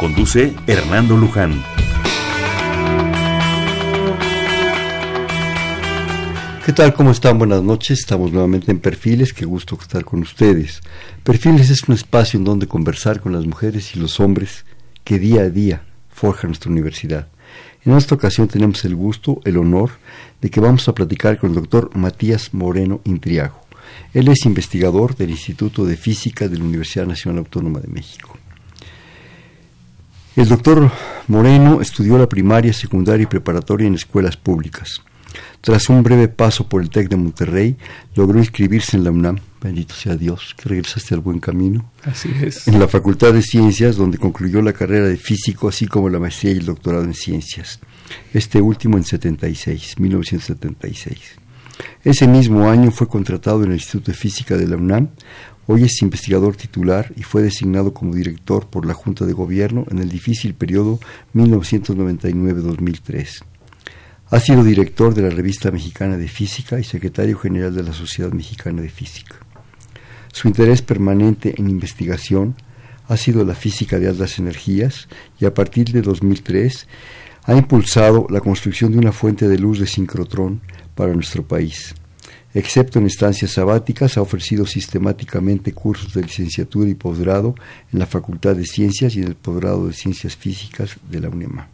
Conduce 0.00 0.54
Hernando 0.66 1.14
Luján. 1.14 1.62
¿Qué 6.64 6.72
tal? 6.72 6.94
¿Cómo 6.94 7.10
están? 7.10 7.36
Buenas 7.36 7.62
noches. 7.62 7.98
Estamos 7.98 8.32
nuevamente 8.32 8.70
en 8.70 8.78
Perfiles. 8.78 9.34
Qué 9.34 9.44
gusto 9.44 9.76
estar 9.78 10.06
con 10.06 10.22
ustedes. 10.22 10.80
Perfiles 11.22 11.68
es 11.68 11.86
un 11.86 11.94
espacio 11.94 12.38
en 12.38 12.44
donde 12.44 12.66
conversar 12.66 13.20
con 13.20 13.34
las 13.34 13.44
mujeres 13.44 13.94
y 13.94 13.98
los 13.98 14.20
hombres 14.20 14.64
que 15.04 15.18
día 15.18 15.42
a 15.42 15.50
día 15.50 15.82
forjan 16.08 16.48
nuestra 16.48 16.70
universidad. 16.70 17.28
En 17.84 17.94
esta 17.94 18.14
ocasión 18.14 18.48
tenemos 18.48 18.82
el 18.86 18.96
gusto, 18.96 19.42
el 19.44 19.58
honor, 19.58 19.90
de 20.40 20.48
que 20.48 20.60
vamos 20.60 20.88
a 20.88 20.94
platicar 20.94 21.36
con 21.36 21.50
el 21.50 21.56
doctor 21.56 21.90
Matías 21.94 22.54
Moreno 22.54 23.02
Intriago. 23.04 23.60
Él 24.14 24.28
es 24.28 24.46
investigador 24.46 25.14
del 25.14 25.28
Instituto 25.28 25.84
de 25.84 25.98
Física 25.98 26.48
de 26.48 26.56
la 26.56 26.64
Universidad 26.64 27.04
Nacional 27.04 27.40
Autónoma 27.40 27.80
de 27.80 27.88
México. 27.88 28.38
El 30.36 30.48
doctor 30.48 30.90
Moreno 31.26 31.80
estudió 31.80 32.16
la 32.16 32.28
primaria, 32.28 32.72
secundaria 32.72 33.24
y 33.24 33.26
preparatoria 33.26 33.88
en 33.88 33.94
escuelas 33.94 34.36
públicas. 34.36 35.02
Tras 35.60 35.88
un 35.88 36.02
breve 36.02 36.28
paso 36.28 36.68
por 36.68 36.82
el 36.82 36.88
TEC 36.88 37.08
de 37.08 37.16
Monterrey, 37.16 37.76
logró 38.14 38.38
inscribirse 38.38 38.96
en 38.96 39.04
la 39.04 39.10
UNAM, 39.10 39.38
bendito 39.60 39.94
sea 39.94 40.16
Dios, 40.16 40.54
que 40.56 40.68
regresaste 40.68 41.14
al 41.14 41.20
buen 41.20 41.40
camino. 41.40 41.90
Así 42.04 42.30
es. 42.40 42.66
En 42.68 42.78
la 42.78 42.88
Facultad 42.88 43.32
de 43.32 43.42
Ciencias, 43.42 43.96
donde 43.96 44.18
concluyó 44.18 44.62
la 44.62 44.72
carrera 44.72 45.06
de 45.06 45.16
físico, 45.16 45.68
así 45.68 45.86
como 45.86 46.08
la 46.08 46.20
maestría 46.20 46.52
y 46.52 46.58
el 46.58 46.66
doctorado 46.66 47.04
en 47.04 47.14
ciencias. 47.14 47.80
Este 48.32 48.60
último 48.60 48.96
en 48.96 49.04
76, 49.04 49.98
1976. 49.98 51.18
Ese 52.04 52.26
mismo 52.26 52.68
año 52.68 52.90
fue 52.90 53.08
contratado 53.08 53.62
en 53.64 53.70
el 53.70 53.76
Instituto 53.76 54.12
de 54.12 54.16
Física 54.16 54.56
de 54.56 54.68
la 54.68 54.76
UNAM, 54.76 55.10
Hoy 55.72 55.84
es 55.84 56.02
investigador 56.02 56.56
titular 56.56 57.12
y 57.14 57.22
fue 57.22 57.42
designado 57.42 57.94
como 57.94 58.12
director 58.12 58.66
por 58.66 58.86
la 58.86 58.92
Junta 58.92 59.24
de 59.24 59.32
Gobierno 59.32 59.86
en 59.88 60.00
el 60.00 60.08
difícil 60.08 60.54
periodo 60.54 60.98
1999-2003. 61.32 63.44
Ha 64.30 64.40
sido 64.40 64.64
director 64.64 65.14
de 65.14 65.22
la 65.22 65.30
Revista 65.30 65.70
Mexicana 65.70 66.16
de 66.16 66.26
Física 66.26 66.80
y 66.80 66.82
secretario 66.82 67.38
general 67.38 67.72
de 67.72 67.84
la 67.84 67.92
Sociedad 67.92 68.32
Mexicana 68.32 68.82
de 68.82 68.88
Física. 68.88 69.36
Su 70.32 70.48
interés 70.48 70.82
permanente 70.82 71.54
en 71.56 71.70
investigación 71.70 72.56
ha 73.06 73.16
sido 73.16 73.44
la 73.44 73.54
física 73.54 74.00
de 74.00 74.08
altas 74.08 74.40
energías 74.40 75.06
y 75.38 75.44
a 75.44 75.54
partir 75.54 75.92
de 75.92 76.02
2003 76.02 76.88
ha 77.44 77.54
impulsado 77.54 78.26
la 78.28 78.40
construcción 78.40 78.90
de 78.90 78.98
una 78.98 79.12
fuente 79.12 79.46
de 79.46 79.60
luz 79.60 79.78
de 79.78 79.86
sincrotrón 79.86 80.62
para 80.96 81.14
nuestro 81.14 81.46
país. 81.46 81.94
Excepto 82.52 82.98
en 82.98 83.06
estancias 83.06 83.52
sabáticas, 83.52 84.16
ha 84.16 84.22
ofrecido 84.22 84.66
sistemáticamente 84.66 85.72
cursos 85.72 86.12
de 86.14 86.22
licenciatura 86.22 86.88
y 86.90 86.94
posgrado 86.94 87.54
en 87.92 88.00
la 88.00 88.06
Facultad 88.06 88.56
de 88.56 88.66
Ciencias 88.66 89.14
y 89.14 89.20
en 89.20 89.28
el 89.28 89.34
posgrado 89.36 89.86
de 89.86 89.92
Ciencias 89.92 90.36
Físicas 90.36 90.96
de 91.08 91.20
la 91.20 91.28
UNEMA. 91.28 91.68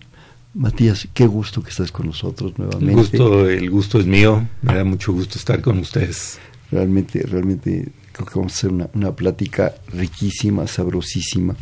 Matías, 0.53 1.09
qué 1.15 1.27
gusto 1.27 1.63
que 1.63 1.71
estás 1.71 1.91
con 1.93 2.07
nosotros 2.07 2.59
nuevamente. 2.59 2.91
El 2.91 2.97
gusto, 2.97 3.49
el 3.49 3.71
gusto 3.71 4.01
es 4.01 4.07
mío, 4.07 4.47
me 4.63 4.75
da 4.75 4.85
mucho 4.85 5.13
gusto 5.13 5.39
estar 5.39 5.61
con 5.63 5.79
ustedes. 5.79 6.39
Realmente, 6.71 7.23
realmente 7.23 7.93
creo 8.13 8.27
que 8.27 8.39
vamos 8.39 8.53
a 8.53 8.57
hacer 8.57 8.71
una, 8.73 9.13
plática 9.13 9.75
riquísima, 9.89 10.67
sabrosísima. 10.67 11.57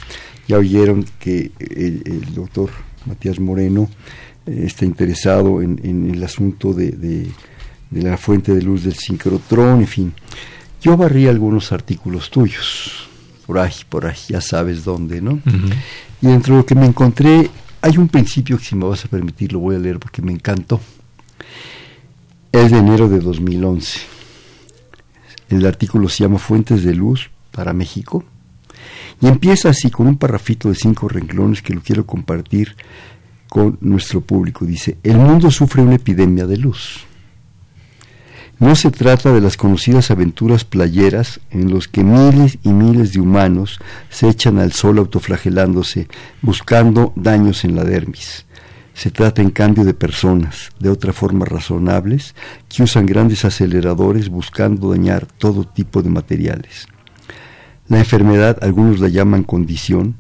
Ya 0.49 0.59
oyeron 0.59 1.05
que 1.19 1.51
el, 1.59 2.35
doctor 2.35 2.71
Matías 3.07 3.39
Moreno 3.39 3.89
eh, 4.47 4.63
está 4.65 4.85
interesado 4.85 5.61
en, 5.61 6.11
el 6.13 6.23
asunto 6.23 6.73
de 6.73 6.93
de 6.93 7.33
la 8.03 8.17
fuente 8.17 8.55
de 8.55 8.63
luz 8.63 8.85
del 8.85 8.95
sincrotrón, 8.95 9.81
en 9.81 9.87
fin. 9.87 10.13
Yo 10.81 10.97
barrí 10.97 11.29
algunos 11.29 11.73
artículos 11.73 12.31
tuyos, 12.31 13.09
por 13.47 13.59
ahí, 13.59 13.73
por 13.89 14.07
ahí, 14.07 14.17
ya 14.29 14.41
sabes 14.41 14.85
dónde, 14.85 15.21
¿no? 15.21 15.41
Y 16.21 16.27
dentro 16.27 16.55
de 16.55 16.61
lo 16.61 16.67
que 16.67 16.75
me 16.75 16.87
encontré, 16.87 17.51
hay 17.81 17.99
un 17.99 18.09
principio 18.09 18.59
que 18.59 18.65
si 18.65 18.75
me 18.77 18.87
vas 18.87 19.05
a 19.05 19.09
permitir 19.09 19.53
lo 19.53 19.61
voy 19.61 19.77
a 19.77 19.79
leer 19.79 19.99
porque 19.99 20.23
me 20.23 20.33
encantó. 20.33 20.81
Es 22.53 22.71
de 22.71 22.79
enero 22.79 23.09
de 23.09 23.21
2011. 23.21 24.01
El 25.51 25.67
artículo 25.67 26.09
se 26.09 26.25
llama 26.25 26.39
Fuentes 26.39 26.83
de 26.85 26.95
Luz 26.95 27.31
para 27.51 27.73
México. 27.73 28.25
Y 29.21 29.27
empieza 29.27 29.71
así 29.71 29.91
con 29.91 30.07
un 30.07 30.17
parrafito 30.17 30.69
de 30.69 30.75
cinco 30.75 31.09
renglones 31.09 31.63
que 31.63 31.75
lo 31.75 31.81
quiero 31.81 32.07
compartir 32.07 32.77
con 33.49 33.79
nuestro 33.81 34.21
público. 34.21 34.65
Dice, 34.65 34.99
el 35.03 35.17
mundo 35.17 35.51
sufre 35.51 35.83
una 35.83 35.95
epidemia 35.95 36.47
de 36.47 36.57
luz. 36.57 37.05
No 38.61 38.77
se 38.77 38.93
trata 38.93 39.33
de 39.33 39.41
las 39.41 39.57
conocidas 39.57 40.13
aventuras 40.13 40.65
playeras 40.65 41.41
en 41.51 41.71
los 41.71 41.89
que 41.89 42.05
miles 42.05 42.59
y 42.63 42.69
miles 42.69 43.13
de 43.13 43.21
humanos 43.21 43.81
se 44.11 44.29
echan 44.29 44.59
al 44.59 44.73
sol 44.73 44.99
autoflagelándose, 44.99 46.07
buscando 46.41 47.13
daños 47.17 47.65
en 47.65 47.75
la 47.75 47.83
dermis. 47.83 48.47
Se 48.95 49.11
trata 49.11 49.43
en 49.43 49.51
cambio 49.51 49.85
de 49.85 49.93
personas, 49.93 50.71
de 50.79 50.89
otra 50.89 51.13
forma 51.13 51.45
razonables, 51.45 52.37
que 52.69 52.85
usan 52.85 53.07
grandes 53.07 53.45
aceleradores 53.45 54.29
buscando 54.29 54.91
dañar 54.91 55.27
todo 55.27 55.65
tipo 55.65 56.01
de 56.01 56.11
materiales. 56.11 56.87
La 57.89 57.99
enfermedad, 57.99 58.59
algunos 58.63 59.01
la 59.01 59.09
llaman 59.09 59.43
condición, 59.43 60.15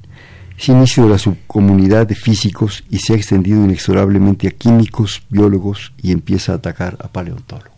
es 0.58 0.68
inicio 0.68 1.04
de 1.04 1.10
la 1.10 1.18
subcomunidad 1.18 2.08
de 2.08 2.16
físicos 2.16 2.82
y 2.90 2.98
se 2.98 3.12
ha 3.12 3.16
extendido 3.16 3.64
inexorablemente 3.64 4.48
a 4.48 4.50
químicos, 4.50 5.22
biólogos 5.30 5.92
y 6.02 6.10
empieza 6.10 6.52
a 6.52 6.56
atacar 6.56 6.96
a 7.00 7.08
paleontólogos. 7.08 7.73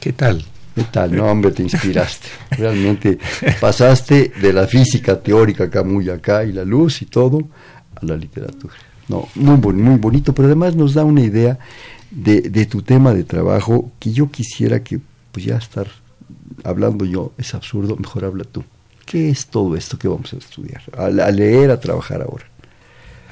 ¿Qué 0.00 0.14
tal? 0.14 0.42
¿Qué 0.74 0.84
tal? 0.84 1.14
No, 1.14 1.26
hombre, 1.26 1.50
te 1.50 1.62
inspiraste. 1.62 2.28
Realmente 2.52 3.18
pasaste 3.60 4.32
de 4.40 4.52
la 4.52 4.66
física 4.66 5.20
teórica 5.20 5.64
acá, 5.64 5.84
muy 5.84 6.08
acá, 6.08 6.42
y 6.44 6.52
la 6.52 6.64
luz 6.64 7.02
y 7.02 7.04
todo, 7.04 7.48
a 7.94 8.04
la 8.06 8.16
literatura. 8.16 8.72
No, 9.08 9.28
muy, 9.34 9.74
muy 9.74 9.98
bonito, 9.98 10.32
pero 10.32 10.46
además 10.46 10.74
nos 10.74 10.94
da 10.94 11.04
una 11.04 11.20
idea 11.20 11.58
de, 12.10 12.40
de 12.40 12.64
tu 12.64 12.80
tema 12.80 13.12
de 13.12 13.24
trabajo 13.24 13.92
que 13.98 14.12
yo 14.12 14.30
quisiera 14.30 14.82
que, 14.82 15.00
pues 15.32 15.44
ya 15.44 15.56
estar 15.56 15.88
hablando 16.64 17.04
yo 17.04 17.32
es 17.36 17.54
absurdo, 17.54 17.96
mejor 17.96 18.24
habla 18.24 18.44
tú. 18.44 18.64
¿Qué 19.04 19.28
es 19.28 19.48
todo 19.48 19.76
esto 19.76 19.98
que 19.98 20.08
vamos 20.08 20.32
a 20.32 20.36
estudiar? 20.36 20.82
A, 20.96 21.10
leer, 21.10 21.70
a 21.70 21.80
trabajar 21.80 22.22
ahora. 22.22 22.44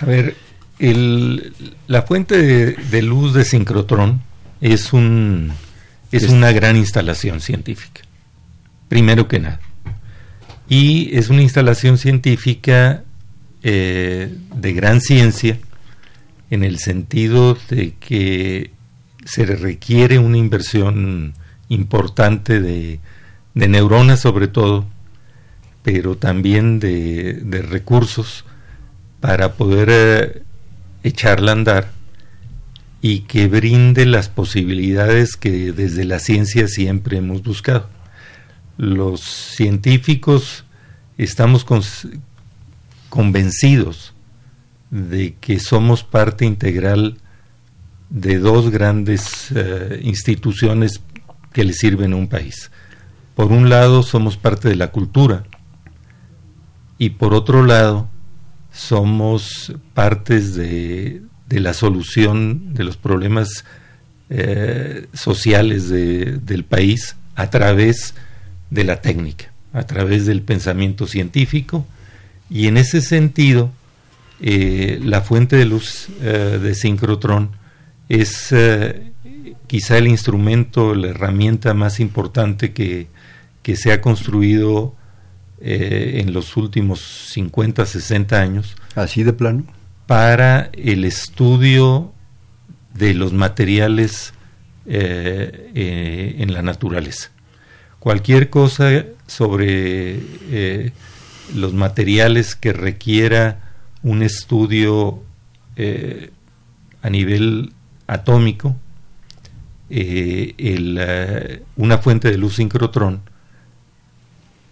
A 0.00 0.04
ver, 0.04 0.36
el, 0.78 1.52
la 1.86 2.02
fuente 2.02 2.36
de, 2.36 2.72
de 2.72 3.02
luz 3.02 3.32
de 3.32 3.44
sincrotrón 3.44 4.20
es 4.60 4.92
un 4.92 5.52
es 6.12 6.28
una 6.28 6.52
gran 6.52 6.76
instalación 6.76 7.40
científica, 7.40 8.02
primero 8.88 9.28
que 9.28 9.40
nada. 9.40 9.60
Y 10.68 11.16
es 11.16 11.30
una 11.30 11.42
instalación 11.42 11.98
científica 11.98 13.02
eh, 13.62 14.34
de 14.54 14.72
gran 14.72 15.00
ciencia 15.00 15.58
en 16.50 16.64
el 16.64 16.78
sentido 16.78 17.56
de 17.68 17.94
que 17.98 18.70
se 19.24 19.44
requiere 19.44 20.18
una 20.18 20.38
inversión 20.38 21.34
importante 21.68 22.60
de, 22.60 23.00
neuronas 23.54 24.20
sobre 24.20 24.48
todo, 24.48 24.86
pero 25.82 26.16
también 26.16 26.80
de, 26.80 27.66
recursos 27.68 28.44
para 29.20 29.54
poder 29.54 29.88
eh, 29.90 30.42
echarla 31.02 31.52
a 31.52 31.54
andar 31.54 31.97
y 33.00 33.20
que 33.20 33.46
brinde 33.46 34.06
las 34.06 34.28
posibilidades 34.28 35.36
que 35.36 35.72
desde 35.72 36.04
la 36.04 36.18
ciencia 36.18 36.66
siempre 36.66 37.18
hemos 37.18 37.42
buscado. 37.42 37.88
Los 38.76 39.20
científicos 39.20 40.64
estamos 41.16 41.66
convencidos 43.08 44.14
de 44.90 45.34
que 45.40 45.60
somos 45.60 46.02
parte 46.02 46.44
integral 46.44 47.18
de 48.10 48.38
dos 48.38 48.70
grandes 48.70 49.50
eh, 49.54 50.00
instituciones 50.02 51.00
que 51.52 51.64
le 51.64 51.72
sirven 51.72 52.12
a 52.12 52.16
un 52.16 52.28
país. 52.28 52.70
Por 53.34 53.52
un 53.52 53.68
lado, 53.68 54.02
somos 54.02 54.36
parte 54.36 54.68
de 54.68 54.76
la 54.76 54.90
cultura 54.90 55.44
y 56.98 57.10
por 57.10 57.34
otro 57.34 57.64
lado, 57.64 58.08
somos 58.72 59.72
partes 59.94 60.54
de, 60.54 61.22
de 61.48 61.60
la 61.60 61.72
solución 61.72 62.74
de 62.74 62.84
los 62.84 62.96
problemas 62.96 63.64
eh, 64.30 65.06
sociales 65.14 65.88
del 65.88 66.64
país 66.64 67.16
a 67.34 67.48
través 67.48 68.14
de 68.70 68.84
la 68.84 69.00
técnica, 69.00 69.52
a 69.72 69.84
través 69.84 70.26
del 70.26 70.42
pensamiento 70.42 71.06
científico 71.06 71.86
y 72.50 72.66
en 72.66 72.76
ese 72.76 73.00
sentido 73.00 73.70
eh, 74.40 75.00
la 75.02 75.22
fuente 75.22 75.56
de 75.56 75.64
luz 75.64 76.08
eh, 76.20 76.58
de 76.62 76.74
sincrotrón 76.74 77.50
es 78.10 78.54
quizá 79.66 79.98
el 79.98 80.08
instrumento, 80.08 80.94
la 80.94 81.08
herramienta 81.08 81.74
más 81.74 82.00
importante 82.00 82.72
que, 82.72 83.06
que 83.62 83.76
se 83.76 83.92
ha 83.92 84.00
construido 84.00 84.94
en 85.60 86.32
los 86.32 86.56
últimos 86.56 87.00
50, 87.32 87.84
60 87.84 88.40
años. 88.40 88.76
¿Así 88.94 89.24
de 89.24 89.34
plano? 89.34 89.64
Para 90.08 90.70
el 90.72 91.04
estudio 91.04 92.12
de 92.94 93.14
los 93.14 93.32
materiales 93.32 94.34
en 94.86 96.52
la 96.52 96.62
naturaleza. 96.62 97.30
Cualquier 98.00 98.50
cosa 98.50 99.04
sobre 99.26 100.20
los 101.54 101.74
materiales 101.74 102.54
que 102.54 102.72
requiera 102.72 103.68
un 104.02 104.22
estudio 104.22 105.22
eh, 105.76 106.30
a 107.02 107.10
nivel 107.10 107.72
atómico, 108.06 108.76
eh, 109.90 110.54
eh, 110.58 111.62
una 111.76 111.98
fuente 111.98 112.30
de 112.30 112.36
luz 112.36 112.56
sincrotrón 112.56 113.22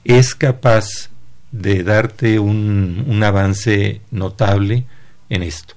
es 0.05 0.35
capaz 0.35 1.11
de 1.53 1.83
darte 1.83 2.39
un, 2.39 3.23
avance 3.25 4.01
notable 4.11 4.87
en 5.29 5.43
esto. 5.43 5.75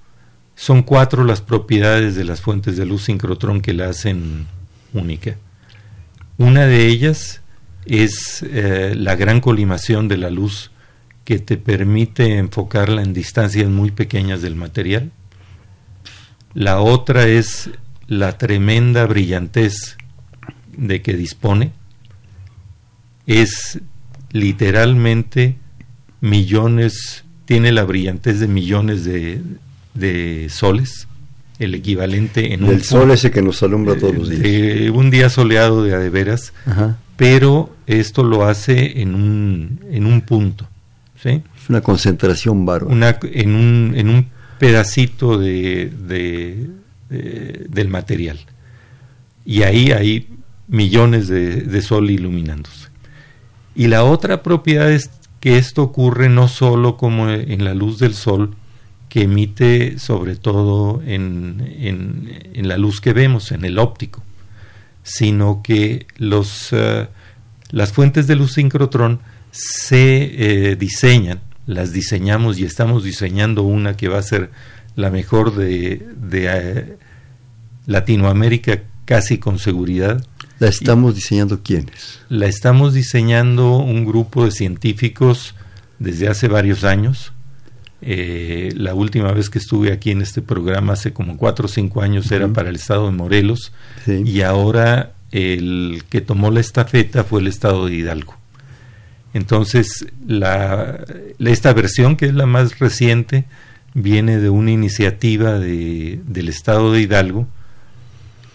Son 0.55 0.83
cuatro 0.83 1.23
las 1.23 1.41
propiedades 1.41 2.15
de 2.15 2.25
las 2.25 2.41
fuentes 2.41 2.77
de 2.77 2.85
luz 2.85 3.03
sincrotrón 3.03 3.61
que 3.61 3.73
la 3.73 3.89
hacen 3.89 4.47
única. 4.93 5.37
Una 6.37 6.65
de 6.65 6.87
ellas 6.87 7.41
es 7.85 8.45
la 8.51 9.15
gran 9.15 9.41
colimación 9.41 10.07
de 10.07 10.17
la 10.17 10.29
luz 10.29 10.71
que 11.23 11.39
te 11.39 11.57
permite 11.57 12.37
enfocarla 12.37 13.03
en 13.03 13.13
distancias 13.13 13.69
muy 13.69 13.91
pequeñas 13.91 14.41
del 14.41 14.55
material. 14.55 15.11
La 16.53 16.81
otra 16.81 17.27
es 17.27 17.69
la 18.07 18.37
tremenda 18.37 19.05
brillantez 19.05 19.95
de 20.75 21.01
que 21.01 21.13
dispone. 21.13 21.71
Es 23.27 23.79
literalmente 24.31 25.57
millones, 26.19 27.25
tiene 27.49 27.71
la 27.71 27.83
brillantez 27.83 28.39
de 28.39 28.47
millones 28.47 29.05
de, 29.05 30.47
soles, 30.51 31.07
el 31.57 31.73
equivalente 31.73 32.53
en 32.53 32.63
un... 32.63 32.79
sol 32.83 33.09
ese 33.09 33.31
que 33.31 33.41
nos 33.41 33.63
alumbra 33.63 33.97
todos 33.97 34.13
los 34.13 34.29
días. 34.29 34.91
un 34.91 35.09
día 35.09 35.31
soleado 35.31 35.83
de 35.83 35.95
a 35.95 35.97
veras, 36.11 36.53
pero 37.17 37.75
esto 37.87 38.23
lo 38.23 38.45
hace 38.45 39.01
en 39.01 39.15
un, 39.15 39.79
en 39.89 40.05
un 40.05 40.21
punto. 40.21 40.69
Es 41.23 41.41
una 41.69 41.81
concentración 41.81 42.67
bárbara. 42.67 43.17
en, 43.23 43.55
un, 43.55 43.93
en 43.95 44.09
un 44.09 44.27
pedacito 44.59 45.39
de, 45.39 45.91
del 47.09 47.87
material. 47.87 48.37
Y 49.43 49.63
ahí 49.63 49.91
hay 49.91 50.27
millones 50.67 51.27
de, 51.27 51.81
sol 51.81 52.11
iluminándose. 52.11 52.89
Y 53.73 53.87
la 53.87 54.03
otra 54.03 54.43
propiedad 54.43 54.91
es 54.91 55.09
que 55.39 55.57
esto 55.57 55.83
ocurre 55.83 56.29
no 56.29 56.47
solo 56.47 56.97
como 56.97 57.29
en 57.29 57.63
la 57.63 57.73
luz 57.73 57.99
del 57.99 58.13
sol, 58.13 58.55
que 59.09 59.23
emite 59.23 59.97
sobre 59.97 60.35
todo 60.35 61.01
en, 61.05 62.37
en, 62.53 62.67
la 62.67 62.77
luz 62.77 63.01
que 63.01 63.11
vemos, 63.11 63.51
en 63.51 63.65
el 63.65 63.79
óptico, 63.79 64.23
sino 65.03 65.61
que 65.63 66.05
los, 66.17 66.69
eh, 66.71 67.07
las 67.71 67.91
fuentes 67.91 68.27
de 68.27 68.35
luz 68.35 68.53
sincrotrón 68.53 69.19
se 69.51 70.69
eh, 70.71 70.75
diseñan, 70.75 71.41
las 71.65 71.91
diseñamos 71.91 72.59
y 72.59 72.65
estamos 72.65 73.03
diseñando 73.03 73.63
una 73.63 73.97
que 73.97 74.07
va 74.07 74.19
a 74.19 74.23
ser 74.23 74.51
la 74.95 75.09
mejor 75.09 75.55
de, 75.55 76.05
eh, 76.31 76.97
Latinoamérica 77.87 78.83
casi 79.05 79.39
con 79.39 79.57
seguridad. 79.57 80.23
¿La 80.59 80.67
estamos 80.67 81.15
diseñando 81.15 81.63
quiénes? 81.63 82.19
La 82.27 82.45
estamos 82.45 82.93
diseñando 82.93 83.77
un 83.77 84.05
grupo 84.05 84.43
de 84.43 84.51
científicos 84.51 85.55
desde 85.99 86.27
hace 86.27 86.49
varios 86.49 86.83
años. 86.83 87.31
Eh, 88.01 88.73
la 88.75 88.93
última 88.93 89.31
vez 89.31 89.49
que 89.49 89.59
estuve 89.59 89.93
aquí 89.93 90.11
en 90.11 90.21
este 90.21 90.41
programa, 90.41 90.93
hace 90.93 91.13
como 91.13 91.37
cuatro 91.37 91.65
o 91.65 91.69
cinco 91.69 92.01
años, 92.01 92.29
era 92.31 92.49
para 92.49 92.69
el 92.69 92.75
estado 92.75 93.05
de 93.05 93.13
Morelos 93.13 93.71
y 94.05 94.41
ahora 94.41 95.13
el 95.31 96.03
que 96.09 96.19
tomó 96.19 96.51
la 96.51 96.59
estafeta 96.59 97.23
fue 97.23 97.39
el 97.39 97.47
estado 97.47 97.85
de 97.85 97.95
Hidalgo. 97.95 98.35
Entonces, 99.33 100.07
la, 100.27 101.05
esta 101.39 101.71
versión, 101.71 102.17
que 102.17 102.25
es 102.25 102.33
la 102.33 102.47
más 102.47 102.79
reciente, 102.79 103.45
viene 103.93 104.39
de 104.39 104.49
una 104.49 104.71
iniciativa 104.71 105.57
de, 105.57 106.19
del 106.25 106.49
Estado 106.49 106.91
de 106.91 107.01
Hidalgo, 107.01 107.47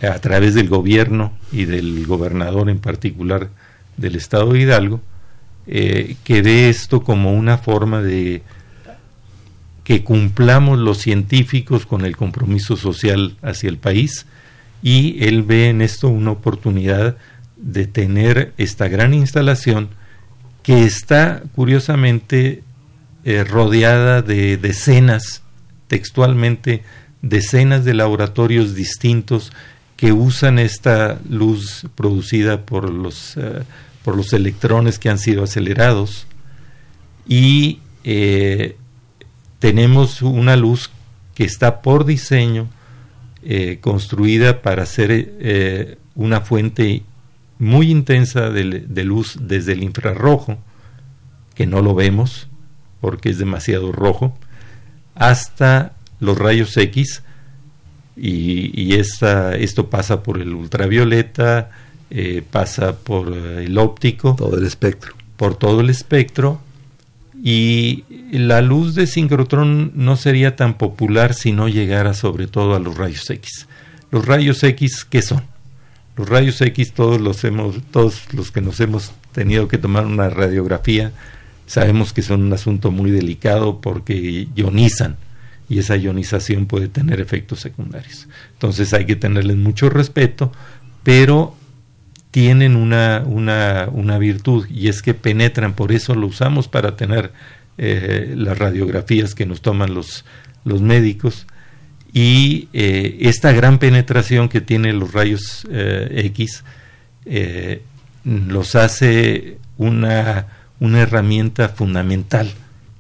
a 0.07 0.19
través 0.21 0.55
del 0.55 0.69
gobierno 0.69 1.33
y 1.53 1.65
del 1.65 2.07
gobernador 2.07 2.71
en 2.71 2.79
particular 2.79 3.51
del 3.97 4.17
Estado 4.17 4.53
de 4.53 4.61
Hidalgo, 4.61 5.01
eh, 5.67 6.17
que 6.25 6.43
ve 6.43 6.69
esto 6.69 7.03
como 7.03 7.33
una 7.33 7.59
forma 7.59 8.03
de 8.03 8.43
que 9.85 10.03
cumplamos 10.03 10.79
los 10.79 10.99
científicos 10.99 11.87
con 11.87 12.05
el 12.05 12.17
compromiso 12.17 12.77
social 12.77 13.37
hacia 13.43 13.69
el 13.69 13.77
país 13.77 14.27
y 14.83 15.25
él 15.25 15.43
ve 15.43 15.69
en 15.69 15.83
esto 15.83 16.09
una 16.09 16.33
oportunidad 16.33 17.17
de 17.57 17.87
tener 17.87 18.53
esta 18.57 18.89
gran 18.89 19.15
instalación 19.15 19.89
que 20.63 20.85
está 20.85 21.43
curiosamente 21.55 22.63
eh, 23.25 23.45
rodeada 23.45 24.23
de 24.23 24.57
decenas, 24.57 25.43
textualmente, 25.89 26.83
decenas 27.23 27.85
de 27.85 27.95
laboratorios 27.95 28.75
distintos 28.75 29.53
que 29.97 30.13
usan 30.13 30.59
esta 30.59 31.21
luz 31.29 31.87
producida 31.95 32.67
por 32.67 32.91
los, 32.91 33.37
eh, 33.37 33.63
por 34.03 34.17
los 34.17 34.33
electrones 34.33 34.99
que 34.99 35.09
han 35.09 35.19
sido 35.19 35.45
acelerados. 35.45 36.27
Y 37.27 37.81
eh, 38.05 38.77
tenemos 39.59 40.23
una 40.23 40.57
luz 40.57 40.91
que 41.35 41.45
está 41.45 41.83
por 41.83 42.05
diseño 42.05 42.69
construida 43.83 44.63
para 44.63 44.87
ser 44.87 45.99
una 46.15 46.41
fuente 46.41 47.03
muy 47.59 47.91
intensa 47.91 48.51
de, 48.51 49.05
luz 49.05 49.39
desde 49.41 49.73
el 49.73 49.83
infrarrojo, 49.83 50.59
que 51.55 51.67
no 51.67 51.83
lo 51.83 51.95
vemos 51.95 52.49
porque 53.01 53.31
es 53.31 53.39
demasiado 53.39 53.93
rojo, 53.93 54.37
hasta 55.15 55.95
los 56.21 56.39
rayos 56.39 56.77
X, 56.77 57.23
y, 58.17 58.95
esto 58.95 59.91
pasa 59.91 60.23
por 60.23 60.41
el 60.41 60.55
ultravioleta, 60.55 61.71
eh, 62.11 62.43
pasa 62.49 62.97
por 62.97 63.33
el 63.33 63.77
óptico. 63.79 64.37
Todo 64.37 64.57
el 64.59 64.67
espectro. 64.67 65.15
Por 65.37 65.57
todo 65.57 65.81
el 65.81 65.91
espectro. 65.91 66.61
Y 67.43 68.05
la 68.31 68.63
luz 68.63 68.95
de 68.95 69.07
sincrotrón 69.07 69.93
no 69.95 70.17
sería 70.17 70.57
tan 70.57 70.79
popular 70.79 71.35
si 71.35 71.53
no 71.53 71.69
llegara 71.69 72.15
sobre 72.15 72.47
todo 72.47 72.75
a 72.75 72.79
los 72.79 72.97
rayos 72.97 73.29
X. 73.29 73.67
Los 74.11 74.25
rayos 74.27 74.63
X, 74.63 75.05
¿qué 75.05 75.21
son? 75.21 75.43
Los 76.17 76.29
rayos 76.29 76.61
X 76.61 76.93
todos 76.93 77.21
los 77.21 77.43
hemos, 77.45 77.83
todos 77.91 78.33
los 78.33 78.53
que 78.53 78.61
nos 78.61 78.79
hemos 78.81 79.13
tenido 79.33 79.67
que 79.67 79.79
tomar 79.79 80.07
una 80.07 80.31
radiografía, 80.31 81.13
sabemos 81.67 82.13
que 82.13 82.23
son 82.23 82.45
un 82.45 82.53
asunto 82.53 82.93
muy 82.93 83.11
delicado 83.11 83.81
porque 83.81 84.47
ionizan 84.55 85.17
y 85.69 85.79
esa 85.79 85.97
ionización 85.97 86.67
puede 86.67 86.89
tener 86.89 87.21
efectos 87.21 87.61
secundarios. 87.61 88.29
Entonces 88.53 88.93
hay 88.93 89.07
que 89.07 89.17
tenerles 89.17 89.57
mucho 89.57 89.91
respeto, 89.91 90.53
pero 91.03 91.57
tienen 92.31 92.77
una, 92.77 93.23
una, 93.27 93.89
una 93.93 94.19
virtud 94.19 94.67
y 94.69 94.89
es 94.89 95.03
que 95.03 95.15
penetran, 95.15 95.75
por 95.75 95.93
eso 95.93 96.15
lo 96.15 96.27
usamos 96.27 96.69
para 96.69 96.97
tener 96.97 97.33
eh, 97.79 98.35
las 98.37 98.59
radiografías 98.59 99.35
que 99.35 99.47
nos 99.47 99.63
toman 99.63 99.95
los, 99.95 100.25
los 100.65 100.81
médicos 100.81 101.47
y 102.13 102.69
eh, 102.73 103.19
esta 103.21 103.53
gran 103.53 103.79
penetración 103.79 104.49
que 104.49 104.61
tienen 104.61 104.99
los 104.99 105.13
rayos 105.13 105.67
eh, 105.71 106.23
X 106.27 106.65
los 108.25 108.75
hace 108.75 109.59
una, 109.79 110.47
una 110.79 111.01
herramienta 111.01 111.69
fundamental. 111.69 112.51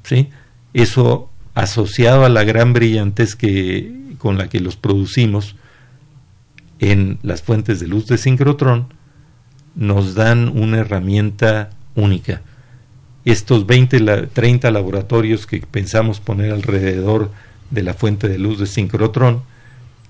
¿sí? 0.02 0.30
Eso 0.73 1.30
asociado 1.54 2.25
a 2.25 2.28
la 2.28 2.44
gran 2.44 2.73
brillantez 2.73 3.37
que, 3.37 4.14
con 4.18 4.38
la 4.38 4.49
que 4.49 4.61
los 4.61 4.76
producimos 4.76 5.56
en 6.80 7.18
las 7.23 7.42
fuentes 7.42 7.80
de 7.80 7.87
luz 7.87 8.06
de 8.06 8.18
sincrotrón, 8.18 8.88
nos 9.75 10.14
dan 10.14 10.49
una 10.49 10.78
herramienta 10.78 11.70
única. 11.94 12.42
Estos 13.25 13.66
20, 13.66 14.26
30 14.32 14.70
laboratorios 14.70 15.46
que 15.46 15.61
pensamos 15.61 16.20
poner 16.20 16.52
alrededor 16.52 17.30
de 17.70 17.82
la 17.82 17.94
fuente 17.94 18.28
de 18.28 18.38
luz 18.38 18.58
de 18.58 18.66
sincrotrón 18.66 19.42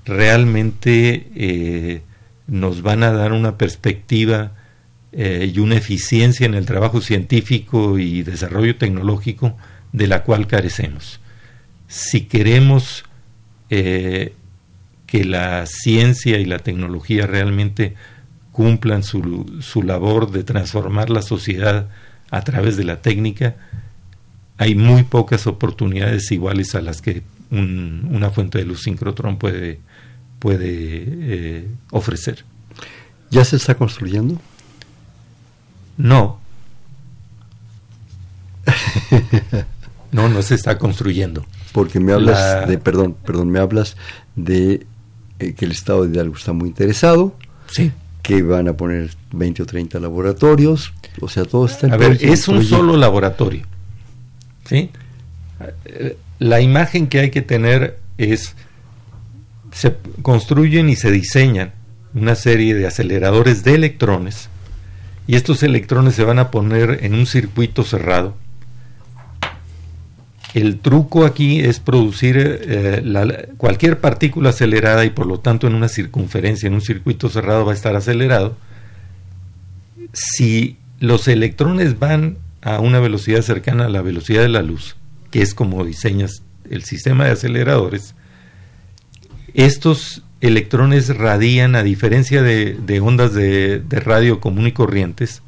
realmente 0.04 1.28
eh, 1.34 2.02
nos 2.46 2.82
van 2.82 3.02
a 3.02 3.12
dar 3.12 3.32
una 3.32 3.56
perspectiva 3.56 4.52
eh, 5.12 5.50
y 5.54 5.58
una 5.60 5.76
eficiencia 5.76 6.44
en 6.44 6.54
el 6.54 6.66
trabajo 6.66 7.00
científico 7.00 7.98
y 7.98 8.22
desarrollo 8.22 8.76
tecnológico 8.76 9.56
de 9.92 10.08
la 10.08 10.24
cual 10.24 10.46
carecemos. 10.46 11.20
Si 11.94 12.22
queremos 12.22 13.04
eh, 13.70 14.34
que 15.06 15.24
la 15.24 15.64
ciencia 15.66 16.40
y 16.40 16.44
la 16.44 16.58
tecnología 16.58 17.24
realmente 17.24 17.94
cumplan 18.50 19.04
su, 19.04 19.60
su, 19.60 19.84
labor 19.84 20.32
de 20.32 20.42
transformar 20.42 21.08
la 21.08 21.22
sociedad 21.22 21.88
a 22.32 22.42
través 22.42 22.76
de 22.76 22.82
la 22.82 23.00
técnica, 23.00 23.54
hay 24.58 24.74
muy 24.74 25.04
pocas 25.04 25.46
oportunidades 25.46 26.32
iguales 26.32 26.74
a 26.74 26.82
las 26.82 27.00
que 27.00 27.22
una 27.52 28.30
fuente 28.30 28.58
de 28.58 28.64
luz 28.64 28.82
sincrotrón 28.82 29.38
puede, 29.38 29.78
puede 30.40 31.04
eh, 31.06 31.68
ofrecer. 31.92 32.44
¿Ya 33.30 33.44
se 33.44 33.54
está 33.54 33.76
construyendo? 33.76 34.40
No. 35.96 36.40
no, 40.10 40.28
no 40.28 40.42
se 40.42 40.56
está 40.56 40.76
construyendo. 40.76 41.46
Porque 41.74 41.98
me 41.98 42.12
hablas 42.12 42.68
de, 42.68 42.78
perdón, 42.78 43.16
perdón, 43.26 43.50
me 43.50 43.58
hablas 43.58 43.96
de 44.36 44.86
eh, 45.40 45.54
que 45.54 45.64
el 45.64 45.72
Estado 45.72 46.04
de 46.04 46.14
Hidalgo 46.14 46.36
está 46.36 46.52
muy 46.52 46.68
interesado. 46.68 47.34
Sí. 47.66 47.90
Que 48.22 48.42
van 48.42 48.68
a 48.68 48.76
poner 48.76 49.10
20 49.32 49.64
o 49.64 49.66
30 49.66 49.98
laboratorios. 49.98 50.94
O 51.20 51.28
sea, 51.28 51.44
todo 51.44 51.66
está 51.66 51.88
en 51.88 51.94
A 51.94 51.96
ver, 51.96 52.18
es 52.20 52.46
un 52.46 52.64
solo 52.64 52.96
laboratorio. 52.96 53.64
¿Sí? 54.66 54.90
La 56.38 56.60
imagen 56.60 57.08
que 57.08 57.18
hay 57.18 57.30
que 57.30 57.42
tener 57.42 57.98
es. 58.18 58.54
Se 59.72 59.96
construyen 60.22 60.88
y 60.88 60.94
se 60.94 61.10
diseñan 61.10 61.72
una 62.14 62.36
serie 62.36 62.74
de 62.74 62.86
aceleradores 62.86 63.64
de 63.64 63.74
electrones 63.74 64.48
y 65.26 65.36
estos 65.36 65.62
electrones 65.62 66.14
se 66.14 66.24
van 66.24 66.38
a 66.38 66.50
poner 66.50 67.00
en 67.02 67.14
un 67.14 67.26
circuito 67.26 67.82
cerrado. 67.82 68.36
El 70.54 70.78
truco 70.78 71.24
aquí 71.26 71.58
es 71.58 71.80
producir 71.80 72.36
eh, 72.38 73.48
cualquier 73.56 73.98
partícula 73.98 74.50
acelerada 74.50 75.04
y 75.04 75.10
por 75.10 75.26
lo 75.26 75.40
tanto 75.40 75.66
en 75.66 75.74
una 75.74 75.88
circunferencia, 75.88 76.68
en 76.68 76.74
un 76.74 76.80
circuito 76.80 77.28
cerrado 77.28 77.66
va 77.66 77.72
a 77.72 77.74
estar 77.74 77.96
acelerado. 77.96 78.56
Si 80.12 80.76
los 81.00 81.26
electrones 81.26 81.98
van 81.98 82.38
a 82.62 82.78
una 82.78 83.00
velocidad 83.00 83.42
cercana 83.42 83.86
a 83.86 83.88
la 83.88 84.00
velocidad 84.00 84.42
de 84.42 84.48
la 84.48 84.62
luz, 84.62 84.94
que 85.32 85.42
es 85.42 85.54
como 85.54 85.84
diseñas 85.84 86.42
el 86.70 86.84
sistema 86.84 87.24
de 87.24 87.32
aceleradores, 87.32 88.14
estos 89.54 90.22
electrones 90.40 91.16
radian, 91.16 91.74
a 91.74 91.82
diferencia 91.82 92.42
de, 92.42 93.00
ondas 93.02 93.34
de, 93.34 93.82
radio 93.90 94.38
común 94.38 94.68
y 94.68 94.72
corrientes, 94.72 95.42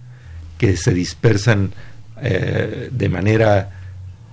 que 0.58 0.76
se 0.76 0.92
dispersan 0.92 1.70
eh, 2.20 2.88
de 2.90 3.08
manera 3.08 3.75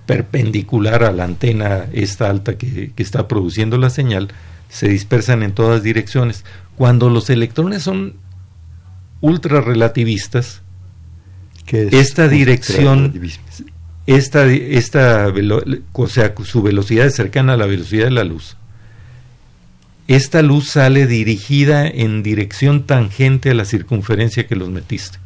perpendicular 0.06 1.04
a 1.04 1.12
la 1.12 1.24
antena 1.24 1.86
esta 1.92 2.30
alta 2.30 2.56
que, 2.58 2.92
está 2.96 3.28
produciendo 3.28 3.78
la 3.78 3.90
señal, 3.90 4.28
se 4.68 4.88
dispersan 4.88 5.42
en 5.42 5.52
todas 5.52 5.82
direcciones. 5.82 6.44
Cuando 6.76 7.10
los 7.10 7.30
electrones 7.30 7.82
son 7.82 8.14
ultra 9.20 9.60
relativistas, 9.60 10.62
esta 11.66 12.28
dirección, 12.28 13.12
esta, 14.06 14.46
esta, 14.46 15.32
o 15.92 16.06
sea, 16.08 16.34
su 16.44 16.62
velocidad 16.62 17.06
es 17.06 17.14
cercana 17.14 17.54
a 17.54 17.56
la 17.56 17.66
velocidad 17.66 18.04
de 18.04 18.10
la 18.10 18.24
luz 18.24 18.56
esta 20.06 20.42
luz 20.42 20.68
sale 20.68 21.06
dirigida 21.06 21.86
en 21.86 22.22
dirección 22.22 22.84
tangente 22.84 23.50
a 23.50 23.54
la 23.54 23.64
circunferencia 23.64 24.46
que 24.46 24.56
los 24.56 24.68
metiste. 24.68 25.18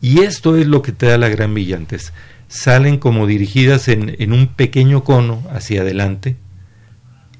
Y 0.00 0.20
esto 0.20 0.56
es 0.56 0.66
lo 0.66 0.82
que 0.82 0.92
te 0.92 1.06
da 1.06 1.16
la 1.16 1.28
gran 1.28 1.54
brillantez. 1.54 2.12
Salen 2.48 2.98
como 2.98 3.26
dirigidas 3.26 3.88
en, 3.88 4.32
un 4.32 4.46
pequeño 4.48 5.04
cono 5.04 5.42
hacia 5.52 5.82
adelante 5.82 6.36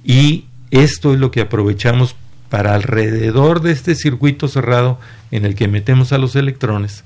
y 0.04 0.44
esto 0.70 1.14
es 1.14 1.18
lo 1.18 1.30
que 1.30 1.40
aprovechamos 1.40 2.14
para 2.50 2.74
alrededor 2.74 3.62
de 3.62 3.72
este 3.72 3.94
circuito 3.94 4.48
cerrado 4.48 4.98
en 5.30 5.44
el 5.44 5.54
que 5.54 5.68
metemos 5.68 6.12
a 6.12 6.18
los 6.18 6.36
electrones. 6.36 7.04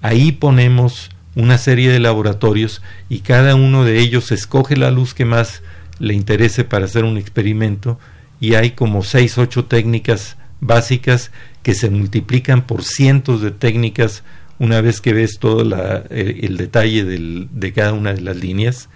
Ahí 0.00 0.32
ponemos 0.32 1.10
una 1.36 1.58
serie 1.58 1.90
de 1.90 2.00
laboratorios 2.00 2.82
y 3.08 3.20
cada 3.20 3.54
uno 3.54 3.84
de 3.84 3.98
ellos 4.00 4.32
escoge 4.32 4.76
la 4.76 4.90
luz 4.90 5.14
que 5.14 5.24
más 5.24 5.62
le 5.98 6.14
interese 6.14 6.64
para 6.64 6.86
hacer 6.86 7.04
un 7.04 7.18
experimento 7.18 7.98
y 8.40 8.54
hay 8.54 8.72
como 8.72 9.02
seis, 9.02 9.38
ocho 9.38 9.66
técnicas 9.66 10.36
básicas 10.60 11.30
que 11.62 11.74
se 11.74 11.90
multiplican 11.90 12.66
por 12.66 12.84
cientos 12.84 13.40
de 13.40 13.50
técnicas 13.50 14.22
una 14.58 14.80
vez 14.80 15.00
que 15.00 15.12
ves 15.12 15.38
todo 15.38 15.62
el, 16.10 16.56
detalle 16.56 17.04
de 17.04 17.72
cada 17.72 17.92
una 17.92 18.12
de 18.12 18.20
las 18.20 18.36
líneas. 18.36 18.88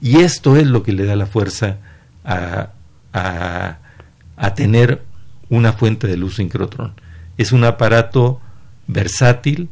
Y 0.00 0.18
esto 0.18 0.56
es 0.56 0.66
lo 0.66 0.82
que 0.82 0.92
le 0.92 1.04
da 1.04 1.16
la 1.16 1.26
fuerza 1.26 1.78
a, 2.24 2.70
a, 3.12 4.54
tener 4.54 5.02
una 5.48 5.72
fuente 5.72 6.06
de 6.06 6.16
luz 6.16 6.36
sincrotrón. 6.36 6.94
Es 7.38 7.52
un 7.52 7.64
aparato 7.64 8.40
versátil 8.86 9.68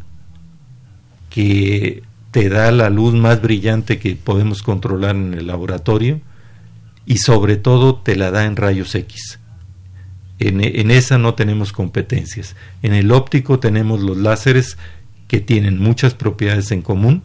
que 1.31 2.03
te 2.31 2.49
da 2.49 2.71
la 2.73 2.89
luz 2.91 3.15
más 3.15 3.43
brillante 3.43 3.99
que 3.99 4.17
podemos 4.17 4.63
controlar 4.63 5.17
en 5.17 5.35
el 5.35 5.47
laboratorio 5.47 6.21
y 7.05 7.19
sobre 7.19 7.57
todo 7.57 7.97
te 7.97 8.17
la 8.17 8.31
da 8.31 8.45
en 8.45 8.57
rayos 8.57 8.95
X. 8.95 9.39
En, 10.39 10.91
esa 10.91 11.19
no 11.19 11.35
tenemos 11.35 11.73
competencias. 11.73 12.57
En 12.83 12.95
el 12.95 13.13
óptico 13.13 13.61
tenemos 13.61 14.01
los 14.01 14.17
láseres 14.17 14.77
que 15.33 15.41
tienen 15.41 15.79
muchas 15.79 16.13
propiedades 16.13 16.73
en 16.73 16.83
común. 16.83 17.23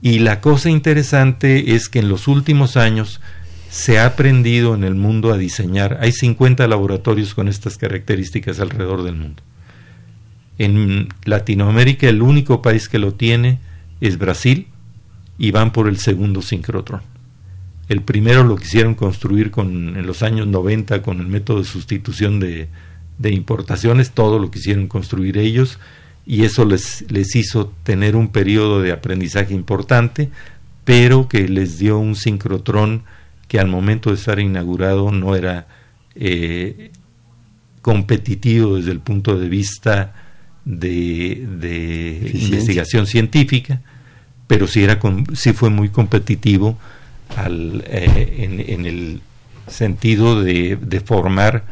Y 0.00 0.20
la 0.20 0.40
cosa 0.40 0.70
interesante 0.70 1.74
es 1.74 1.90
que 1.90 1.98
en 1.98 2.08
los 2.08 2.28
últimos 2.28 2.78
años 2.78 3.20
se 3.68 3.98
ha 3.98 4.06
aprendido 4.06 4.74
en 4.74 4.84
el 4.84 4.94
mundo 4.94 5.30
a 5.30 5.36
diseñar. 5.36 5.98
Hay 6.00 6.12
50 6.12 6.66
laboratorios 6.66 7.34
con 7.34 7.48
estas 7.48 7.76
características 7.76 8.58
alrededor 8.58 9.02
del 9.02 9.16
mundo. 9.16 9.42
En 10.56 11.08
Latinoamérica 11.26 12.08
el 12.08 12.22
único 12.22 12.62
país 12.62 12.88
que 12.88 12.98
lo 12.98 13.12
tiene 13.12 13.58
es 14.00 14.16
Brasil 14.16 14.68
y 15.36 15.50
van 15.50 15.74
por 15.74 15.88
el 15.88 15.98
segundo 15.98 16.40
sincrotrón. 16.40 17.02
El 17.90 18.00
primero 18.00 18.44
lo 18.44 18.56
quisieron 18.56 18.94
construir 18.94 19.50
con, 19.50 19.98
en 19.98 20.06
los 20.06 20.22
años 20.22 20.46
90 20.46 21.02
con 21.02 21.20
el 21.20 21.26
método 21.26 21.58
de 21.58 21.64
sustitución 21.66 22.40
de, 22.40 22.68
de 23.18 23.30
importaciones, 23.30 24.12
todo 24.12 24.38
lo 24.38 24.50
quisieron 24.50 24.86
construir 24.86 25.36
ellos 25.36 25.78
y 26.26 26.44
eso 26.44 26.64
les, 26.64 27.10
les 27.10 27.34
hizo 27.36 27.72
tener 27.82 28.16
un 28.16 28.28
periodo 28.28 28.80
de 28.80 28.92
aprendizaje 28.92 29.54
importante, 29.54 30.30
pero 30.84 31.28
que 31.28 31.48
les 31.48 31.78
dio 31.78 31.98
un 31.98 32.16
sincrotrón 32.16 33.04
que 33.48 33.58
al 33.58 33.68
momento 33.68 34.10
de 34.10 34.16
estar 34.16 34.40
inaugurado 34.40 35.12
no 35.12 35.36
era 35.36 35.66
eh, 36.14 36.90
competitivo 37.82 38.76
desde 38.76 38.92
el 38.92 39.00
punto 39.00 39.38
de 39.38 39.48
vista 39.48 40.14
de, 40.64 41.46
de 41.60 42.30
investigación 42.32 43.06
científica, 43.06 43.82
pero 44.46 44.66
sí, 44.66 44.82
era 44.82 44.98
sí 45.34 45.52
fue 45.52 45.70
muy 45.70 45.90
competitivo 45.90 46.78
al, 47.36 47.84
eh, 47.86 48.64
en, 48.68 48.86
el 48.86 49.20
sentido 49.66 50.42
de, 50.42 51.02
formar 51.04 51.64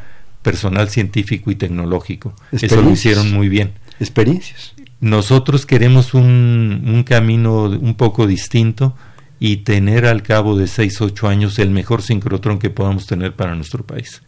personal 0.42 0.88
científico 0.90 1.50
y 1.50 1.54
tecnológico. 1.54 2.34
Eso 2.50 2.82
lo 2.82 2.90
hicieron 2.90 3.32
muy 3.32 3.48
bien. 3.48 3.72
Experiencias. 4.02 4.74
Nosotros 5.00 5.66
queremos 5.66 6.14
un, 6.14 6.84
un 6.86 7.02
camino 7.04 7.64
un 7.64 7.94
poco 7.94 8.26
distinto 8.26 8.94
y 9.40 9.58
tener 9.58 10.06
al 10.06 10.22
cabo 10.22 10.56
de 10.56 10.68
6, 10.68 11.00
8 11.00 11.28
años 11.28 11.58
el 11.58 11.70
mejor 11.70 12.02
sincrotrón 12.02 12.58
que 12.58 12.70
podamos 12.70 13.06
tener 13.06 13.34
para 13.34 13.54
nuestro 13.56 13.84
país. 13.84 14.22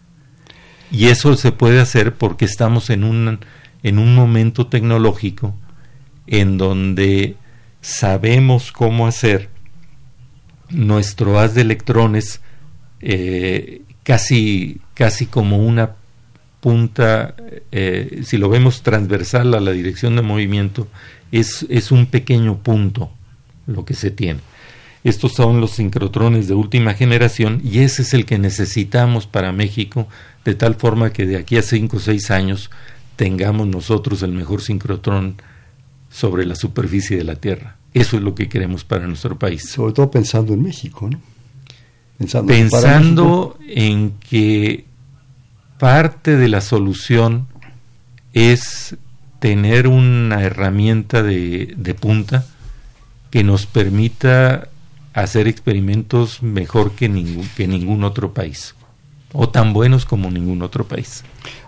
Y 0.90 1.06
eso 1.06 1.36
se 1.36 1.52
puede 1.52 1.80
hacer 1.80 2.14
porque 2.14 2.44
estamos 2.44 2.90
en 2.90 3.04
un, 3.04 3.38
en 3.82 3.98
un 3.98 4.14
momento 4.14 4.66
tecnológico 4.66 5.54
en 6.26 6.58
donde 6.58 7.36
sabemos 7.80 8.72
cómo 8.72 9.06
hacer 9.06 9.50
nuestro 10.70 11.38
haz 11.38 11.54
de 11.54 11.62
electrones 11.62 12.40
eh, 13.00 13.82
casi, 14.02 14.80
casi 14.94 15.26
como 15.26 15.58
una 15.58 15.96
punta, 16.64 17.34
eh, 17.72 18.22
si 18.24 18.38
lo 18.38 18.48
vemos 18.48 18.80
transversal 18.80 19.52
a 19.52 19.60
la 19.60 19.72
dirección 19.72 20.16
de 20.16 20.22
movimiento, 20.22 20.88
es, 21.30 21.66
es 21.68 21.92
un 21.92 22.06
pequeño 22.06 22.56
punto 22.62 23.10
lo 23.66 23.84
que 23.84 23.92
se 23.92 24.10
tiene. 24.10 24.40
Estos 25.04 25.34
son 25.34 25.60
los 25.60 25.72
sincrotrones 25.72 26.48
de 26.48 26.54
última 26.54 26.94
generación 26.94 27.60
y 27.62 27.80
ese 27.80 28.00
es 28.00 28.14
el 28.14 28.24
que 28.24 28.38
necesitamos 28.38 29.26
para 29.26 29.52
México, 29.52 30.08
de 30.46 30.54
tal 30.54 30.76
forma 30.76 31.12
que 31.12 31.26
de 31.26 31.36
aquí 31.36 31.58
a 31.58 31.62
5 31.62 31.98
o 31.98 32.00
6 32.00 32.30
años 32.30 32.70
tengamos 33.16 33.66
nosotros 33.66 34.22
el 34.22 34.32
mejor 34.32 34.62
sincrotrón 34.62 35.36
sobre 36.10 36.46
la 36.46 36.54
superficie 36.54 37.18
de 37.18 37.24
la 37.24 37.36
Tierra. 37.36 37.76
Eso 37.92 38.16
es 38.16 38.22
lo 38.22 38.34
que 38.34 38.48
queremos 38.48 38.84
para 38.84 39.06
nuestro 39.06 39.38
país. 39.38 39.68
Sobre 39.68 39.92
todo 39.92 40.10
pensando 40.10 40.54
en 40.54 40.62
México, 40.62 41.10
¿no? 41.10 41.20
Pensando, 42.46 43.58
en 43.68 44.12
que 44.12 44.86
parte 45.78 46.36
de 46.36 46.48
la 46.48 46.60
solución 46.60 47.46
es 48.32 48.96
tener 49.38 49.88
una 49.88 50.42
herramienta 50.42 51.22
de, 51.22 51.96
punta 52.00 52.46
que 53.30 53.44
nos 53.44 53.66
permita 53.66 54.68
hacer 55.12 55.48
experimentos 55.48 56.42
mejor 56.42 56.92
que 56.92 57.08
ningún, 57.08 57.48
que 57.56 57.68
ningún 57.68 58.04
otro 58.04 58.32
país, 58.32 58.74
o 59.32 59.48
tan 59.48 59.72
buenos 59.72 60.06
como 60.06 60.30
ningún 60.30 60.62
otro 60.62 60.86
país. 60.86 61.24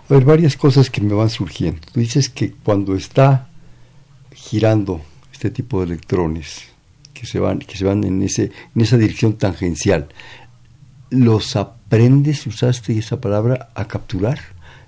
A 0.09 0.13
ver, 0.13 0.25
varias 0.25 0.57
cosas 0.57 0.89
que 0.89 1.01
me 1.01 1.13
van 1.13 1.29
surgiendo. 1.29 1.81
Tú 1.93 1.99
dices 1.99 2.29
que 2.29 2.51
cuando 2.51 2.95
está 2.95 3.47
girando 4.33 5.01
este 5.31 5.49
tipo 5.49 5.79
de 5.79 5.93
electrones, 5.93 6.63
que 7.13 7.25
se 7.25 7.39
van, 7.39 7.59
que 7.59 7.77
se 7.77 7.85
van 7.85 8.03
en, 8.03 8.21
ese, 8.21 8.51
en 8.75 8.81
esa 8.81 8.97
dirección 8.97 9.33
tangencial, 9.33 10.07
¿los 11.09 11.55
aprendes, 11.55 12.45
usaste 12.47 12.97
esa 12.97 13.21
palabra, 13.21 13.69
a 13.75 13.85
capturar? 13.85 14.39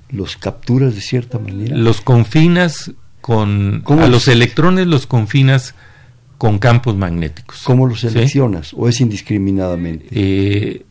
¿Los 0.10 0.38
capturas 0.38 0.96
de 0.96 1.02
cierta 1.02 1.40
manera? 1.40 1.78
Los 1.78 2.02
confinas 2.02 2.92
con... 3.22 3.84
A 3.86 4.08
los 4.08 4.28
electrones 4.28 4.88
los 4.88 5.06
confinas 5.06 5.76
con 6.38 6.58
campos 6.58 6.96
magnéticos. 6.96 7.62
¿Cómo 7.64 7.86
los 7.86 8.02
seleccionas? 8.02 8.74
¿O 8.74 8.88
es 8.88 9.02
indiscriminadamente? 9.02 10.08
Eh, 10.12 10.86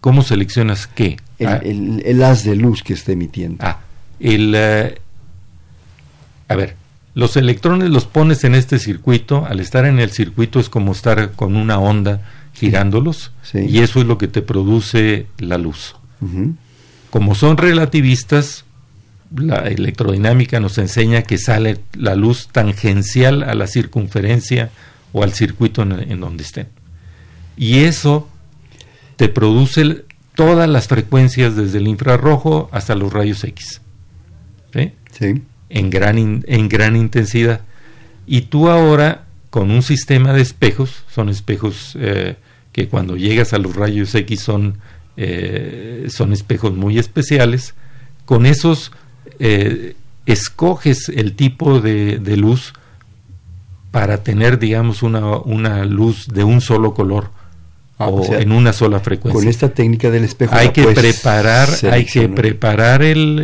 ¿Cómo 0.00 0.22
seleccionas 0.22 0.86
qué? 0.86 1.16
Ah. 1.44 1.58
El, 1.62 2.22
haz 2.22 2.44
de 2.44 2.54
luz 2.54 2.82
que 2.82 2.92
está 2.92 3.12
emitiendo. 3.12 3.64
Ah, 3.64 3.80
el... 4.20 4.54
Eh, 4.54 5.00
a 6.48 6.54
ver, 6.56 6.76
los 7.14 7.36
electrones 7.36 7.90
los 7.90 8.06
pones 8.06 8.44
en 8.44 8.54
este 8.54 8.78
circuito, 8.78 9.46
al 9.46 9.60
estar 9.60 9.84
en 9.84 9.98
el 9.98 10.10
circuito 10.10 10.60
es 10.60 10.68
como 10.68 10.92
estar 10.92 11.32
con 11.32 11.56
una 11.56 11.78
onda 11.78 12.22
girándolos, 12.54 13.32
y 13.54 13.78
eso 13.78 14.00
es 14.00 14.06
lo 14.06 14.18
que 14.18 14.28
te 14.28 14.42
produce 14.42 15.26
la 15.38 15.58
luz. 15.58 15.96
Como 17.10 17.34
son 17.34 17.56
relativistas, 17.56 18.64
la 19.34 19.68
electrodinámica 19.68 20.60
nos 20.60 20.78
enseña 20.78 21.22
que 21.22 21.38
sale 21.38 21.78
la 21.94 22.14
luz 22.14 22.48
tangencial 22.48 23.42
a 23.42 23.54
la 23.54 23.66
circunferencia 23.66 24.70
o 25.12 25.22
al 25.22 25.32
circuito 25.32 25.82
en, 25.82 26.20
donde 26.20 26.42
estén. 26.42 26.68
Y 27.56 27.80
eso 27.80 28.28
te 29.16 29.28
produce 29.28 30.04
todas 30.34 30.68
las 30.68 30.88
frecuencias 30.88 31.56
desde 31.56 31.78
el 31.78 31.88
infrarrojo 31.88 32.68
hasta 32.72 32.94
los 32.94 33.12
rayos 33.12 33.44
X. 33.44 33.80
¿sí? 34.72 35.42
En, 35.68 35.90
gran 35.90 36.44
en 36.46 36.68
gran 36.68 36.96
intensidad. 36.96 37.60
Y 38.26 38.42
tú 38.42 38.68
ahora, 38.68 39.26
con 39.50 39.72
un 39.72 39.82
sistema 39.82 40.32
de 40.32 40.42
espejos, 40.42 41.04
son 41.12 41.28
espejos 41.28 41.96
eh, 42.00 42.36
que 42.72 42.88
cuando 42.88 43.16
llegas 43.16 43.52
a 43.52 43.58
los 43.58 43.74
rayos 43.74 44.14
X 44.14 44.40
son, 44.40 44.78
eh, 45.16 46.06
son 46.08 46.32
espejos 46.32 46.72
muy 46.74 46.98
especiales, 46.98 47.74
con 48.24 48.46
esos 48.46 48.92
eh, 49.40 49.96
escoges 50.24 51.08
el 51.08 51.34
tipo 51.34 51.80
de, 51.80 52.18
luz 52.36 52.72
para 53.90 54.22
tener, 54.22 54.60
digamos, 54.60 55.02
una, 55.02 55.38
una 55.38 55.84
luz 55.84 56.28
de 56.28 56.44
un 56.44 56.60
solo 56.60 56.94
color 56.94 57.30
ah, 57.98 58.06
o, 58.06 58.32
en 58.32 58.52
una 58.52 58.72
sola 58.72 59.00
frecuencia. 59.00 59.40
Con 59.40 59.48
esta 59.48 59.70
técnica 59.70 60.12
del 60.12 60.22
espejo. 60.22 60.54
Hay 60.54 60.68
que 60.68 60.84
preparar, 60.84 61.68
hay 61.90 62.04
que 62.04 62.28
preparar 62.28 63.02
el, 63.02 63.40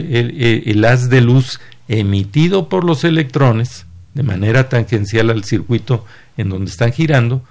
el, 0.65 0.85
haz 0.85 1.11
de 1.11 1.21
luz 1.21 1.59
emitido 1.89 2.69
por 2.69 2.85
los 2.85 3.03
electrones 3.03 3.87
de 4.17 4.23
manera 4.23 4.69
tangencial 4.71 5.29
al 5.29 5.45
circuito 5.45 6.07
en 6.39 6.49
donde 6.49 6.71
están 6.71 6.93
girando 6.93 7.43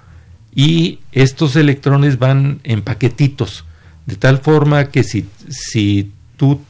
y 0.54 0.98
estos 1.12 1.54
electrones 1.54 2.18
van 2.18 2.58
en 2.64 2.82
paquetitos 2.82 3.64
de 4.06 4.16
tal 4.16 4.38
forma 4.38 4.86
que 4.86 5.04
si, 5.04 5.28
si 5.48 6.12
tú 6.36 6.60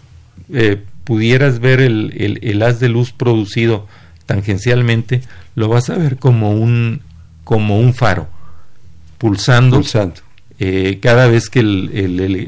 eh, 0.52 0.82
pudieras 1.04 1.60
ver 1.60 1.80
el, 1.80 2.38
el, 2.42 2.62
haz 2.62 2.80
de 2.80 2.88
luz 2.88 3.12
producido 3.12 3.86
tangencialmente, 4.24 5.22
lo 5.54 5.68
vas 5.68 5.88
a 5.90 5.96
ver 5.96 6.16
como 6.16 6.50
un, 6.50 7.02
como 7.44 7.78
un 7.78 7.94
faro, 7.94 8.28
pulsando, 9.18 9.82
eh, 10.58 10.98
cada 11.00 11.26
vez 11.28 11.48
que 11.50 11.60
el, 11.60 11.90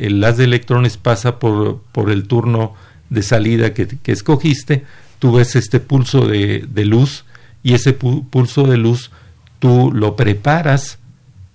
el, 0.03 0.25
haz 0.25 0.39
de 0.39 0.45
electrones 0.45 0.97
pasa 0.97 1.39
por, 1.39 1.83
por 1.93 2.11
el 2.11 2.27
turno 2.27 2.75
de 3.11 3.23
salida 3.23 3.75
que, 3.75 3.87
que, 3.87 4.13
escogiste, 4.13 4.85
tú 5.19 5.33
ves 5.33 5.55
este 5.55 5.81
pulso 5.81 6.27
de, 6.27 6.65
de 6.69 6.85
luz 6.85 7.25
y 7.69 7.75
ese 7.75 7.93
pulso 7.93 8.67
de 8.67 8.79
luz 8.79 9.11
tú 9.59 9.93
lo 9.93 10.17
preparas 10.17 10.99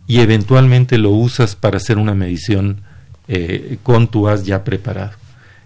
y 0.06 0.20
eventualmente 0.20 1.00
lo 1.00 1.10
usas 1.10 1.56
para 1.56 1.78
hacer 1.78 1.98
una 1.98 2.14
medición 2.14 2.82
eh, 3.28 3.80
con 3.82 4.08
tu 4.10 4.28
haz 4.28 4.46
ya 4.46 4.64
preparado. 4.64 5.14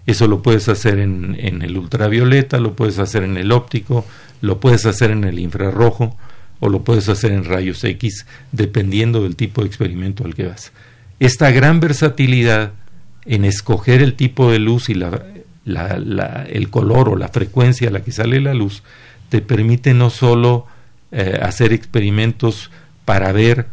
Eso 0.06 0.26
lo 0.26 0.40
puedes 0.40 0.70
hacer 0.70 1.00
en, 1.00 1.36
el 1.38 1.76
ultravioleta, 1.76 2.60
lo 2.60 2.72
puedes 2.72 2.98
hacer 2.98 3.24
en 3.24 3.36
el 3.36 3.52
óptico, 3.52 4.06
lo 4.40 4.58
puedes 4.58 4.86
hacer 4.86 5.10
en 5.10 5.24
el 5.24 5.38
infrarrojo 5.38 6.16
o 6.60 6.70
lo 6.70 6.82
puedes 6.82 7.10
hacer 7.10 7.32
en 7.32 7.44
rayos 7.44 7.84
X, 7.84 8.24
dependiendo 8.50 9.24
del 9.24 9.36
tipo 9.36 9.60
de 9.60 9.66
experimento 9.66 10.24
al 10.24 10.34
que 10.34 10.46
vas. 10.46 10.72
Esta 11.20 11.50
gran 11.50 11.78
versatilidad 11.78 12.72
en 13.26 13.44
escoger 13.44 14.00
el 14.00 14.14
tipo 14.14 14.50
de 14.50 14.60
luz 14.60 14.88
y 14.88 14.94
la, 14.94 15.26
el 16.48 16.70
color 16.70 17.10
o 17.10 17.16
la 17.16 17.28
frecuencia 17.28 17.90
a 17.90 17.92
la 17.92 18.00
que 18.00 18.12
sale 18.12 18.40
la 18.40 18.54
luz, 18.54 18.82
te 19.28 19.40
permite 19.40 19.94
no 19.94 20.10
solo 20.10 20.66
eh, 21.10 21.38
hacer 21.42 21.72
experimentos 21.72 22.70
para 23.04 23.32
ver 23.32 23.66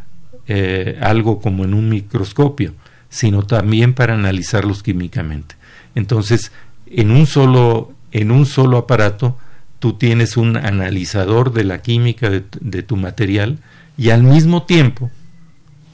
eh, 0.46 0.98
algo 1.00 1.40
como 1.40 1.64
en 1.64 1.74
un 1.74 1.88
microscopio, 1.88 2.74
sino 3.08 3.42
también 3.42 3.94
para 3.94 4.14
analizarlos 4.14 4.82
químicamente. 4.82 5.56
Entonces, 5.94 6.52
en 6.86 7.10
un 7.10 7.26
solo, 7.26 7.92
en 8.12 8.30
un 8.30 8.46
solo 8.46 8.78
aparato, 8.78 9.36
tú 9.78 9.94
tienes 9.94 10.36
un 10.36 10.56
analizador 10.56 11.52
de 11.52 11.64
la 11.64 11.82
química 11.82 12.30
de, 12.30 12.82
tu 12.82 12.96
material 12.96 13.58
y 13.98 14.10
al 14.10 14.22
mismo 14.22 14.62
tiempo 14.64 15.10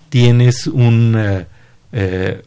tienes 0.09 0.66
un, 0.66 1.16
eh, 1.92 2.42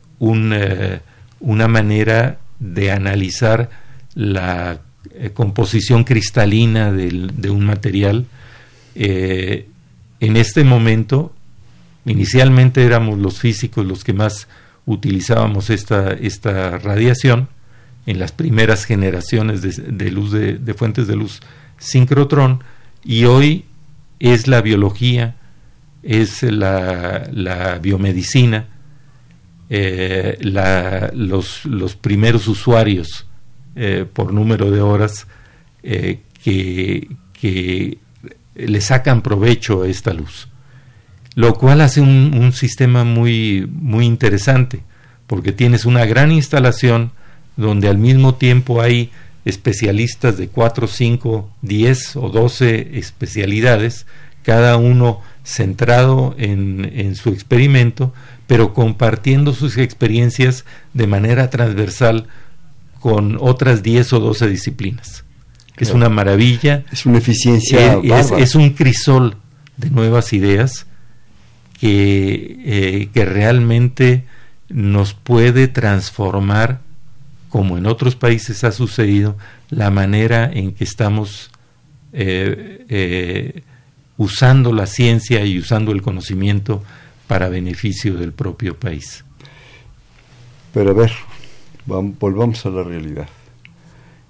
una 1.40 1.68
manera 1.68 2.38
de 2.60 2.92
analizar 2.92 3.70
la 4.14 4.80
composición 5.34 6.04
cristalina 6.04 6.92
de 6.92 7.50
un 7.50 7.66
material. 7.66 8.26
en 8.96 9.66
este 10.20 10.64
momento, 10.64 11.34
inicialmente 12.06 12.84
éramos 12.84 13.20
los 13.20 13.40
físicos 13.40 13.86
los 13.86 14.04
que 14.04 14.14
más 14.14 14.48
utilizábamos 14.86 15.70
esta, 15.70 16.14
esta 16.14 16.78
radiación 16.78 17.50
en 18.06 18.20
las 18.20 18.32
primeras 18.32 18.86
generaciones 18.86 19.62
de, 19.62 20.12
luz 20.12 20.32
de, 20.32 20.74
fuentes 20.76 21.08
de 21.08 21.16
luz 21.16 21.42
sincrotrón 21.78 22.64
y 23.04 23.26
hoy 23.26 23.66
es 24.20 24.48
la 24.48 24.62
biología, 24.62 25.36
es 26.04 26.44
la, 26.44 27.28
la 27.32 27.80
biomedicina, 27.80 28.68
eh, 29.70 30.38
la, 30.42 31.12
los, 31.14 31.66
primeros 32.00 32.48
usuarios 32.48 33.26
eh, 33.76 34.06
por 34.12 34.32
número 34.32 34.72
de 34.72 34.80
horas 34.80 35.28
eh, 35.84 36.22
que, 36.42 37.10
que, 37.34 37.98
le 38.56 38.80
sacan 38.80 39.22
provecho 39.22 39.84
a 39.84 39.90
esta 39.90 40.14
luz. 40.14 40.48
Lo 41.36 41.56
cual 41.56 41.82
hace 41.82 42.00
un, 42.00 42.54
sistema 42.54 43.04
muy, 43.04 43.70
muy 43.70 44.06
interesante, 44.06 44.82
porque 45.28 45.52
tienes 45.52 45.84
una 45.84 46.06
gran 46.06 46.32
instalación 46.32 47.12
donde 47.58 47.90
al 47.90 47.98
mismo 47.98 48.36
tiempo 48.36 48.82
hay 48.82 49.12
especialistas 49.44 50.38
de 50.38 50.48
4, 50.48 50.88
5, 50.88 51.50
10 51.62 52.16
o 52.16 52.30
12 52.30 52.98
especialidades, 52.98 54.06
cada 54.44 54.78
uno 54.78 55.22
centrado 55.44 56.34
en, 56.38 56.90
en, 56.96 57.16
su 57.16 57.32
experimento, 57.32 58.14
pero 58.48 58.74
compartiendo 58.74 59.54
sus 59.54 59.78
experiencias 59.78 60.64
de 60.94 61.08
manera 61.08 61.50
transversal 61.50 62.28
con 63.06 63.38
otras 63.40 63.84
10 63.84 64.14
o 64.14 64.20
12 64.20 64.48
disciplinas. 64.48 65.26
Es 65.78 65.92
una 65.92 66.10
maravilla. 66.10 66.86
Es 66.92 67.06
una 67.06 67.20
eficiencia. 67.20 68.00
es, 68.02 68.56
un 68.56 68.72
crisol 68.72 69.38
de 69.78 69.92
nuevas 69.92 70.34
ideas 70.34 70.88
que, 71.80 72.58
eh, 72.66 73.10
que 73.14 73.26
realmente 73.26 74.26
nos 74.70 75.14
puede 75.14 75.68
transformar, 75.68 76.82
como 77.50 77.78
en 77.78 77.86
otros 77.86 78.16
países 78.16 78.64
ha 78.64 78.72
sucedido, 78.72 79.38
la 79.70 79.92
manera 79.92 80.50
en 80.52 80.74
que 80.74 80.84
estamos 80.84 81.52
eh, 82.12 82.86
eh, 82.90 83.62
usando 84.18 84.74
la 84.74 84.88
ciencia 84.88 85.46
y 85.46 85.60
usando 85.60 85.92
el 85.92 86.02
conocimiento 86.02 86.84
para 87.28 87.50
beneficio 87.50 88.16
del 88.16 88.34
propio 88.34 88.80
país. 88.80 89.24
Pero 90.74 90.90
a 90.90 90.94
ver, 90.96 91.12
volvamos 91.86 92.66
a 92.66 92.70
la 92.70 92.84
realidad. 92.84 93.28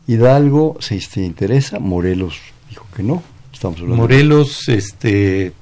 Hidalgo 0.08 0.78
se 0.80 1.00
interesa, 1.24 1.80
Morelos 1.80 2.40
dijo 2.70 2.86
que 2.96 3.04
no. 3.04 3.24
Estamos 3.52 3.82
Morelos, 3.82 4.68
este, 4.68 5.54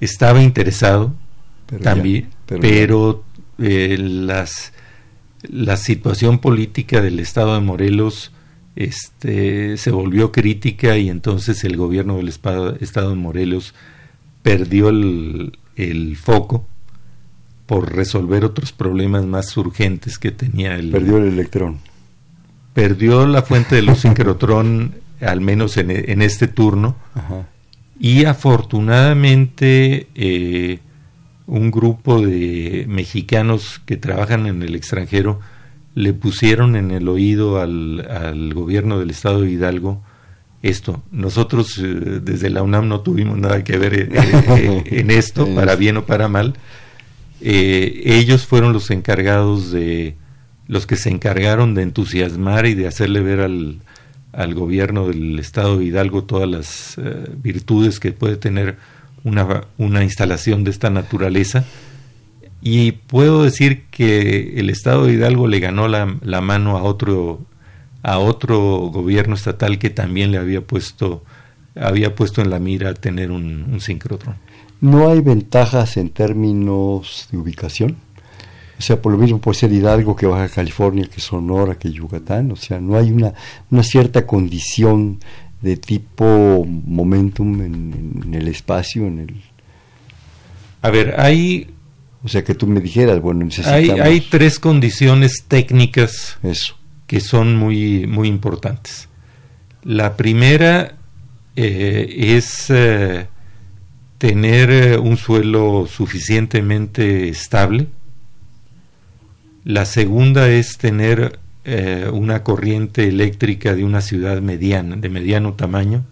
estaba 0.00 0.42
interesado 0.42 1.12
también, 1.82 2.30
pero, 2.46 3.22
eh, 3.58 3.96
las, 3.98 4.72
la 5.42 5.76
situación 5.76 6.38
política 6.38 7.00
del 7.00 7.20
estado 7.20 7.54
de 7.54 7.60
Morelos 7.60 8.32
este, 8.74 9.76
se 9.76 9.90
volvió 9.90 10.32
crítica 10.32 10.96
y 10.96 11.10
entonces 11.10 11.62
el 11.64 11.76
gobierno 11.76 12.16
del 12.16 12.28
estado, 12.28 12.72
de 12.72 13.14
Morelos 13.14 13.74
perdió 14.42 14.88
el, 14.88 15.52
foco 16.16 16.66
por 17.70 17.94
resolver 17.94 18.44
otros 18.44 18.72
problemas 18.72 19.24
más 19.26 19.56
urgentes 19.56 20.18
que 20.18 20.32
tenía 20.32 20.74
el... 20.74 20.90
Perdió 20.90 21.18
el 21.18 21.28
electrón. 21.28 21.78
Perdió 22.74 23.28
la 23.28 23.42
fuente 23.42 23.76
de 23.76 23.82
luz 23.82 23.98
sincrotrón, 24.00 24.96
al 25.20 25.40
menos 25.40 25.76
en, 25.76 25.92
en 25.92 26.20
este 26.20 26.48
turno, 26.48 26.96
y 27.96 28.24
afortunadamente 28.24 30.08
eh, 30.16 30.80
un 31.46 31.70
grupo 31.70 32.20
de 32.20 32.86
mexicanos 32.88 33.80
que 33.86 33.96
trabajan 33.96 34.48
en 34.48 34.64
el 34.64 34.74
extranjero 34.74 35.38
le 35.94 36.12
pusieron 36.12 36.74
en 36.74 36.90
el 36.90 37.08
oído 37.08 37.60
al, 37.60 38.04
al 38.10 38.52
gobierno 38.52 38.98
del 38.98 39.10
estado 39.10 39.42
de 39.42 39.50
Hidalgo 39.52 40.02
esto. 40.60 41.04
Nosotros 41.12 41.78
eh, 41.78 41.84
desde 42.20 42.50
la 42.50 42.64
UNAM 42.64 42.88
no 42.88 43.02
tuvimos 43.02 43.38
nada 43.38 43.62
que 43.62 43.78
ver 43.78 43.94
eh, 43.94 44.82
en 44.86 45.10
esto, 45.12 45.46
para 45.54 45.76
bien 45.76 45.98
o 45.98 46.04
para 46.04 46.26
mal. 46.26 46.54
Eh, 47.40 48.02
ellos 48.04 48.46
fueron 48.46 48.72
los 48.72 48.90
encargados 48.90 49.70
de, 49.72 50.16
los 50.66 50.86
que 50.86 50.96
se 50.96 51.10
encargaron 51.10 51.74
de 51.74 51.82
entusiasmar 51.82 52.66
y 52.66 52.74
de 52.74 52.86
hacerle 52.86 53.20
ver 53.20 53.40
al, 53.40 53.80
al 54.32 54.54
gobierno 54.54 55.08
del 55.08 55.38
estado 55.38 55.78
de 55.78 55.86
Hidalgo 55.86 56.24
todas 56.24 56.48
las 56.48 56.96
virtudes 57.42 57.98
que 57.98 58.12
puede 58.12 58.36
tener 58.36 58.76
una, 59.24 59.64
una 59.78 60.04
instalación 60.04 60.64
de 60.64 60.70
esta 60.70 60.90
naturaleza. 60.90 61.64
Y 62.62 62.92
puedo 62.92 63.42
decir 63.42 63.84
que 63.90 64.58
el 64.58 64.68
estado 64.68 65.06
de 65.06 65.14
Hidalgo 65.14 65.48
le 65.48 65.60
ganó 65.60 65.88
la, 65.88 66.16
la 66.22 66.40
mano 66.40 66.76
a 66.76 66.82
otro 66.82 67.46
a 68.02 68.18
otro 68.18 68.58
gobierno 68.90 69.34
estatal 69.34 69.78
que 69.78 69.90
también 69.90 70.30
le 70.30 70.38
había 70.38 70.62
puesto 70.62 71.22
había 71.74 72.14
puesto 72.14 72.40
en 72.40 72.48
la 72.50 72.58
mira 72.58 72.94
tener 72.94 73.30
un, 73.30 73.66
un 73.70 73.80
sincrotrón. 73.80 74.36
¿No 74.80 75.10
hay 75.10 75.20
ventajas 75.20 75.96
en 75.96 76.10
términos 76.10 77.28
de 77.30 77.38
ubicación? 77.38 77.96
O 78.78 78.82
sea, 78.82 79.00
por 79.00 79.12
lo 79.12 79.18
mismo 79.18 79.38
puede 79.38 79.58
ser 79.58 79.72
Hidalgo 79.72 80.16
que 80.16 80.26
Baja 80.26 80.48
California, 80.48 81.06
que 81.12 81.20
Sonora, 81.20 81.74
que 81.78 81.92
Yucatán. 81.92 82.50
O 82.50 82.56
sea, 82.56 82.80
no 82.80 82.96
hay 82.96 83.12
una, 83.12 83.34
una 83.70 83.82
cierta 83.82 84.26
condición 84.26 85.20
de 85.60 85.76
tipo 85.76 86.64
momentum 86.66 87.60
en, 87.60 88.22
en, 88.24 88.34
el 88.34 88.48
espacio, 88.48 89.06
en 89.06 89.18
el... 89.18 89.42
A 90.80 90.90
ver, 90.90 91.20
hay... 91.20 91.68
O 92.22 92.28
sea, 92.28 92.42
que 92.42 92.54
tú 92.54 92.66
me 92.66 92.80
dijeras, 92.80 93.20
bueno, 93.20 93.44
necesitamos... 93.44 93.90
Hay, 93.90 94.00
hay 94.00 94.20
tres 94.20 94.58
condiciones 94.58 95.44
técnicas 95.48 96.38
Eso 96.42 96.80
que 97.10 97.18
son 97.18 97.56
muy, 97.56 98.06
muy 98.06 98.28
importantes. 98.28 99.08
La 99.82 100.16
primera 100.16 100.94
eh, 101.56 102.36
es 102.36 102.66
eh, 102.68 103.26
tener 104.20 104.70
eh, 104.70 104.98
un 104.98 105.16
suelo 105.16 105.88
suficientemente 105.88 107.28
estable. 107.28 107.88
La 109.64 109.84
segunda 109.84 110.48
es 110.48 110.78
tener 110.78 111.40
una 112.12 112.42
corriente 112.42 113.06
eléctrica 113.06 113.74
de 113.74 113.84
una 113.84 114.00
ciudad 114.00 114.40
mediana, 114.40 114.96
de 114.96 115.08
mediano 115.08 115.52
tamaño, 115.52 116.04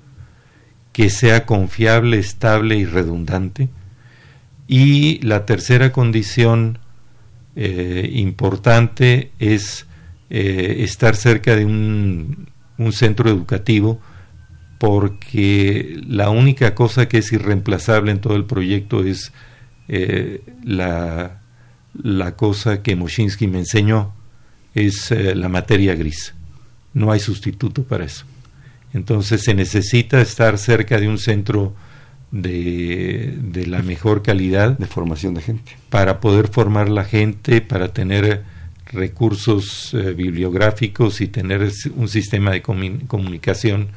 que 0.92 1.10
sea 1.10 1.46
confiable, 1.46 2.18
estable 2.18 2.76
y 2.76 2.84
redundante. 2.84 3.68
Y 4.68 5.18
la 5.20 5.46
tercera 5.46 5.90
condición 5.90 6.78
importante 7.56 9.32
es 9.40 9.88
eh, 10.30 10.84
estar 10.84 11.16
cerca 11.16 11.56
de 11.56 11.64
un, 11.64 12.48
centro 12.92 13.30
educativo 13.30 13.98
porque 14.78 16.00
la 16.06 16.30
única 16.30 16.74
cosa 16.74 17.08
que 17.08 17.18
es 17.18 17.32
irreemplazable 17.32 18.12
en 18.12 18.20
todo 18.20 18.36
el 18.36 18.44
proyecto 18.44 19.04
es 19.04 19.32
eh, 19.88 20.42
la, 20.64 21.40
la, 22.00 22.36
cosa 22.36 22.82
que 22.82 22.94
Moshinsky 22.94 23.48
me 23.48 23.58
enseñó, 23.58 24.14
es 24.74 25.10
eh, 25.10 25.34
la 25.34 25.48
materia 25.48 25.94
gris. 25.94 26.34
No 26.94 27.10
hay 27.10 27.20
sustituto 27.20 27.82
para 27.82 28.04
eso. 28.04 28.24
Entonces 28.94 29.42
se 29.42 29.54
necesita 29.54 30.20
estar 30.20 30.58
cerca 30.58 30.98
de 30.98 31.08
un 31.08 31.18
centro 31.18 31.74
de, 32.30 33.34
de 33.40 33.66
la 33.66 33.82
mejor 33.82 34.22
calidad. 34.22 34.78
De 34.78 34.86
formación 34.86 35.34
de 35.34 35.42
gente. 35.42 35.76
Para 35.90 36.20
poder 36.20 36.48
formar 36.48 36.88
la 36.88 37.04
gente, 37.04 37.60
para 37.60 37.92
tener 37.92 38.44
recursos 38.92 39.92
eh, 39.94 40.14
bibliográficos 40.14 41.20
y 41.20 41.26
tener 41.26 41.70
un 41.96 42.08
sistema 42.08 42.52
de 42.52 42.62
comunicación, 42.62 43.88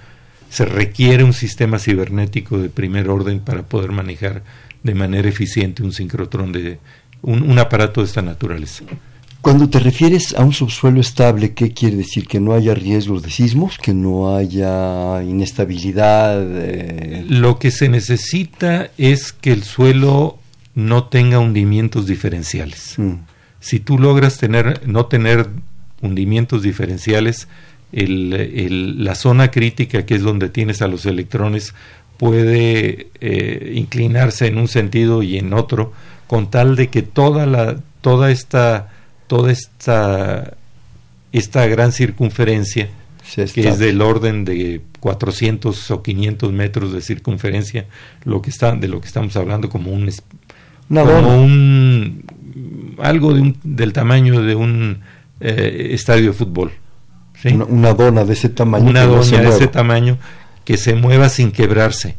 se 0.51 0.65
requiere 0.65 1.23
un 1.23 1.33
sistema 1.33 1.79
cibernético 1.79 2.59
de 2.59 2.69
primer 2.69 3.09
orden 3.09 3.39
para 3.39 3.63
poder 3.63 3.91
manejar 3.91 4.43
de 4.83 4.93
manera 4.93 5.27
eficiente 5.27 5.81
un 5.81 5.91
sincrotrón 5.91 6.51
de 6.51 6.77
un, 7.23 7.57
aparato 7.57 8.01
de 8.01 8.07
esta 8.07 8.21
naturaleza. 8.21 8.83
Cuando 9.41 9.67
te 9.67 9.79
refieres 9.79 10.35
a 10.35 10.43
un 10.43 10.53
subsuelo 10.53 11.01
estable, 11.01 11.53
¿qué 11.53 11.71
quiere 11.71 11.97
decir? 11.97 12.27
¿Que 12.27 12.39
no 12.39 12.53
haya 12.53 12.75
riesgos 12.75 13.23
de 13.23 13.31
sismos? 13.31 13.79
¿Que 13.79 13.95
no 13.95 14.35
haya 14.35 15.23
inestabilidad? 15.23 16.39
Eh? 16.43 17.25
Lo 17.27 17.57
que 17.57 17.71
se 17.71 17.89
necesita 17.89 18.91
es 18.99 19.33
que 19.33 19.51
el 19.51 19.63
suelo 19.63 20.37
no 20.75 21.05
tenga 21.05 21.39
hundimientos 21.39 22.05
diferenciales. 22.05 22.93
Mm 22.97 23.31
si 23.61 23.79
tú 23.79 23.97
logras 23.97 24.37
tener, 24.37 24.85
no 24.87 25.05
tener 25.05 25.47
hundimientos 26.01 26.63
diferenciales, 26.63 27.47
el, 27.91 29.03
la 29.03 29.15
zona 29.15 29.51
crítica, 29.51 30.05
que 30.05 30.15
es 30.15 30.21
donde 30.21 30.49
tienes 30.49 30.81
a 30.81 30.87
los 30.87 31.05
electrones, 31.05 31.73
puede 32.17 33.07
eh, 33.19 33.73
inclinarse 33.75 34.47
en 34.47 34.57
un 34.57 34.67
sentido 34.67 35.23
y 35.23 35.37
en 35.37 35.53
otro, 35.53 35.91
con 36.27 36.49
tal 36.51 36.75
de 36.75 36.89
que 36.89 37.01
toda 37.01 37.45
la, 37.45 37.77
toda 38.01 38.31
esta, 38.31 38.89
toda 39.27 39.51
esta, 39.51 40.53
esta 41.31 41.65
gran 41.67 41.91
circunferencia, 41.91 42.89
que 43.35 43.67
es 43.67 43.79
del 43.79 44.01
orden 44.01 44.45
de 44.45 44.81
400 44.99 45.91
o 45.91 46.03
500 46.03 46.51
metros 46.51 46.93
de 46.93 47.01
circunferencia, 47.01 47.87
lo 48.23 48.41
que 48.41 48.49
está, 48.49 48.75
de 48.75 48.87
lo 48.87 49.01
que 49.01 49.07
estamos 49.07 49.35
hablando 49.35 49.69
como 49.69 49.91
un, 49.91 50.11
como 50.89 51.43
un 51.43 52.23
algo 52.99 53.33
de 53.33 53.41
un, 53.41 53.57
del 53.63 53.93
tamaño 53.93 54.41
de 54.41 54.55
un 54.55 54.99
eh, 55.39 55.89
estadio 55.91 56.27
de 56.27 56.33
fútbol. 56.33 56.71
Una, 57.43 57.93
dona 57.93 58.23
de 58.23 58.33
ese 58.33 58.49
tamaño. 58.49 58.89
Una 58.89 59.05
dona 59.05 59.41
de 59.41 59.49
ese 59.49 59.67
tamaño 59.67 60.17
que 60.63 60.77
se 60.77 60.95
mueva 60.95 61.29
sin 61.29 61.51
quebrarse, 61.51 62.15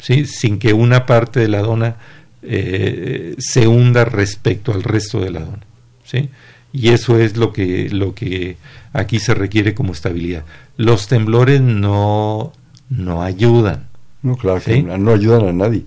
¿sí? 0.00 0.26
sin 0.26 0.58
que 0.58 0.72
una 0.72 1.06
parte 1.06 1.40
de 1.40 1.48
la 1.48 1.60
dona 1.60 1.96
eh, 2.42 3.36
se 3.38 3.68
hunda 3.68 4.04
respecto 4.04 4.72
al 4.72 4.82
resto 4.82 5.20
de 5.20 5.30
la 5.30 5.40
dona. 5.40 5.66
¿sí? 6.04 6.30
Y 6.72 6.88
eso 6.88 7.18
es 7.18 7.36
lo 7.36 7.52
que, 7.52 7.88
lo 7.90 8.14
que 8.14 8.56
aquí 8.92 9.18
se 9.18 9.34
requiere 9.34 9.74
como 9.74 9.92
estabilidad. 9.92 10.44
Los 10.76 11.08
temblores 11.08 11.60
no, 11.60 12.52
no 12.88 13.22
ayudan. 13.22 13.88
No, 14.22 14.36
claro, 14.36 14.60
no 14.98 15.12
ayudan 15.12 15.48
a 15.48 15.52
nadie. 15.52 15.84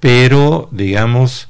Pero, 0.00 0.68
digamos, 0.72 1.48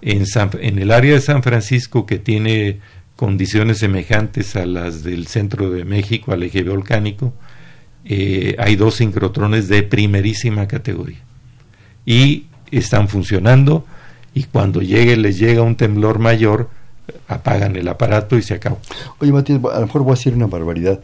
en, 0.00 0.24
en 0.60 0.78
el 0.78 0.90
área 0.90 1.14
de 1.14 1.20
San 1.20 1.42
Francisco 1.42 2.06
que 2.06 2.18
tiene 2.18 2.80
condiciones 3.16 3.78
semejantes 3.78 4.56
a 4.56 4.66
las 4.66 5.02
del 5.02 5.26
centro 5.26 5.70
de 5.70 5.84
México, 5.84 6.32
al 6.32 6.42
eje 6.42 6.62
volcánico, 6.62 7.32
eh, 8.04 8.56
hay 8.58 8.76
dos 8.76 8.96
sincrotrones 8.96 9.68
de 9.68 9.82
primerísima 9.82 10.66
categoría. 10.66 11.20
Y 12.04 12.46
están 12.70 13.08
funcionando 13.08 13.84
y 14.34 14.44
cuando 14.44 14.80
llegue, 14.80 15.16
les 15.16 15.38
llega 15.38 15.62
un 15.62 15.76
temblor 15.76 16.18
mayor, 16.18 16.70
apagan 17.28 17.76
el 17.76 17.86
aparato 17.88 18.36
y 18.36 18.42
se 18.42 18.54
acabó. 18.54 18.80
Oye, 19.20 19.32
Matías, 19.32 19.60
a 19.72 19.80
lo 19.80 19.86
mejor 19.86 20.02
voy 20.02 20.12
a 20.12 20.14
decir 20.14 20.34
una 20.34 20.46
barbaridad. 20.46 21.00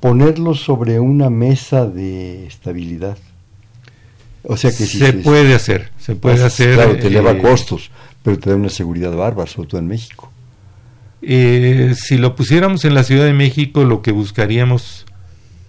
Ponerlo 0.00 0.54
sobre 0.54 0.98
una 0.98 1.28
mesa 1.28 1.86
de 1.86 2.46
estabilidad. 2.46 3.18
O 4.42 4.56
sea 4.56 4.70
que 4.70 4.86
se 4.86 5.12
puede 5.12 5.54
hacer, 5.54 5.90
se 5.98 6.14
puede 6.14 6.36
pues, 6.36 6.46
hacer. 6.46 6.74
Claro, 6.74 6.96
te 6.96 7.08
eleva 7.08 7.32
eh, 7.32 7.38
costos 7.38 7.90
pero 8.22 8.38
te 8.38 8.50
da 8.50 8.56
una 8.56 8.68
seguridad 8.68 9.14
bárbara, 9.14 9.50
sobre 9.50 9.68
todo 9.68 9.80
en 9.80 9.86
México. 9.86 10.29
Eh, 11.22 11.94
si 11.96 12.16
lo 12.16 12.34
pusiéramos 12.34 12.84
en 12.84 12.94
la 12.94 13.04
Ciudad 13.04 13.24
de 13.24 13.32
México, 13.32 13.84
lo 13.84 14.02
que 14.02 14.12
buscaríamos, 14.12 15.04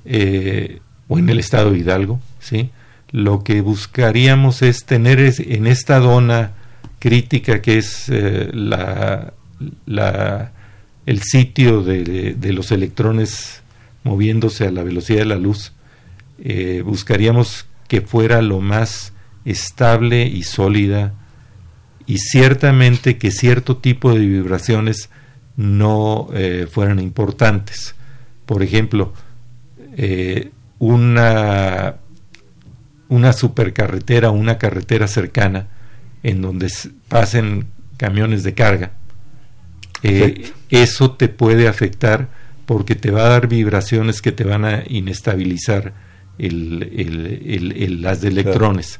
eh, 0.06 0.80
o 1.08 1.20
en 1.20 1.30
el 1.30 1.40
estado 1.40 1.72
de 1.72 1.80
Hidalgo, 1.80 2.20
¿sí? 2.40 2.70
lo 3.12 3.44
que 3.44 3.62
buscaríamos 3.62 4.62
es 4.62 4.86
tener 4.86 5.20
en 5.20 5.68
esta 5.68 6.00
dona 6.00 6.54
crítica 7.00 7.62
que 7.62 7.78
es 7.78 8.08
eh, 8.08 8.50
la, 8.54 9.34
la, 9.86 10.54
el 11.06 11.22
sitio 11.22 11.84
de, 11.84 12.36
de, 12.36 12.54
los 12.54 12.72
electrones 12.72 13.62
moviéndose 14.04 14.66
a 14.66 14.72
la 14.72 14.84
velocidad 14.84 15.20
de 15.20 15.26
la 15.26 15.36
luz, 15.36 15.74
buscaríamos 16.86 17.68
que 17.88 18.02
fuera 18.02 18.42
lo 18.42 18.62
más 18.62 19.14
estable 19.46 20.26
y 20.26 20.44
sólida 20.44 21.14
y 22.08 22.18
ciertamente 22.18 23.18
que 23.18 23.30
cierto 23.30 23.78
tipo 23.78 24.14
de 24.14 24.20
vibraciones 24.20 25.10
no 25.62 26.30
eh, 26.34 26.68
fueran 26.70 27.00
importantes. 27.00 27.96
Por 28.46 28.64
ejemplo, 28.64 29.14
eh, 29.96 30.52
una, 30.80 31.96
una 33.08 33.34
supercarretera, 33.34 34.32
una 34.32 34.58
carretera 34.58 35.08
cercana 35.08 35.68
en 36.24 36.42
donde 36.42 36.72
pasen 37.08 37.68
camiones 37.98 38.44
de 38.44 38.54
carga, 38.54 38.92
eh, 40.04 40.52
eso 40.70 41.12
te 41.12 41.28
puede 41.30 41.68
afectar 41.68 42.30
porque 42.66 42.96
te 42.96 43.12
va 43.12 43.26
a 43.26 43.30
dar 43.30 43.48
vibraciones 43.48 44.22
que 44.22 44.32
te 44.32 44.44
van 44.44 44.66
a 44.66 44.84
inestabilizar 44.88 45.94
el, 46.40 48.02
las 48.02 48.22
de 48.22 48.30
electrones. 48.30 49.00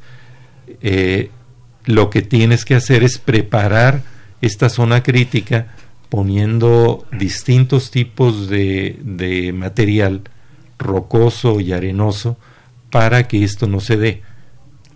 Eh, 0.80 1.30
lo 1.84 2.10
que 2.10 2.22
tienes 2.22 2.64
que 2.64 2.76
hacer 2.76 3.02
es 3.02 3.18
preparar 3.18 4.02
esta 4.40 4.68
zona 4.68 5.02
crítica 5.02 5.74
poniendo 6.12 7.06
distintos 7.10 7.90
tipos 7.90 8.46
de, 8.50 8.98
de 9.02 9.54
material 9.54 10.20
rocoso 10.78 11.58
y 11.58 11.72
arenoso 11.72 12.36
para 12.90 13.26
que 13.26 13.42
esto 13.44 13.66
no 13.66 13.80
se 13.80 13.96
dé. 13.96 14.20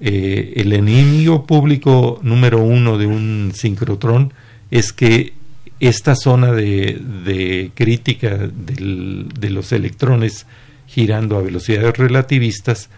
Eh, 0.02 0.52
el 0.56 0.74
enemigo 0.74 1.46
público 1.46 2.20
número 2.22 2.62
uno 2.62 2.98
de 2.98 3.06
un 3.06 3.52
sincrotrón 3.54 4.34
es 4.70 4.92
que 4.92 5.32
esta 5.80 6.16
zona 6.16 6.52
de, 6.52 7.70
crítica 7.74 8.36
de 8.36 9.48
los 9.48 9.72
electrones 9.72 10.44
girando 10.86 11.38
a 11.38 11.42
velocidades 11.42 11.96
relativistas 11.96 12.90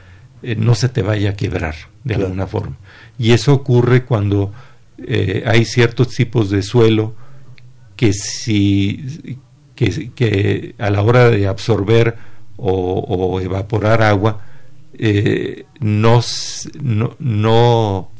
eh, 0.42 0.56
no 0.56 0.74
se 0.74 0.88
te 0.88 1.02
vaya 1.02 1.30
a 1.30 1.36
quebrar 1.36 1.76
de 2.02 2.16
alguna 2.16 2.48
forma. 2.48 2.78
Y 3.16 3.30
eso 3.30 3.54
ocurre 3.54 4.04
cuando 4.04 4.52
eh, 5.06 5.44
hay 5.46 5.64
ciertos 5.64 6.08
tipos 6.16 6.50
de 6.50 6.62
suelo 6.62 7.14
que 7.98 8.12
si 8.12 9.40
que, 9.74 10.74
a 10.78 10.88
la 10.90 11.02
hora 11.02 11.28
de 11.30 11.48
absorber 11.48 12.16
o, 12.56 13.40
evaporar 13.40 14.02
agua 14.02 14.40
eh, 14.94 15.66
no, 15.80 16.20
no, 17.18 18.10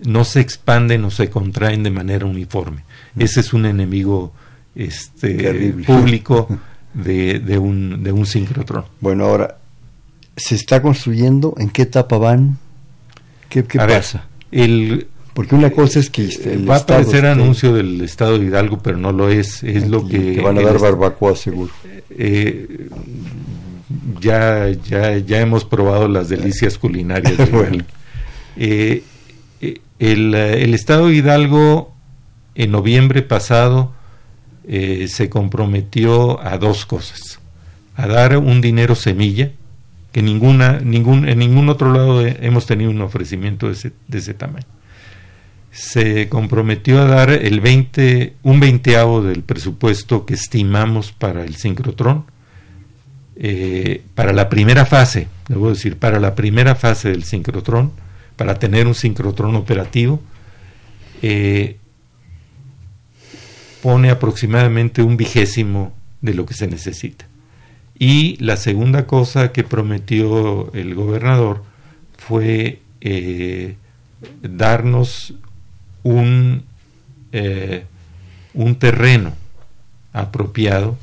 no, 0.00 0.24
se 0.24 0.40
expanden 0.40 1.04
o 1.04 1.10
se 1.10 1.30
contraen 1.30 1.82
de 1.82 1.90
manera 1.90 2.26
uniforme. 2.26 2.84
Ese 3.18 3.40
es 3.40 3.52
un 3.52 3.66
enemigo 3.66 4.32
este, 4.74 5.72
público 5.86 6.48
de, 6.94 7.38
de, 7.40 7.58
un, 7.58 8.02
de 8.02 8.12
un 8.12 8.26
sincrotrón. 8.26 8.84
Bueno, 9.00 9.24
ahora, 9.24 9.58
¿se 10.36 10.54
está 10.56 10.82
construyendo? 10.82 11.54
¿En 11.58 11.70
qué 11.70 11.82
etapa 11.82 12.18
van? 12.18 12.58
¿Qué, 13.48 13.62
pasa? 13.62 14.26
el, 14.50 15.08
porque 15.36 15.54
una 15.54 15.70
cosa 15.70 15.98
es 15.98 16.08
que 16.08 16.24
este, 16.24 16.56
va 16.56 16.76
a 16.76 16.78
aparecer 16.78 17.26
anuncio 17.26 17.74
del 17.74 18.00
Estado 18.00 18.38
de 18.38 18.46
Hidalgo, 18.46 18.78
pero 18.78 18.96
no 18.96 19.12
lo 19.12 19.28
es. 19.28 19.62
Es 19.62 19.86
lo 19.86 20.08
que, 20.08 20.40
van 20.40 20.56
a 20.56 20.62
dar 20.62 20.78
barbacoa 20.78 21.36
seguro. 21.36 21.70
Eh, 22.08 22.88
ya, 24.18 24.70
ya, 24.70 25.18
ya 25.18 25.40
hemos 25.42 25.66
probado 25.66 26.08
las 26.08 26.30
delicias 26.30 26.78
culinarias. 26.78 27.36
De 27.36 27.84
eh, 28.56 29.02
eh, 29.60 29.80
el, 29.98 30.34
el, 30.34 30.72
Estado 30.72 31.08
de 31.08 31.16
Hidalgo 31.16 31.94
en 32.54 32.70
noviembre 32.70 33.20
pasado 33.20 33.92
se 34.66 35.28
comprometió 35.28 36.40
a 36.40 36.56
dos 36.56 36.86
cosas: 36.86 37.40
a 37.94 38.06
dar 38.06 38.38
un 38.38 38.62
dinero 38.62 38.94
semilla 38.94 39.50
que 40.12 40.22
ninguna, 40.22 40.80
ningún, 40.80 41.28
en 41.28 41.40
ningún 41.40 41.68
otro 41.68 41.92
lado 41.92 42.26
hemos 42.26 42.64
tenido 42.64 42.90
un 42.90 43.02
ofrecimiento 43.02 43.66
de 43.66 43.74
ese, 43.74 43.92
de 44.08 44.16
ese 44.16 44.32
tamaño 44.32 44.64
se 45.76 46.30
comprometió 46.30 47.02
a 47.02 47.04
dar 47.04 47.28
el 47.28 47.60
20, 47.60 48.36
un 48.42 48.60
veinteavo 48.60 49.20
del 49.20 49.42
presupuesto 49.42 50.24
que 50.24 50.32
estimamos 50.32 51.12
para 51.12 51.44
el 51.44 51.56
sincrotrón, 51.56 52.24
eh, 53.36 54.02
para 54.14 54.32
la 54.32 54.48
primera 54.48 54.86
fase, 54.86 55.28
debo 55.48 55.68
decir, 55.68 55.98
para 55.98 56.18
la 56.18 56.34
primera 56.34 56.76
fase 56.76 57.10
del 57.10 57.24
sincrotrón, 57.24 57.92
para 58.36 58.58
tener 58.58 58.86
un 58.86 58.94
sincrotrón 58.94 59.54
operativo, 59.54 60.22
eh, 61.20 61.76
pone 63.82 64.08
aproximadamente 64.08 65.02
un 65.02 65.18
vigésimo 65.18 65.92
de 66.22 66.32
lo 66.32 66.46
que 66.46 66.54
se 66.54 66.68
necesita. 66.68 67.28
Y 67.98 68.42
la 68.42 68.56
segunda 68.56 69.06
cosa 69.06 69.52
que 69.52 69.62
prometió 69.62 70.72
el 70.72 70.94
gobernador 70.94 71.64
fue 72.16 72.80
eh, 73.02 73.76
darnos 74.40 75.34
un, 76.06 76.62
eh, 77.32 77.84
un 78.54 78.76
terreno 78.76 79.34
apropiado 80.12 80.96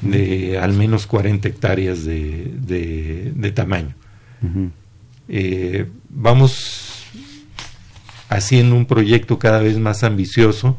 de 0.00 0.58
al 0.58 0.74
menos 0.74 1.06
40 1.06 1.48
hectáreas 1.48 2.04
de, 2.04 2.52
de, 3.34 3.52
tamaño. 3.52 3.94
Eh, 5.28 5.88
vamos 6.08 7.04
haciendo 8.28 8.76
un 8.76 8.86
proyecto 8.86 9.38
cada 9.38 9.60
vez 9.60 9.78
más 9.78 10.04
ambicioso 10.04 10.78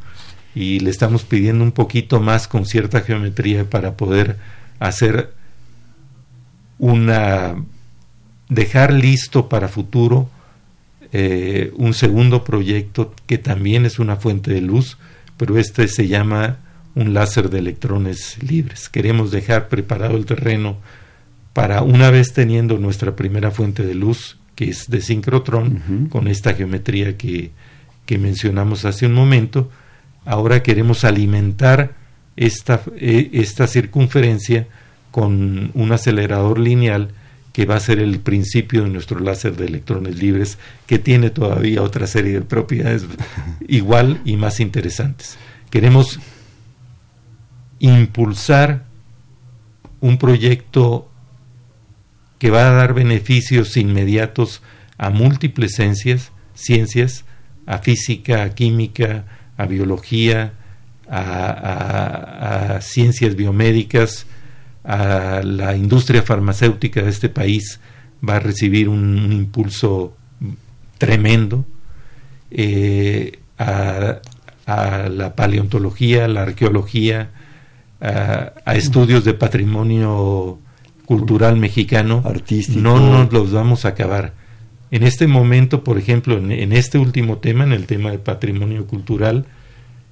y 0.56 0.80
le 0.80 0.90
estamos 0.90 1.24
pidiendo 1.24 1.64
un 1.64 1.72
poquito 1.72 2.20
más 2.20 2.48
con 2.48 2.66
cierta 2.66 3.02
geometría 3.02 3.70
para 3.70 3.98
poder 3.98 4.38
hacer 4.80 5.34
una 6.78 7.56
dejar 8.48 8.94
listo 8.94 9.50
para 9.50 9.68
futuro 9.68 10.30
eh, 11.12 11.72
un 11.76 11.94
segundo 11.94 12.44
proyecto 12.44 13.14
que 13.26 13.38
también 13.38 13.86
es 13.86 14.00
una 14.00 14.18
fuente 14.18 14.52
de 14.52 14.62
luz, 14.62 14.98
pero 15.38 15.58
este 15.58 15.88
se 15.88 16.08
llama 16.08 16.60
un 16.96 17.14
láser 17.14 17.50
de 17.50 17.60
electrones 17.60 18.42
libres. 18.44 18.90
Queremos 18.90 19.32
dejar 19.32 19.70
preparado 19.70 20.18
el 20.18 20.26
terreno 20.26 20.78
para 21.54 21.82
una 21.82 22.12
vez 22.12 22.34
teniendo 22.34 22.78
nuestra 22.78 23.16
primera 23.16 23.52
fuente 23.52 23.84
de 23.84 23.96
luz, 23.96 24.38
que 24.56 24.70
es 24.70 24.90
de 24.90 25.02
sincrotrón, 25.02 26.08
con 26.10 26.28
esta 26.28 26.54
geometría 26.54 27.18
que, 27.18 27.52
que, 28.06 28.18
mencionamos 28.18 28.86
hace 28.86 29.06
un 29.06 29.14
momento, 29.14 29.70
ahora 30.26 30.62
queremos 30.62 31.06
alimentar 31.06 31.94
esta, 32.36 32.82
eh, 32.98 33.30
esta 33.34 33.68
circunferencia 33.68 34.68
con 35.12 35.72
un 35.74 35.92
acelerador 35.92 36.60
lineal 36.60 37.14
que 37.54 37.66
va 37.66 37.76
a 37.76 37.80
ser 37.80 38.00
el 38.00 38.20
principio 38.20 38.84
de 38.84 38.90
nuestro 38.90 39.20
láser 39.20 39.56
de 39.56 39.66
electrones 39.66 40.20
libres, 40.20 40.58
que 40.86 41.00
tiene 41.00 41.30
todavía 41.30 41.82
otra 41.82 42.08
serie 42.08 42.34
de 42.34 42.42
propiedades 42.42 43.06
igual 43.68 44.22
y 44.26 44.38
más 44.38 44.60
interesantes. 44.60 45.38
Queremos 45.70 46.20
impulsar 47.80 48.86
un 50.02 50.18
proyecto 50.18 51.10
que 52.38 52.52
va 52.52 52.68
a 52.68 52.72
dar 52.72 52.94
beneficios 52.94 53.76
inmediatos 53.78 54.62
a 54.98 55.10
múltiples 55.10 55.74
ciencias, 55.74 56.32
ciencias 56.54 57.26
a 57.66 57.78
física, 57.78 58.44
a 58.44 58.50
química, 58.50 59.26
a 59.56 59.66
biología, 59.68 60.54
a, 61.08 62.76
a 62.78 62.82
ciencias 62.82 63.36
biomédicas, 63.36 64.26
a 64.84 65.42
la 65.44 65.76
industria 65.76 66.22
farmacéutica 66.22 67.02
de 67.02 67.10
este 67.10 67.30
país 67.30 67.80
va 68.28 68.38
a 68.38 68.40
recibir 68.40 68.90
un, 68.90 69.32
impulso 69.32 70.16
tremendo, 70.98 71.66
eh, 72.52 73.40
a, 73.58 74.20
la 74.66 75.36
paleontología, 75.36 76.26
a 76.26 76.28
la 76.28 76.44
arqueología, 76.44 77.32
a, 78.02 78.76
estudios 78.76 79.26
de 79.26 79.34
patrimonio 79.34 80.60
cultural 81.06 81.58
mexicano, 81.58 82.22
artístico. 82.24 82.80
no 82.80 83.00
nos 83.00 83.34
los 83.34 83.52
vamos 83.52 83.86
a 83.86 83.90
acabar. 83.90 84.34
En 84.92 85.04
este 85.04 85.28
momento, 85.28 85.84
por 85.84 85.98
ejemplo, 85.98 86.38
en, 86.38 86.72
este 86.74 86.98
último 86.98 87.38
tema, 87.38 87.64
en 87.64 87.74
el 87.74 87.86
tema 87.86 88.12
de 88.12 88.20
patrimonio 88.20 88.86
cultural, 88.86 89.46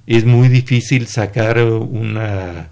es 0.06 0.24
muy 0.24 0.48
difícil 0.48 1.06
sacar 1.06 1.62
una 1.62 2.68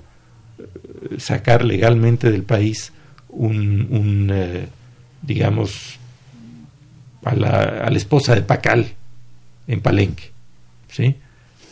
sacar 1.18 1.64
legalmente 1.64 2.30
del 2.30 2.42
país 2.42 2.92
un, 3.28 4.30
eh, 4.32 4.66
digamos, 5.22 5.98
a 7.24 7.34
la, 7.34 7.60
a 7.84 7.90
la, 7.90 7.96
esposa 7.96 8.34
de 8.34 8.42
Pacal 8.42 8.92
en 9.66 9.80
Palenque, 9.80 10.30
¿sí? 10.88 11.16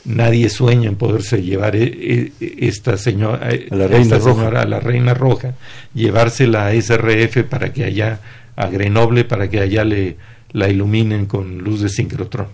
Nadie 0.04 0.50
sueña 0.50 0.88
en 0.88 0.96
poderse 0.96 1.42
llevar 1.42 1.76
e, 1.76 1.84
e, 1.84 2.32
esta 2.66 2.98
señora, 2.98 3.48
a 3.48 3.74
la, 3.74 3.86
reina 3.86 4.18
roja. 4.18 4.60
a 4.60 4.66
la 4.66 4.80
reina 4.80 5.14
roja, 5.14 5.54
llevársela 5.94 6.66
a 6.66 6.74
SRF 6.74 7.44
para 7.44 7.72
que 7.72 7.84
allá, 7.84 8.20
a 8.56 8.66
Grenoble, 8.66 9.24
para 9.24 9.48
que 9.48 9.60
allá 9.60 9.84
le, 9.84 10.16
la 10.52 10.68
iluminen 10.68 11.26
con 11.26 11.58
luz 11.58 11.80
de 11.80 11.88
sincrotrón. 11.88 12.48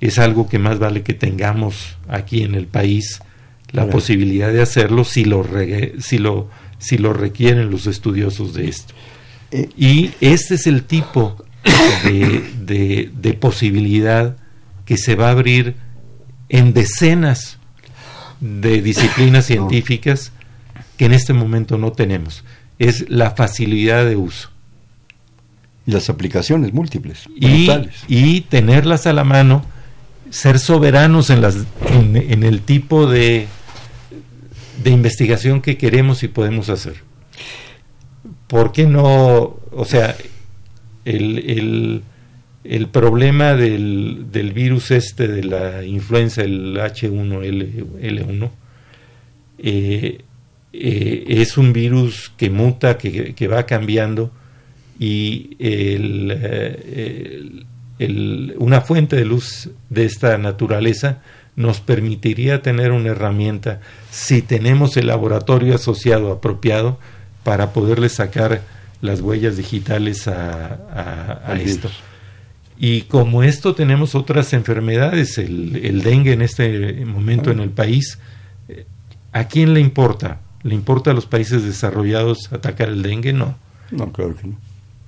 Es 0.00 0.20
algo 0.20 0.48
que 0.48 0.60
más 0.60 0.78
vale 0.78 1.02
que 1.02 1.14
tengamos 1.14 1.96
aquí 2.08 2.42
en 2.42 2.54
el 2.54 2.66
país 2.66 3.20
la 3.72 3.88
posibilidad 3.88 4.52
de 4.52 4.62
hacerlo 4.62 5.04
si 5.04 5.24
lo, 5.24 5.46
si 6.00 6.18
lo, 6.18 6.48
si 6.78 6.98
lo 6.98 7.12
requieren 7.12 7.70
los 7.70 7.86
estudiosos 7.86 8.54
de 8.54 8.68
esto. 8.68 8.94
Eh, 9.50 9.68
y 9.76 10.10
este 10.20 10.54
es 10.54 10.66
el 10.66 10.84
tipo 10.84 11.44
de, 12.04 13.10
de, 13.14 13.34
posibilidad 13.34 14.36
que 14.84 14.96
se 14.96 15.14
va 15.14 15.28
a 15.28 15.32
abrir 15.32 15.76
en 16.48 16.72
decenas 16.72 17.58
de 18.40 18.80
disciplinas 18.80 19.46
científicas 19.46 20.32
que 20.96 21.06
en 21.06 21.12
este 21.12 21.32
momento 21.32 21.78
no 21.78 21.92
tenemos. 21.92 22.44
Es 22.78 23.08
la 23.10 23.32
facilidad 23.32 24.06
de 24.06 24.16
uso. 24.16 24.50
Y 25.86 25.92
las 25.92 26.08
aplicaciones 26.10 26.72
múltiples. 26.72 27.28
Y, 27.36 27.70
y 28.06 28.42
tenerlas 28.42 29.06
a 29.06 29.12
la 29.12 29.24
mano, 29.24 29.64
ser 30.30 30.58
soberanos 30.58 31.30
en, 31.30 31.40
las, 31.40 31.56
en 31.90 32.42
el 32.42 32.60
tipo 32.60 33.06
de 33.06 33.48
de 34.88 34.94
investigación 34.94 35.60
que 35.60 35.76
queremos 35.76 36.22
y 36.22 36.28
podemos 36.28 36.70
hacer. 36.70 36.94
¿Por 38.46 38.72
qué 38.72 38.86
no? 38.86 39.60
O 39.70 39.84
sea, 39.84 40.16
el, 41.04 42.02
el, 42.64 42.86
problema 42.88 43.54
del, 43.54 44.26
del, 44.32 44.52
virus 44.52 44.90
este 44.90 45.28
de 45.28 45.44
la 45.44 45.84
influenza, 45.84 46.42
el 46.42 46.76
H1L1, 46.76 48.50
eh, 49.58 50.22
eh, 50.72 51.24
es 51.28 51.58
un 51.58 51.74
virus 51.74 52.32
que 52.38 52.48
muta, 52.48 52.96
que, 52.96 53.34
que 53.34 53.48
va 53.48 53.66
cambiando 53.66 54.32
y 54.98 55.56
el, 55.58 56.34
eh, 56.34 57.50
el, 57.98 58.54
una 58.58 58.80
fuente 58.80 59.16
de 59.16 59.26
luz 59.26 59.68
de 59.90 60.06
esta 60.06 60.38
naturaleza 60.38 61.20
nos 61.58 61.80
permitiría 61.80 62.62
tener 62.62 62.92
una 62.92 63.08
herramienta 63.08 63.80
si 64.12 64.42
tenemos 64.42 64.96
el 64.96 65.08
laboratorio 65.08 65.74
asociado 65.74 66.30
apropiado 66.30 67.00
para 67.42 67.72
poderle 67.72 68.08
sacar 68.08 68.62
las 69.00 69.20
huellas 69.20 69.56
digitales 69.56 70.28
a, 70.28 71.42
a, 71.44 71.54
esto. 71.56 71.90
Y 72.78 73.02
como 73.02 73.42
esto 73.42 73.74
tenemos 73.74 74.14
otras 74.14 74.52
enfermedades, 74.52 75.36
el, 75.36 75.84
el, 75.84 76.02
dengue 76.02 76.32
en 76.32 76.42
este 76.42 77.04
momento 77.04 77.50
en 77.50 77.58
el 77.58 77.70
país, 77.70 78.20
¿a 79.32 79.48
quién 79.48 79.74
le 79.74 79.80
importa? 79.80 80.38
¿Le 80.62 80.76
importa 80.76 81.10
a 81.10 81.14
los 81.14 81.26
países 81.26 81.64
desarrollados 81.64 82.52
atacar 82.52 82.88
el 82.88 83.02
dengue? 83.02 83.32
No. 83.32 83.58
No, 83.90 84.12
claro 84.12 84.36
que 84.36 84.46
no. 84.46 84.56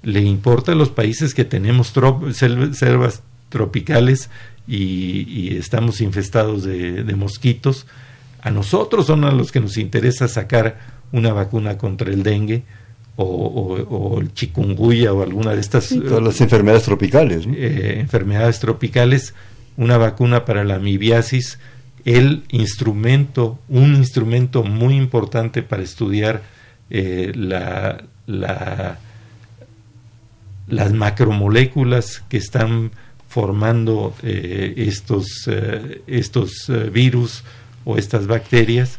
Le 0.02 0.20
importa 0.20 0.72
a 0.72 0.74
los 0.74 0.88
países 0.88 1.32
que 1.32 1.44
tenemos 1.44 1.92
selvas 2.32 3.22
tropicales 3.50 4.30
y, 4.66 5.56
estamos 5.56 6.00
infestados 6.00 6.64
de, 6.64 7.14
mosquitos. 7.16 7.86
A 8.40 8.50
nosotros 8.50 9.06
son 9.06 9.24
a 9.24 9.32
los 9.32 9.52
que 9.52 9.60
nos 9.60 9.76
interesa 9.76 10.28
sacar 10.28 10.78
una 11.12 11.32
vacuna 11.32 11.76
contra 11.76 12.10
el 12.10 12.22
dengue 12.22 12.62
o, 13.16 14.18
el 14.20 14.32
chikungunya 14.32 15.12
o 15.12 15.22
alguna 15.22 15.52
de 15.54 15.60
estas... 15.60 15.88
todas 15.90 16.22
las 16.22 16.40
enfermedades 16.40 16.84
tropicales. 16.84 17.46
Eh, 17.46 17.96
enfermedades 17.98 18.60
tropicales, 18.60 19.34
una 19.76 19.98
vacuna 19.98 20.46
para 20.46 20.64
la 20.64 20.76
amibiasis, 20.76 21.58
el 22.06 22.44
instrumento, 22.50 23.58
un 23.68 23.94
instrumento 23.94 24.62
muy 24.62 24.96
importante 24.96 25.62
para 25.62 25.82
estudiar 25.82 26.42
eh, 26.88 27.32
la, 27.34 28.04
la, 28.26 28.98
las 30.68 30.92
macromoléculas 30.92 32.24
que 32.28 32.38
están 32.38 32.92
formando 33.30 34.12
eh, 34.24 34.74
estos, 34.76 35.46
eh, 35.46 36.02
estos 36.08 36.68
eh, 36.68 36.90
virus 36.90 37.44
o 37.84 37.96
estas 37.96 38.26
bacterias, 38.26 38.98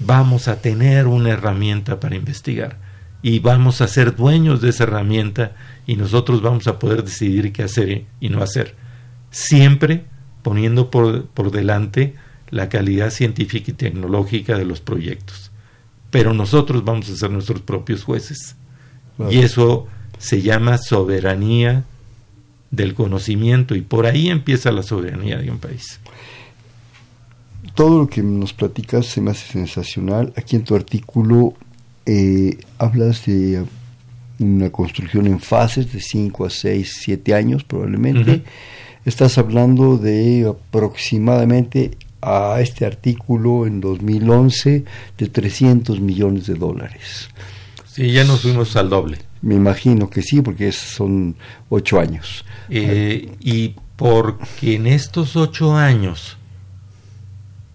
vamos 0.00 0.48
a 0.48 0.60
tener 0.60 1.06
una 1.06 1.30
herramienta 1.30 1.98
para 1.98 2.16
investigar 2.16 2.76
y 3.22 3.38
vamos 3.38 3.80
a 3.80 3.88
ser 3.88 4.14
dueños 4.14 4.60
de 4.60 4.68
esa 4.68 4.84
herramienta 4.84 5.56
y 5.86 5.96
nosotros 5.96 6.42
vamos 6.42 6.66
a 6.66 6.78
poder 6.78 7.02
decidir 7.02 7.54
qué 7.54 7.62
hacer 7.62 8.04
y 8.20 8.28
no 8.28 8.42
hacer, 8.42 8.74
siempre 9.30 10.04
poniendo 10.42 10.90
por, 10.90 11.24
por 11.24 11.50
delante 11.50 12.16
la 12.50 12.68
calidad 12.68 13.08
científica 13.08 13.70
y 13.70 13.74
tecnológica 13.74 14.58
de 14.58 14.66
los 14.66 14.82
proyectos. 14.82 15.50
Pero 16.10 16.34
nosotros 16.34 16.84
vamos 16.84 17.08
a 17.08 17.16
ser 17.16 17.30
nuestros 17.30 17.62
propios 17.62 18.04
jueces. 18.04 18.56
Y 19.30 19.38
eso 19.38 19.86
se 20.18 20.42
llama 20.42 20.76
soberanía 20.76 21.84
del 22.70 22.94
conocimiento 22.94 23.74
y 23.74 23.80
por 23.80 24.06
ahí 24.06 24.28
empieza 24.28 24.70
la 24.70 24.82
soberanía 24.82 25.38
de 25.38 25.50
un 25.50 25.58
país. 25.58 26.00
Todo 27.74 27.98
lo 27.98 28.06
que 28.08 28.22
nos 28.22 28.52
platicas 28.52 29.06
se 29.06 29.20
me 29.20 29.30
hace 29.30 29.50
sensacional. 29.52 30.32
Aquí 30.36 30.56
en 30.56 30.64
tu 30.64 30.74
artículo 30.74 31.54
eh, 32.06 32.58
hablas 32.78 33.26
de 33.26 33.64
una 34.38 34.70
construcción 34.70 35.26
en 35.26 35.40
fases 35.40 35.92
de 35.92 36.00
5 36.00 36.46
a 36.46 36.50
6, 36.50 36.98
7 37.02 37.34
años 37.34 37.64
probablemente. 37.64 38.42
Estás 39.04 39.38
hablando 39.38 39.96
de 39.96 40.46
aproximadamente 40.48 41.92
a 42.22 42.60
este 42.60 42.84
artículo 42.84 43.66
en 43.66 43.80
2011 43.80 44.84
de 45.16 45.26
300 45.26 46.00
millones 46.00 46.46
de 46.46 46.54
dólares. 46.54 47.28
Sí, 47.86 48.12
ya 48.12 48.24
nos 48.24 48.42
fuimos 48.42 48.76
al 48.76 48.90
doble. 48.90 49.18
Me 49.42 49.54
imagino 49.54 50.10
que 50.10 50.22
sí, 50.22 50.42
porque 50.42 50.70
son 50.72 51.36
ocho 51.68 51.98
años. 51.98 52.44
Eh, 52.68 53.36
y 53.40 53.74
porque 53.96 54.74
en 54.74 54.86
estos 54.86 55.36
ocho 55.36 55.76
años, 55.76 56.36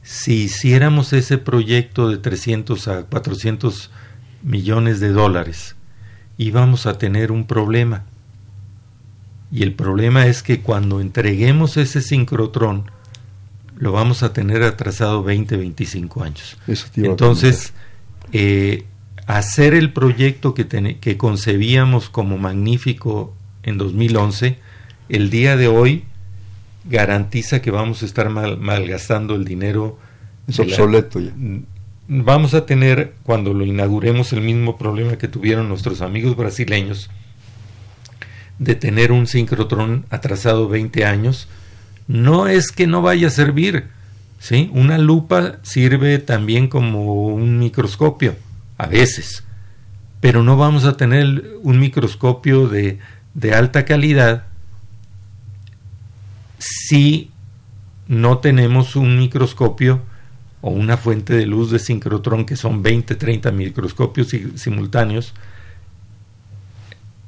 si 0.04 0.43
hiciéramos 0.43 1.13
ese 1.13 1.38
proyecto 1.38 2.10
de 2.10 2.17
300 2.17 2.88
a 2.88 3.04
400 3.04 3.89
millones 4.43 4.99
de 4.99 5.10
dólares, 5.10 5.75
íbamos 6.38 6.86
a 6.86 6.97
tener 6.97 7.32
un 7.32 7.47
problema. 7.47 8.04
Y 9.51 9.63
el 9.63 9.73
problema 9.73 10.28
es 10.28 10.43
que 10.43 10.62
cuando 10.62 10.99
entreguemos 10.99 11.78
ese 11.78 12.01
sincrotrón, 12.01 12.91
lo 13.78 13.91
vamos 13.91 14.23
a 14.23 14.34
tener 14.34 14.63
atrasado 14.63 15.23
20, 15.23 15.58
25 15.58 16.23
años. 16.23 16.58
Entonces, 16.95 17.73
eh, 18.32 18.86
hacer 19.28 19.74
el 19.74 19.92
proyecto 19.92 20.54
que, 20.54 20.98
que 21.00 21.18
concebíamos 21.18 22.10
como 22.10 22.38
magnífico 22.38 23.34
en 23.64 23.78
2011, 23.78 24.58
el 25.10 25.30
día 25.30 25.56
de 25.56 25.68
hoy 25.68 26.04
garantiza 26.86 27.62
que 27.62 27.72
vamos 27.72 28.04
a 28.04 28.06
estar 28.06 28.30
mal, 28.30 28.58
malgastando 28.58 29.36
el 29.36 29.46
dinero. 29.46 29.98
Es 30.48 30.60
obsoleto 30.60 31.20
ya. 31.20 31.34
Vamos 32.08 32.54
a 32.54 32.68
tener, 32.68 33.16
cuando 33.24 33.56
lo 33.56 33.66
inauguremos, 33.66 34.32
el 34.32 34.42
mismo 34.42 34.78
problema 34.78 35.18
que 35.18 35.28
tuvieron 35.28 35.68
nuestros 35.68 36.02
amigos 36.02 36.36
brasileños, 36.36 37.10
de 38.60 38.76
tener 38.76 39.12
un 39.12 39.26
sincrotrón 39.26 40.06
atrasado 40.12 40.70
20 40.70 41.04
años. 41.04 41.48
No 42.08 42.48
es 42.48 42.72
que 42.72 42.86
no 42.86 43.02
vaya 43.02 43.28
a 43.28 43.32
servir, 43.32 43.86
¿sí? 44.38 44.70
Una 44.72 45.00
lupa 45.00 45.58
sirve 45.64 46.20
también 46.20 46.68
como 46.68 47.26
un 47.26 47.58
microscopio 47.58 48.36
a 48.78 48.88
veces, 48.88 49.44
pero 50.20 50.44
no 50.44 50.58
vamos 50.58 50.86
a 50.86 50.98
tener 50.98 51.56
un 51.62 51.80
microscopio 51.80 52.68
de, 52.68 53.00
de 53.34 53.54
alta 53.54 53.86
calidad 53.86 54.48
si 56.58 57.32
no 58.08 58.40
tenemos 58.40 58.96
un 58.96 59.18
microscopio 59.18 60.02
o 60.62 60.72
una 60.72 60.98
fuente 60.98 61.34
de 61.36 61.46
luz 61.46 61.72
de 61.72 61.80
sincrotrón 61.80 62.46
que 62.46 62.56
son 62.56 62.82
20, 62.82 63.16
30 63.16 63.52
microscopios 63.52 64.30
simultáneos 64.56 65.34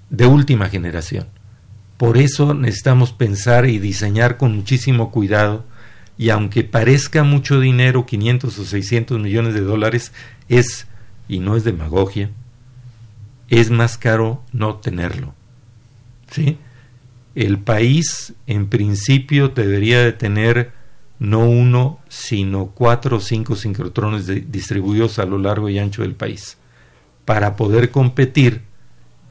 de 0.10 0.26
última 0.26 0.70
generación. 0.70 1.28
Por 1.98 2.18
eso 2.18 2.54
necesitamos 2.54 3.12
pensar 3.12 3.68
y 3.68 3.80
diseñar 3.80 4.38
con 4.38 4.56
muchísimo 4.56 5.12
cuidado 5.12 5.66
y 6.18 6.30
aunque 6.30 6.64
parezca 6.64 7.24
mucho 7.24 7.60
dinero, 7.60 8.06
500 8.06 8.58
o 8.58 8.66
600 8.66 9.20
millones 9.20 9.54
de 9.54 9.62
dólares, 9.62 10.12
es 10.50 10.88
y 11.28 11.40
no 11.40 11.56
es 11.56 11.63
demagogia, 11.63 12.30
es 13.50 13.70
más 13.70 13.98
caro 13.98 14.44
no 14.52 14.76
tenerlo. 14.76 15.34
¿Sí? 16.32 16.58
El 17.36 17.60
país 17.60 18.34
en 18.48 18.68
principio 18.68 19.50
debería 19.50 20.02
de 20.02 20.12
tener 20.12 20.72
no 21.20 21.48
uno, 21.50 22.00
sino 22.10 22.68
cuatro 22.68 23.18
o 23.18 23.20
cinco 23.20 23.56
sincrotrones 23.56 24.28
distribuidos 24.52 25.20
a 25.20 25.26
lo 25.26 25.38
largo 25.38 25.70
y 25.70 25.80
ancho 25.80 26.02
del 26.02 26.16
país, 26.16 26.58
para 27.26 27.56
poder 27.56 27.92
competir 27.92 28.62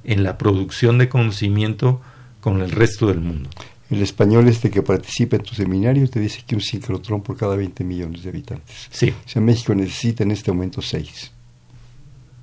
en 0.05 0.23
la 0.23 0.39
producción 0.39 0.99
de 0.99 1.09
conocimiento 1.09 2.01
con 2.41 2.61
el 2.61 2.71
resto 2.71 3.09
del 3.09 3.21
mundo. 3.21 3.51
El 3.91 4.03
español 4.03 4.49
este 4.49 4.71
que 4.71 4.83
participa 4.83 5.37
en 5.37 5.43
tu 5.43 5.55
seminario 5.55 6.09
te 6.09 6.19
dice 6.19 6.43
que 6.45 6.57
un 6.57 6.61
sincrotrón 6.61 7.23
por 7.23 7.37
cada 7.37 7.55
20 7.55 7.85
millones 7.85 8.25
de 8.25 8.31
habitantes. 8.31 8.89
Sí. 8.91 9.11
O 9.11 9.29
sea, 9.29 9.41
México 9.41 9.75
necesita 9.75 10.25
en 10.25 10.33
este 10.33 10.51
momento 10.51 10.83
seis. 10.83 11.31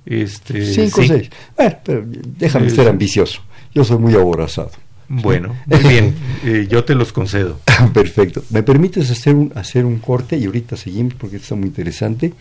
Este, 0.06 0.64
Cinco 0.64 1.00
o 1.00 1.04
seis. 1.04 1.30
Bueno, 1.56 1.76
pero 1.84 2.04
déjame 2.06 2.70
ser 2.70 2.88
ambicioso. 2.88 3.42
Yo 3.74 3.84
soy 3.84 3.98
muy 3.98 4.14
aborazado. 4.14 4.70
Bueno, 5.08 5.54
muy 5.66 5.80
bien, 5.80 6.14
eh, 6.44 6.66
yo 6.68 6.84
te 6.84 6.94
los 6.94 7.12
concedo. 7.12 7.60
Perfecto. 7.92 8.42
¿Me 8.50 8.62
permites 8.62 9.10
hacer 9.10 9.34
un, 9.34 9.52
hacer 9.54 9.84
un 9.84 9.98
corte 9.98 10.36
y 10.36 10.46
ahorita 10.46 10.76
seguimos 10.76 11.14
porque 11.14 11.36
está 11.36 11.54
muy 11.54 11.68
interesante? 11.68 12.32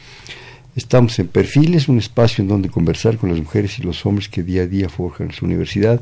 Estamos 0.75 1.19
en 1.19 1.27
Perfiles, 1.27 1.87
un 1.87 1.99
espacio 1.99 2.41
en 2.41 2.47
donde 2.47 2.67
conversar 2.67 3.17
con 3.17 3.29
las 3.29 3.37
mujeres 3.37 3.77
y 3.77 3.83
los 3.83 4.03
hombres 4.07 4.27
que 4.27 4.41
día 4.41 4.63
a 4.63 4.65
día 4.65 4.89
forjan 4.89 5.31
su 5.31 5.45
universidad. 5.45 6.01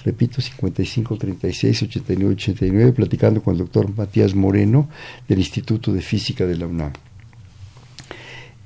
repito, 0.03 0.41
5536 0.41 1.83
8989, 1.83 2.91
platicando 2.91 3.41
con 3.41 3.53
el 3.53 3.59
doctor 3.59 3.95
Matías 3.95 4.35
Moreno 4.35 4.89
del 5.29 5.39
Instituto 5.39 5.93
de 5.93 6.01
Física 6.01 6.45
de 6.45 6.57
la 6.57 6.67
UNAM. 6.67 6.91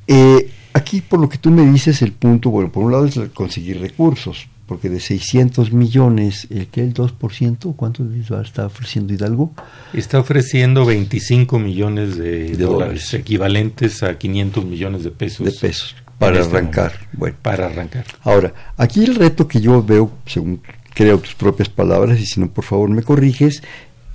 Eh, 0.07 0.49
aquí, 0.73 1.01
por 1.01 1.19
lo 1.19 1.29
que 1.29 1.37
tú 1.37 1.51
me 1.51 1.69
dices, 1.69 2.01
el 2.01 2.13
punto, 2.13 2.49
bueno, 2.49 2.71
por 2.71 2.83
un 2.83 2.91
lado 2.91 3.05
es 3.05 3.19
conseguir 3.35 3.79
recursos, 3.79 4.47
porque 4.65 4.89
de 4.89 4.99
600 4.99 5.71
millones, 5.71 6.47
¿el 6.49 6.67
que 6.67 6.81
el 6.81 6.93
2%? 6.93 7.75
¿Cuánto 7.75 8.03
está 8.41 8.65
ofreciendo 8.65 9.13
Hidalgo? 9.13 9.53
Está 9.93 10.19
ofreciendo 10.19 10.85
25 10.85 11.59
millones 11.59 12.17
de, 12.17 12.55
dólares, 12.57 13.13
equivalentes 13.13 14.01
a 14.01 14.17
500 14.17 14.65
millones 14.65 15.03
de 15.03 15.11
pesos. 15.11 15.45
De 15.45 15.51
pesos, 15.51 15.95
para 16.17 16.39
este 16.39 16.55
arrancar. 16.55 16.93
Bueno. 17.13 17.37
Para 17.41 17.67
arrancar. 17.67 18.05
Ahora, 18.23 18.53
aquí 18.77 19.03
el 19.03 19.15
reto 19.15 19.47
que 19.47 19.61
yo 19.61 19.83
veo, 19.83 20.11
según 20.25 20.61
creo 20.93 21.19
tus 21.19 21.35
propias 21.35 21.69
palabras, 21.69 22.19
y 22.19 22.25
si 22.25 22.39
no, 22.39 22.49
por 22.49 22.63
favor 22.63 22.89
me 22.89 23.03
corriges, 23.03 23.61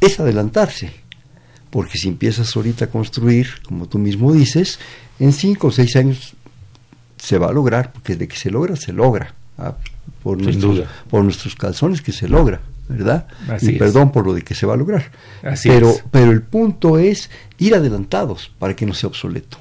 es 0.00 0.18
adelantarse. 0.18 0.90
Porque 1.70 1.98
si 1.98 2.08
empiezas 2.08 2.56
ahorita 2.56 2.86
a 2.86 2.88
construir, 2.88 3.48
como 3.64 3.86
tú 3.86 3.98
mismo 3.98 4.32
dices, 4.32 4.80
en 5.20 5.32
5 5.32 5.68
o 5.68 5.70
6 5.70 5.96
años 5.96 6.34
se 7.18 7.38
va 7.38 7.48
a 7.48 7.52
lograr, 7.52 7.92
porque 7.92 8.16
de 8.16 8.26
que 8.26 8.36
se 8.36 8.50
logra, 8.50 8.74
se 8.74 8.92
logra 8.92 9.34
por, 10.30 10.42
nuestros, 10.42 10.82
por 11.08 11.24
nuestros 11.24 11.56
calzones 11.56 12.02
que 12.02 12.12
se 12.12 12.28
logra, 12.28 12.60
¿verdad? 12.88 13.26
y 13.60 13.72
perdón 13.72 14.12
por 14.12 14.24
lo 14.24 14.32
de 14.32 14.42
que 14.42 14.54
se 14.54 14.64
va 14.64 14.74
a 14.74 14.76
lograr. 14.76 15.10
pero, 15.64 15.92
pero 16.10 16.30
el 16.30 16.42
punto 16.42 16.98
es 16.98 17.30
ir 17.58 17.74
adelantados 17.74 18.52
para 18.58 18.76
que 18.76 18.86
no 18.86 18.94
sea 18.94 19.08
obsoleto, 19.08 19.58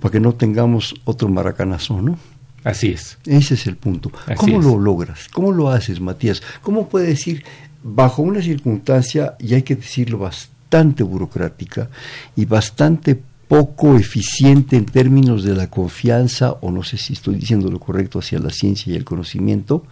para 0.00 0.12
que 0.12 0.20
no 0.20 0.34
tengamos 0.34 0.94
otro 1.04 1.28
maracanazo, 1.28 2.00
¿no? 2.00 2.18
Así 2.62 2.88
es. 2.88 3.18
Ese 3.26 3.54
es 3.54 3.66
el 3.66 3.76
punto. 3.76 4.12
¿Cómo 4.36 4.60
lo 4.60 4.78
logras? 4.78 5.28
¿Cómo 5.32 5.52
lo 5.52 5.70
haces, 5.70 6.00
Matías? 6.00 6.42
¿Cómo 6.62 6.88
puede 6.88 7.08
decir, 7.08 7.44
bajo 7.82 8.22
una 8.22 8.42
circunstancia, 8.42 9.34
y 9.40 9.54
hay 9.54 9.62
que 9.62 9.76
decirlo 9.76 10.18
bastante 10.18 11.02
burocrática 11.02 11.88
y 12.36 12.44
bastante 12.44 13.20
poco 13.48 13.96
eficiente 13.96 14.76
en 14.76 14.86
términos 14.86 15.44
de 15.44 15.54
la 15.54 15.70
confianza, 15.70 16.52
o 16.60 16.70
no 16.70 16.82
sé 16.82 16.96
si 16.96 17.12
estoy 17.12 17.36
diciendo 17.36 17.70
lo 17.70 17.78
correcto, 17.78 18.18
hacia 18.18 18.38
la 18.38 18.50
ciencia 18.50 18.92
y 18.92 18.96
el 18.96 19.04
conocimiento, 19.04 19.84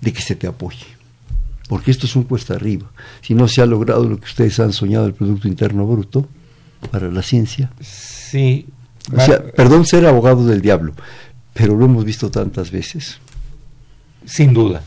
de 0.00 0.12
que 0.12 0.22
se 0.22 0.34
te 0.34 0.46
apoye. 0.46 0.86
Porque 1.68 1.90
esto 1.90 2.06
es 2.06 2.16
un 2.16 2.24
cuesta 2.24 2.54
arriba. 2.54 2.90
Si 3.22 3.34
no 3.34 3.48
se 3.48 3.60
ha 3.60 3.66
logrado 3.66 4.08
lo 4.08 4.18
que 4.18 4.26
ustedes 4.26 4.58
han 4.60 4.72
soñado, 4.72 5.06
el 5.06 5.14
Producto 5.14 5.48
Interno 5.48 5.86
Bruto, 5.86 6.28
para 6.90 7.10
la 7.10 7.22
ciencia. 7.22 7.70
Sí. 7.80 8.66
O 9.14 9.20
sea, 9.20 9.44
perdón 9.44 9.84
ser 9.86 10.06
abogado 10.06 10.46
del 10.46 10.60
diablo, 10.60 10.92
pero 11.52 11.76
lo 11.76 11.84
hemos 11.84 12.04
visto 12.04 12.30
tantas 12.30 12.70
veces. 12.70 13.18
Sin 14.24 14.52
duda. 14.52 14.82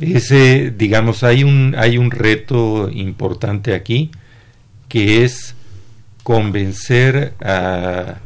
Ese, 0.00 0.70
digamos, 0.70 1.22
hay 1.22 1.44
un, 1.44 1.74
hay 1.76 1.98
un 1.98 2.10
reto 2.10 2.88
importante 2.90 3.74
aquí, 3.74 4.10
que 4.88 5.24
es 5.24 5.54
convencer 6.22 7.34
a, 7.40 8.18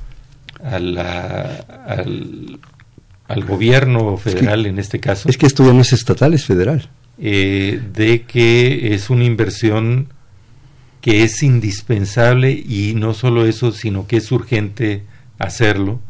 la, 0.79 1.65
al, 1.87 3.45
gobierno 3.45 4.17
federal 4.17 4.67
en 4.67 4.79
este 4.79 5.01
caso. 5.01 5.29
Es 5.29 5.39
que 5.39 5.47
esto 5.47 5.65
ya 5.65 5.73
no 5.73 5.81
es 5.81 5.93
estatal, 5.93 6.35
es 6.35 6.45
federal. 6.45 6.89
Eh, 7.19 7.81
de 7.93 8.23
que 8.23 8.95
es 8.95 9.09
una 9.11 9.25
inversión 9.25 10.09
que 11.01 11.23
es 11.23 11.43
indispensable 11.43 12.51
y 12.53 12.95
no 12.95 13.15
solo 13.15 13.47
eso, 13.47 13.73
sino 13.73 14.07
que 14.07 14.17
es 14.17 14.33
urgente 14.33 15.03
hacerlo 15.39 16.01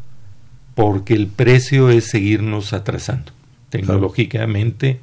porque 0.73 1.13
el 1.13 1.27
precio 1.27 1.89
es 1.89 2.05
seguirnos 2.05 2.73
atrasando. 2.73 3.31
Tecnológicamente 3.69 4.99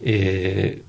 eh, 0.00 0.82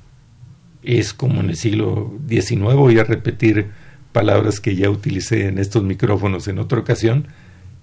es 0.83 1.13
como 1.13 1.41
en 1.41 1.49
el 1.49 1.55
siglo 1.55 2.13
XIX, 2.27 2.75
voy 2.75 2.99
a 2.99 3.03
repetir 3.03 3.67
palabras 4.11 4.59
que 4.59 4.75
ya 4.75 4.89
utilicé 4.89 5.47
en 5.47 5.57
estos 5.57 5.83
micrófonos 5.83 6.47
en 6.47 6.59
otra 6.59 6.79
ocasión, 6.79 7.27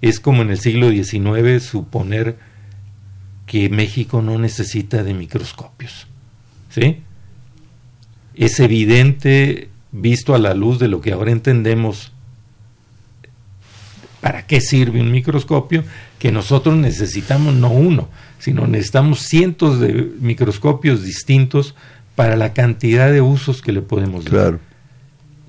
es 0.03 0.20
como 0.20 0.43
en 0.43 0.51
el 0.51 0.59
siglo 0.59 0.91
XIX 0.91 1.62
suponer 1.62 2.37
que 3.47 3.68
México 3.68 4.22
no 4.22 4.39
necesita 4.39 5.03
de 5.03 5.14
microscopios. 5.14 6.07
¿Sí? 6.70 6.99
Es 8.35 8.61
evidente, 8.61 9.70
visto 9.93 10.35
a 10.35 10.39
la 10.39 10.53
luz 10.53 10.79
de 10.79 10.89
lo 10.89 11.01
que 11.01 11.12
ahora 11.12 11.31
entendemos, 11.31 12.12
para 14.20 14.47
qué 14.47 14.61
sirve 14.61 15.01
un 15.01 15.12
microscopio, 15.12 15.85
que 16.18 16.33
nosotros 16.33 16.77
necesitamos 16.77 17.55
no 17.55 17.70
uno, 17.70 18.09
sino 18.39 18.66
necesitamos 18.66 19.20
cientos 19.20 19.81
de 19.81 20.12
microscopios 20.20 21.03
distintos 21.03 21.74
para 22.14 22.37
la 22.37 22.53
cantidad 22.53 23.11
de 23.11 23.20
usos 23.20 23.62
que 23.62 23.72
le 23.72 23.83
podemos 23.83 24.24
dar. 24.24 24.33
Claro. 24.33 24.61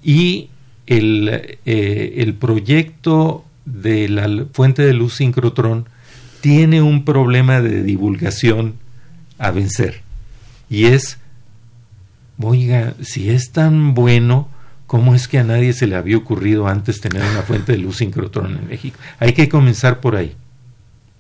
Y 0.04 0.50
el, 0.88 1.60
eh, 1.66 2.14
el 2.18 2.34
proyecto 2.34 3.46
de 3.66 4.10
la 4.10 4.46
fuente 4.54 4.82
de 4.82 4.94
luz 4.94 5.16
sincrotrón 5.16 5.88
tiene 6.42 6.82
un 6.82 7.04
problema 7.04 7.62
de 7.62 7.84
divulgación 7.84 8.76
a 9.38 9.52
vencer. 9.52 10.02
Y 10.70 10.86
es, 10.86 11.20
oiga, 12.40 12.94
si 13.02 13.30
es 13.30 13.52
tan 13.52 13.94
bueno, 13.94 14.48
¿cómo 14.88 15.14
es 15.14 15.28
que 15.28 15.40
a 15.40 15.44
nadie 15.44 15.74
se 15.74 15.88
le 15.88 15.96
había 15.96 16.18
ocurrido 16.18 16.68
antes 16.68 17.02
tener 17.02 17.22
una 17.22 17.42
fuente 17.42 17.74
de 17.74 17.80
luz 17.80 17.98
sincrotrón 17.98 18.58
en 18.58 18.68
México? 18.68 18.98
Hay 19.20 19.34
que 19.34 19.50
comenzar 19.50 20.00
por 20.00 20.16
ahí. 20.16 20.36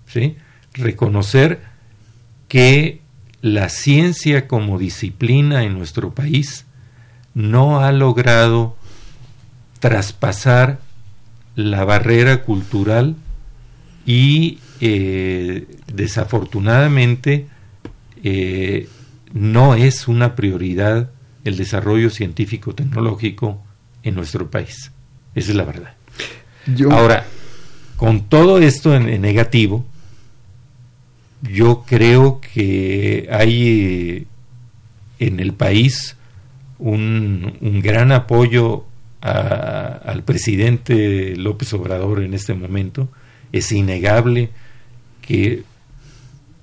¿sí? 0.07 0.37
Reconocer 0.73 1.61
que 2.47 3.01
la 3.41 3.69
ciencia 3.69 4.47
como 4.47 4.79
disciplina 4.79 5.63
en 5.63 5.73
nuestro 5.73 6.13
país 6.13 6.65
no 7.33 7.81
ha 7.81 7.91
logrado 7.91 8.76
traspasar 9.79 10.79
la 11.55 11.85
barrera 11.85 12.43
cultural 12.43 13.15
y 14.05 14.59
eh, 14.79 15.67
desafortunadamente 15.91 17.47
eh, 18.23 18.87
no 19.33 19.75
es 19.75 20.07
una 20.07 20.35
prioridad 20.35 21.09
el 21.43 21.57
desarrollo 21.57 22.09
científico 22.09 22.75
tecnológico 22.75 23.61
en 24.03 24.15
nuestro 24.15 24.49
país. 24.51 24.91
Esa 25.33 25.51
es 25.51 25.55
la 25.55 25.63
verdad. 25.63 25.93
Ahora, 26.91 27.25
con 27.95 28.27
todo 28.27 28.59
esto 28.59 28.95
en, 28.95 29.21
negativo, 29.21 29.85
yo 31.41 31.83
creo 31.87 32.41
que 32.41 33.29
hay 33.31 34.27
en 35.19 35.39
el 35.39 35.53
país 35.53 36.17
un, 36.79 37.57
un 37.61 37.81
gran 37.81 38.11
apoyo 38.11 38.85
al 39.21 40.23
presidente 40.23 41.35
López 41.35 41.73
Obrador 41.73 42.21
en 42.21 42.33
este 42.33 42.53
momento, 42.53 43.09
es 43.51 43.71
innegable 43.71 44.49
que 45.21 45.63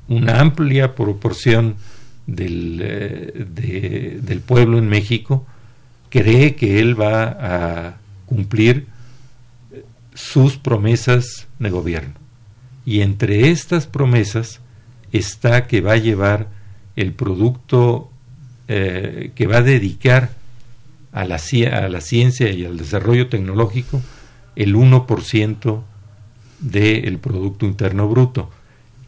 una 0.09 0.41
amplia 0.41 0.95
proporción 0.95 1.77
del, 2.27 2.81
eh, 2.83 4.19
del 4.23 4.41
pueblo 4.41 4.79
en 4.79 4.89
México 4.89 5.47
cree 6.11 6.55
que 6.55 6.81
él 6.81 6.99
va 7.01 7.25
a 7.25 7.97
cumplir 8.27 8.87
sus 10.15 10.57
promesas 10.57 11.49
de 11.59 11.71
gobierno. 11.71 12.15
Y 12.87 13.01
entre 13.01 13.51
estas 13.51 13.87
promesas 13.87 14.61
está 15.13 15.67
que 15.67 15.81
va 15.81 15.93
a 15.93 15.97
llevar 15.97 16.49
el 16.97 17.13
producto 17.13 18.11
eh, 18.69 19.33
que 19.35 19.47
va 19.47 19.59
a 19.59 19.63
dedicar 19.63 20.31
a 21.15 21.25
la, 21.25 21.37
a 21.37 21.89
la 21.89 22.01
ciencia 22.01 22.51
y 22.51 22.67
al 22.67 22.77
desarrollo 22.77 23.29
tecnológico 23.29 24.03
el 24.57 24.75
1% 24.75 25.83
del 26.59 27.19
Producto 27.19 27.67
Interno 27.67 28.09
Bruto, 28.09 28.51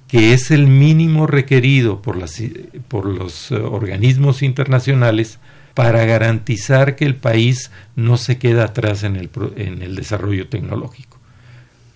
que 0.06 0.32
es 0.32 0.52
el 0.52 0.68
mínimo 0.68 1.26
requerido 1.26 2.00
por, 2.02 2.16
las, 2.16 2.40
por 2.88 3.06
los 3.06 3.50
eh, 3.50 3.56
organismos 3.56 4.42
internacionales 4.42 5.40
para 5.74 6.04
garantizar 6.04 6.94
que 6.94 7.04
el 7.04 7.16
país 7.16 7.72
no 7.96 8.16
se 8.16 8.38
queda 8.38 8.64
atrás 8.64 9.02
en 9.02 9.16
el, 9.16 9.28
en 9.56 9.82
el 9.82 9.96
desarrollo 9.96 10.48
tecnológico. 10.48 11.18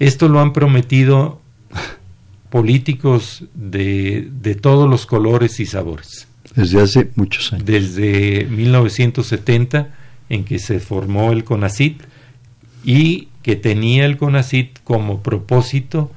Esto 0.00 0.28
lo 0.28 0.40
han 0.40 0.52
prometido 0.52 1.40
políticos 2.50 3.44
de, 3.54 4.28
de 4.42 4.56
todos 4.56 4.90
los 4.90 5.06
colores 5.06 5.60
y 5.60 5.66
sabores. 5.66 6.26
Desde 6.56 6.82
hace 6.82 7.10
muchos 7.14 7.52
años. 7.52 7.64
Desde 7.64 8.44
1970 8.46 9.99
en 10.30 10.44
que 10.44 10.58
se 10.58 10.80
formó 10.80 11.32
el 11.32 11.44
CONACIT 11.44 12.02
y 12.82 13.28
que 13.42 13.56
tenía 13.56 14.06
el 14.06 14.16
CONACIT 14.16 14.78
como 14.84 15.22
propósito 15.22 16.10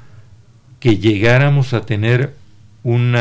que 0.79 0.97
llegáramos 0.97 1.73
a 1.73 1.85
tener 1.85 2.35
un, 2.83 3.15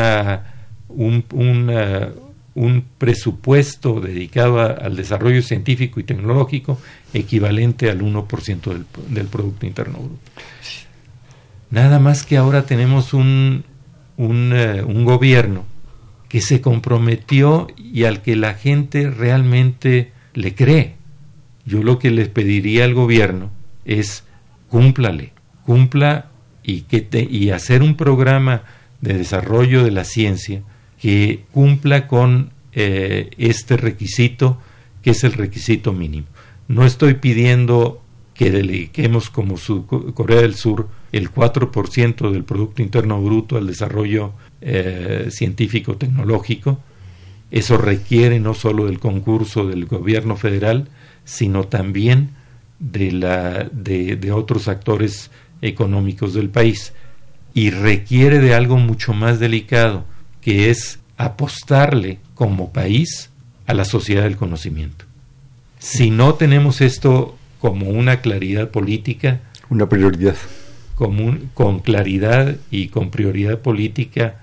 un 2.55 2.85
presupuesto 2.97 3.99
dedicado 3.99 4.61
al 4.61 4.95
desarrollo 4.95 5.41
científico 5.41 5.99
y 5.99 6.03
tecnológico 6.03 6.79
equivalente 7.13 7.89
al 7.89 8.01
1% 8.01 8.61
del, 8.61 8.85
del 9.09 9.27
Producto 9.27 9.65
Interno 9.65 9.99
Bruto. 9.99 10.31
Nada 11.71 11.99
más 11.99 12.23
que 12.23 12.37
ahora 12.37 12.65
tenemos 12.65 13.13
un, 13.13 13.65
un, 14.17 14.53
eh, 14.53 14.83
un 14.83 15.05
gobierno 15.05 15.65
que 16.29 16.41
se 16.41 16.61
comprometió 16.61 17.67
y 17.77 18.03
al 18.03 18.21
que 18.21 18.35
la 18.35 18.53
gente 18.53 19.09
realmente 19.09 20.12
le 20.33 20.55
cree. 20.55 20.95
Yo 21.65 21.83
lo 21.83 21.99
que 21.99 22.11
les 22.11 22.29
pediría 22.29 22.85
al 22.85 22.93
gobierno 22.93 23.51
es 23.85 24.23
cúmplale, 24.69 25.33
cumpla 25.65 26.31
y, 26.63 26.81
que 26.81 27.27
y 27.29 27.51
hacer 27.51 27.81
un 27.81 27.95
programa 27.95 28.63
de 29.01 29.13
desarrollo 29.13 29.83
de 29.83 29.91
la 29.91 30.03
ciencia 30.03 30.63
que 30.99 31.43
cumpla 31.51 32.07
con 32.07 32.51
eh, 32.71 33.29
este 33.37 33.77
requisito 33.77 34.59
que 35.01 35.11
es 35.11 35.23
el 35.23 35.33
requisito 35.33 35.93
mínimo. 35.93 36.27
No 36.67 36.85
estoy 36.85 37.15
pidiendo 37.15 38.01
que 38.33 38.49
dediquemos 38.49 39.29
como 39.29 39.55
Corea 40.13 40.41
del 40.41 40.55
Sur 40.55 40.87
el 41.11 41.31
4% 41.31 42.31
del 42.31 42.43
Producto 42.43 42.81
Interno 42.81 43.21
Bruto 43.21 43.57
al 43.57 43.67
desarrollo 43.67 44.33
eh, 44.61 45.27
científico 45.29 45.97
tecnológico. 45.97 46.79
Eso 47.53 47.77
requiere 47.77 48.39
no 48.39 48.55
solo 48.55 48.87
del 48.87 48.97
concurso 48.97 49.67
del 49.67 49.85
gobierno 49.85 50.35
federal, 50.35 50.87
sino 51.23 51.65
también 51.65 52.31
de, 52.79 53.11
la, 53.11 53.69
de, 53.71 54.15
de 54.15 54.31
otros 54.31 54.67
actores 54.67 55.29
económicos 55.61 56.33
del 56.33 56.49
país. 56.49 56.93
Y 57.53 57.69
requiere 57.69 58.39
de 58.39 58.55
algo 58.55 58.77
mucho 58.77 59.13
más 59.13 59.39
delicado, 59.39 60.03
que 60.41 60.71
es 60.71 60.97
apostarle 61.15 62.17
como 62.33 62.73
país 62.73 63.29
a 63.67 63.75
la 63.75 63.85
sociedad 63.85 64.23
del 64.23 64.35
conocimiento. 64.35 65.05
Si 65.77 66.09
no 66.09 66.33
tenemos 66.33 66.81
esto 66.81 67.37
como 67.61 67.87
una 67.91 68.21
claridad 68.21 68.71
política, 68.71 69.41
una 69.69 69.87
prioridad, 69.87 70.37
con 70.95 71.79
claridad 71.81 72.55
y 72.71 72.87
con 72.87 73.11
prioridad 73.11 73.59
política, 73.59 74.42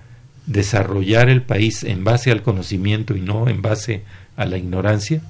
desarrollar 0.50 1.28
el 1.28 1.42
país 1.42 1.84
en 1.84 2.02
base 2.02 2.32
al 2.32 2.42
conocimiento 2.42 3.16
y 3.16 3.20
no 3.20 3.48
en 3.48 3.62
base 3.62 4.02
a 4.36 4.46
la 4.46 4.58
ignorancia, 4.58 5.22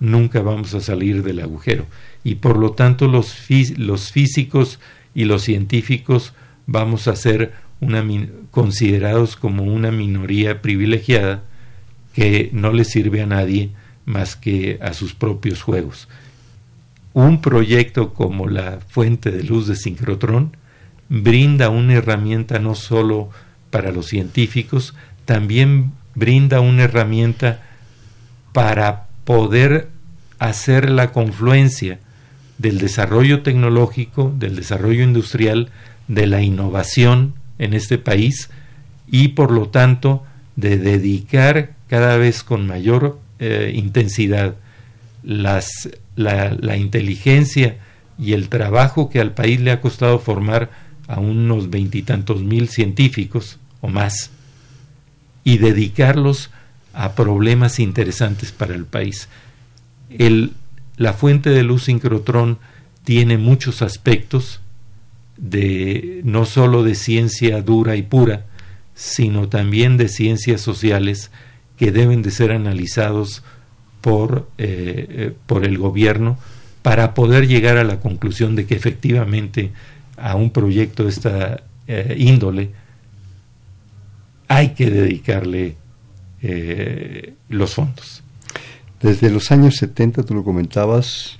nunca 0.00 0.42
vamos 0.42 0.74
a 0.74 0.80
salir 0.80 1.22
del 1.22 1.40
agujero. 1.40 1.86
Y 2.24 2.36
por 2.36 2.58
lo 2.58 2.72
tanto 2.72 3.08
los, 3.08 3.32
físicos 3.32 4.78
y 5.14 5.24
los 5.24 5.42
científicos 5.42 6.34
vamos 6.66 7.08
a 7.08 7.16
ser 7.16 7.54
una, 7.80 8.04
considerados 8.50 9.36
como 9.36 9.64
una 9.64 9.90
minoría 9.90 10.60
privilegiada 10.60 11.42
que 12.12 12.50
no 12.52 12.70
le 12.72 12.84
sirve 12.84 13.22
a 13.22 13.26
nadie 13.26 13.70
más 14.04 14.36
que 14.36 14.78
a 14.82 14.92
sus 14.92 15.14
propios 15.14 15.62
juegos. 15.62 16.06
Un 17.14 17.40
proyecto 17.40 18.12
como 18.12 18.46
la 18.46 18.80
fuente 18.88 19.30
de 19.30 19.42
luz 19.42 19.66
de 19.66 19.74
sincrotrón 19.74 20.54
brinda 21.08 21.70
una 21.70 21.94
herramienta 21.94 22.58
no 22.58 22.74
solo 22.74 23.30
para 23.70 23.92
los 23.92 24.06
científicos, 24.06 24.94
también 25.24 25.92
brinda 26.14 26.60
una 26.60 26.84
herramienta 26.84 27.62
para 28.52 29.06
poder 29.24 29.88
hacer 30.38 30.90
la 30.90 31.12
confluencia 31.12 31.98
del 32.58 32.78
desarrollo 32.78 33.42
tecnológico, 33.42 34.34
del 34.36 34.56
desarrollo 34.56 35.02
industrial, 35.02 35.70
de 36.08 36.26
la 36.26 36.42
innovación 36.42 37.34
en 37.58 37.74
este 37.74 37.96
país 37.96 38.50
y 39.06 39.28
por 39.28 39.50
lo 39.50 39.68
tanto 39.68 40.24
de 40.56 40.76
dedicar 40.76 41.74
cada 41.88 42.16
vez 42.16 42.42
con 42.42 42.66
mayor 42.66 43.18
eh, 43.38 43.72
intensidad 43.74 44.56
las, 45.22 45.88
la, 46.16 46.56
la, 46.58 46.76
inteligencia 46.76 47.76
y 48.18 48.32
el 48.32 48.48
trabajo 48.48 49.08
que 49.08 49.20
al 49.20 49.32
país 49.32 49.60
le 49.60 49.70
ha 49.70 49.80
costado 49.80 50.18
formar 50.18 50.70
a 51.10 51.18
unos 51.18 51.70
veintitantos 51.70 52.42
mil 52.42 52.68
científicos 52.68 53.58
o 53.80 53.88
más 53.88 54.30
y 55.42 55.58
dedicarlos 55.58 56.50
a 56.92 57.14
problemas 57.16 57.80
interesantes 57.80 58.52
para 58.52 58.76
el 58.76 58.84
país. 58.84 59.28
La 60.96 61.12
fuente 61.12 61.50
de 61.50 61.64
luz 61.64 61.84
sincrotrón 61.84 62.58
tiene 63.02 63.38
muchos 63.38 63.82
aspectos 63.82 64.60
de 65.36 66.20
no 66.22 66.44
sólo 66.44 66.84
de 66.84 66.94
ciencia 66.94 67.60
dura 67.60 67.96
y 67.96 68.02
pura, 68.02 68.46
sino 68.94 69.48
también 69.48 69.96
de 69.96 70.08
ciencias 70.08 70.60
sociales 70.60 71.32
que 71.76 71.90
deben 71.90 72.22
de 72.22 72.30
ser 72.30 72.52
analizados 72.52 73.42
por, 74.00 74.48
eh, 74.58 75.06
eh, 75.08 75.32
por 75.46 75.64
el 75.64 75.76
gobierno 75.76 76.38
para 76.82 77.14
poder 77.14 77.48
llegar 77.48 77.78
a 77.78 77.84
la 77.84 77.98
conclusión 77.98 78.54
de 78.54 78.66
que 78.66 78.76
efectivamente 78.76 79.72
a 80.20 80.36
un 80.36 80.50
proyecto 80.50 81.04
de 81.04 81.10
esta 81.10 81.62
eh, 81.86 82.14
índole 82.18 82.70
hay 84.48 84.70
que 84.70 84.90
dedicarle 84.90 85.76
los 87.48 87.74
fondos. 87.74 88.22
Desde 89.00 89.30
los 89.30 89.50
años 89.52 89.76
70, 89.76 90.22
tú 90.22 90.34
lo 90.34 90.42
comentabas, 90.42 91.38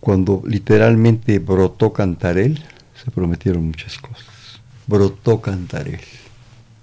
cuando 0.00 0.42
literalmente 0.46 1.38
brotó 1.38 1.92
Cantarel, 1.92 2.62
se 2.94 3.10
prometieron 3.10 3.66
muchas 3.66 3.98
cosas. 3.98 4.60
Brotó 4.86 5.40
Cantarel. 5.40 6.00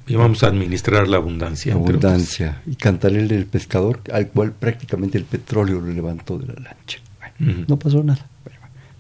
Y 0.08 0.16
vamos 0.16 0.44
a 0.44 0.48
administrar 0.48 1.08
la 1.08 1.18
abundancia. 1.18 1.74
abundancia. 1.74 2.62
Y 2.66 2.76
Cantarel 2.76 3.32
el 3.32 3.46
pescador, 3.46 4.02
al 4.14 4.30
cual 4.30 4.52
prácticamente 4.52 5.18
el 5.18 5.24
petróleo 5.26 5.82
lo 5.82 5.92
levantó 5.92 6.38
de 6.38 6.48
la 6.48 6.54
lancha. 6.54 7.00
No 7.40 7.78
pasó 7.78 8.04
nada. 8.04 8.28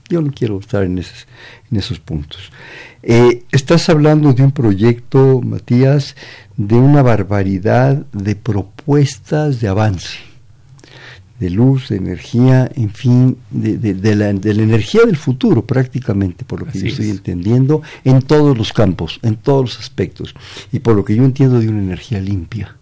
Yo 0.10 0.22
no 0.22 0.32
quiero 0.32 0.60
estar 0.60 0.84
en 0.84 0.98
esos, 0.98 1.28
en 1.72 1.78
esos 1.78 2.00
puntos. 2.00 2.52
Eh, 3.02 3.44
estás 3.52 3.90
hablando 3.90 4.34
de 4.34 4.44
un 4.44 4.52
proyecto, 4.52 5.42
Matías, 5.42 6.16
de 6.58 6.76
una 6.76 7.02
barbaridad 7.02 8.06
de 8.14 8.36
propuestas 8.36 9.60
de 9.62 9.68
avance 9.68 10.18
de 11.40 11.50
luz, 11.50 11.90
de 11.90 11.98
energía, 11.98 12.72
en 12.76 12.90
fin, 12.92 13.38
de, 13.52 13.78
de, 13.78 14.16
la, 14.16 14.32
de, 14.32 14.54
la, 14.54 14.64
energía 14.64 15.02
del 15.06 15.18
futuro 15.18 15.66
prácticamente, 15.66 16.46
por 16.46 16.62
lo 16.62 16.66
que 16.68 16.80
yo 16.80 16.88
estoy 16.88 17.10
entendiendo, 17.10 17.82
en 18.04 18.22
todos 18.22 18.58
los 18.58 18.72
campos, 18.72 19.20
en 19.22 19.36
todos 19.36 19.62
los 19.62 19.80
aspectos, 19.80 20.34
y 20.72 20.80
por 20.80 20.96
lo 20.96 21.04
que 21.04 21.16
yo 21.16 21.26
entiendo 21.26 21.60
de 21.60 21.68
una 21.68 21.80
energía 21.80 22.22
limpia, 22.22 22.78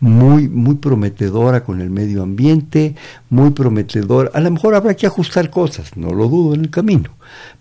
muy, 0.00 0.48
muy 0.48 0.76
prometedora 0.76 1.64
con 1.64 1.80
el 1.80 1.90
medio 1.90 2.22
ambiente, 2.22 2.94
muy 3.30 3.50
prometedora, 3.50 4.30
a 4.34 4.40
lo 4.40 4.50
mejor 4.50 4.74
habrá 4.74 4.94
que 4.94 5.06
ajustar 5.06 5.50
cosas, 5.50 5.96
no 5.96 6.12
lo 6.12 6.28
dudo 6.28 6.54
en 6.54 6.62
el 6.62 6.70
camino, 6.70 7.10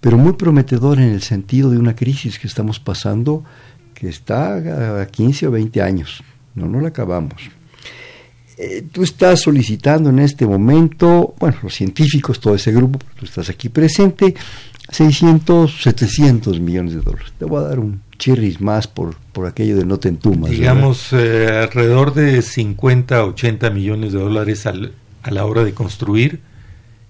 pero 0.02 0.18
muy 0.18 0.34
prometedora 0.34 1.04
en 1.04 1.12
el 1.12 1.22
sentido 1.22 1.70
de 1.70 1.78
una 1.78 1.96
crisis 1.96 2.40
que 2.40 2.48
estamos 2.48 2.80
pasando 2.80 3.44
que 3.94 4.10
está 4.10 5.02
a 5.02 5.06
15 5.06 5.48
o 5.48 5.52
20 5.52 5.82
años, 5.82 6.24
no, 6.54 6.68
no 6.68 6.82
la 6.82 6.90
acabamos. 6.90 7.50
Eh, 8.58 8.86
tú 8.90 9.04
estás 9.04 9.42
solicitando 9.42 10.10
en 10.10 10.20
este 10.20 10.46
momento, 10.46 11.34
bueno, 11.40 11.58
los 11.64 11.74
científicos, 11.74 12.40
todo 12.40 12.56
ese 12.56 12.72
grupo, 12.72 13.00
tú 13.20 13.26
estás 13.26 13.50
aquí 13.50 13.68
presente, 13.68 14.34
600, 14.90 15.82
700 15.82 16.60
millones 16.60 16.94
de 16.94 17.02
dólares. 17.02 17.34
Te 17.38 17.46
voy 17.46 17.60
a 17.64 17.68
dar 17.68 17.80
un 17.80 18.02
chirris 18.18 18.62
más 18.62 18.88
por, 18.88 19.16
por 19.34 19.48
aquello 19.48 19.78
de 19.78 19.86
no 19.86 19.98
te 19.98 20.10
entumas. 20.10 20.52
Digamos, 20.52 21.14
eh, 21.14 21.48
alrededor 21.64 22.14
de 22.14 22.42
50, 22.42 23.24
80 23.26 23.70
millones 23.70 24.14
de 24.14 24.20
dólares 24.20 24.66
al, 24.66 24.94
a 25.24 25.32
la 25.32 25.46
hora 25.46 25.64
de 25.64 25.74
construir 25.74 26.40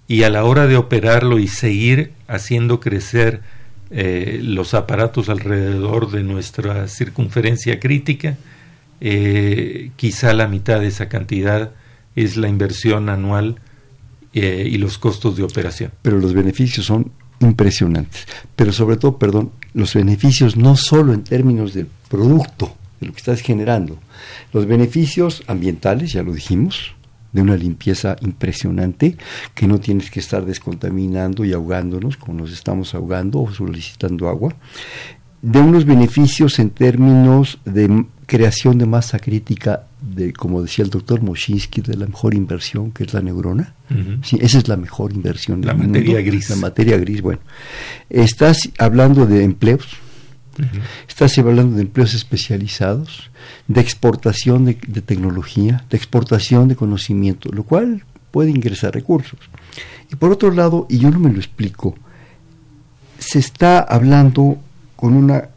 y 0.08 0.24
a 0.24 0.30
la 0.30 0.43
hora 0.43 0.68
de 0.68 0.78
operarlo 0.78 1.39
y 1.39 1.47
seguir 1.47 2.12
haciendo 2.28 2.80
crecer 2.80 3.41
eh, 3.91 4.39
los 4.41 4.74
aparatos 4.74 5.30
alrededor 5.30 6.12
de 6.12 6.24
nuestra 6.24 6.88
circunferencia 6.88 7.80
crítica 7.80 8.38
eh, 9.01 9.91
quizá 9.95 10.34
la 10.34 10.47
mitad 10.47 10.80
de 10.80 10.88
esa 10.88 11.10
cantidad 11.10 11.72
es 12.16 12.38
la 12.38 12.47
inversión 12.47 13.10
anual 13.10 13.60
eh, 14.34 14.68
y 14.70 14.78
los 14.78 14.97
costos 14.97 15.38
de 15.38 15.43
operación. 15.43 15.91
Pero 16.01 16.18
los 16.18 16.34
beneficios 16.34 16.86
son 16.86 17.12
impresionantes. 17.40 18.28
Pero 18.56 18.72
sobre 18.72 18.98
todo, 18.98 19.18
perdón, 19.18 19.52
los 19.74 19.94
beneficios 19.94 20.56
no 20.56 20.76
solo 20.76 21.14
en 21.14 21.24
términos 21.24 21.74
del 21.74 21.88
producto, 22.10 22.76
de 23.00 23.08
lo 23.08 23.14
que 23.14 23.20
estás 23.20 23.42
generando, 23.42 23.98
los 24.54 24.66
beneficios 24.66 25.44
ambientales, 25.48 26.14
ya 26.14 26.24
lo 26.24 26.34
dijimos, 26.34 26.96
de 27.34 27.42
una 27.42 27.58
limpieza 27.58 28.16
impresionante, 28.22 29.18
que 29.54 29.68
no 29.68 29.80
tienes 29.80 30.10
que 30.10 30.22
estar 30.22 30.46
descontaminando 30.46 31.44
y 31.44 31.52
ahogándonos 31.52 32.16
como 32.16 32.40
nos 32.40 32.54
estamos 32.54 32.96
ahogando 32.96 33.42
o 33.42 33.52
solicitando 33.52 34.30
agua, 34.30 34.56
de 35.42 35.60
unos 35.60 35.86
beneficios 35.86 36.58
en 36.60 36.70
términos 36.70 37.60
de 37.66 38.06
creación 38.26 38.78
de 38.78 38.86
masa 38.86 39.20
crítica 39.20 39.84
de, 40.06 40.34
como 40.34 40.62
decía 40.62 40.86
el 40.86 40.91
doctor 40.91 41.22
Moshinsky, 41.22 41.82
de 41.82 41.95
la 41.95 42.06
mejor 42.06 42.34
inversión, 42.34 42.91
que 42.91 43.03
es 43.03 43.14
la 43.14 43.22
neurona. 43.22 43.74
sí, 44.22 44.38
esa 44.41 44.58
es 44.60 44.68
la 44.68 44.78
mejor 44.78 45.14
inversión. 45.14 45.62
La 45.66 45.74
materia 45.74 46.22
gris. 46.22 46.49
La 46.49 46.56
materia 46.58 46.97
gris, 46.97 47.22
bueno. 47.22 47.41
Estás 48.10 48.70
hablando 48.78 49.26
de 49.26 49.43
empleos, 49.43 49.88
Estás 51.08 51.38
hablando 51.38 51.76
de 51.76 51.82
empleos 51.82 52.14
especializados, 52.14 53.30
de 53.68 53.82
exportación 53.82 54.66
de, 54.66 54.74
tecnología, 54.74 55.84
de 55.89 55.97
exportación 55.97 56.68
de 56.68 56.76
conocimiento, 56.76 57.49
lo 57.51 57.64
cual 57.64 58.06
puede 58.32 58.51
ingresar 58.51 58.93
recursos. 58.93 59.39
Y 60.12 60.16
por 60.16 60.32
otro 60.32 60.51
lado, 60.51 60.88
y 60.89 60.99
yo 60.99 61.12
no 61.12 61.20
me 61.20 61.32
lo 61.32 61.38
explico, 61.38 61.95
se 63.20 63.39
está 63.39 63.80
hablando 63.80 64.58
con 64.95 65.14
una 65.14 65.49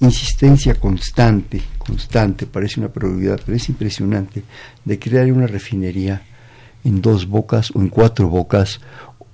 insistencia 0.00 0.74
constante, 0.74 1.62
constante, 1.78 2.46
parece 2.46 2.80
una 2.80 2.88
prioridad, 2.88 3.40
pero 3.44 3.56
es 3.56 3.68
impresionante, 3.68 4.42
de 4.84 4.98
crear 4.98 5.30
una 5.30 5.46
refinería 5.46 6.22
en 6.84 7.02
dos 7.02 7.26
bocas 7.26 7.70
o 7.74 7.80
en 7.80 7.88
cuatro 7.88 8.28
bocas, 8.28 8.80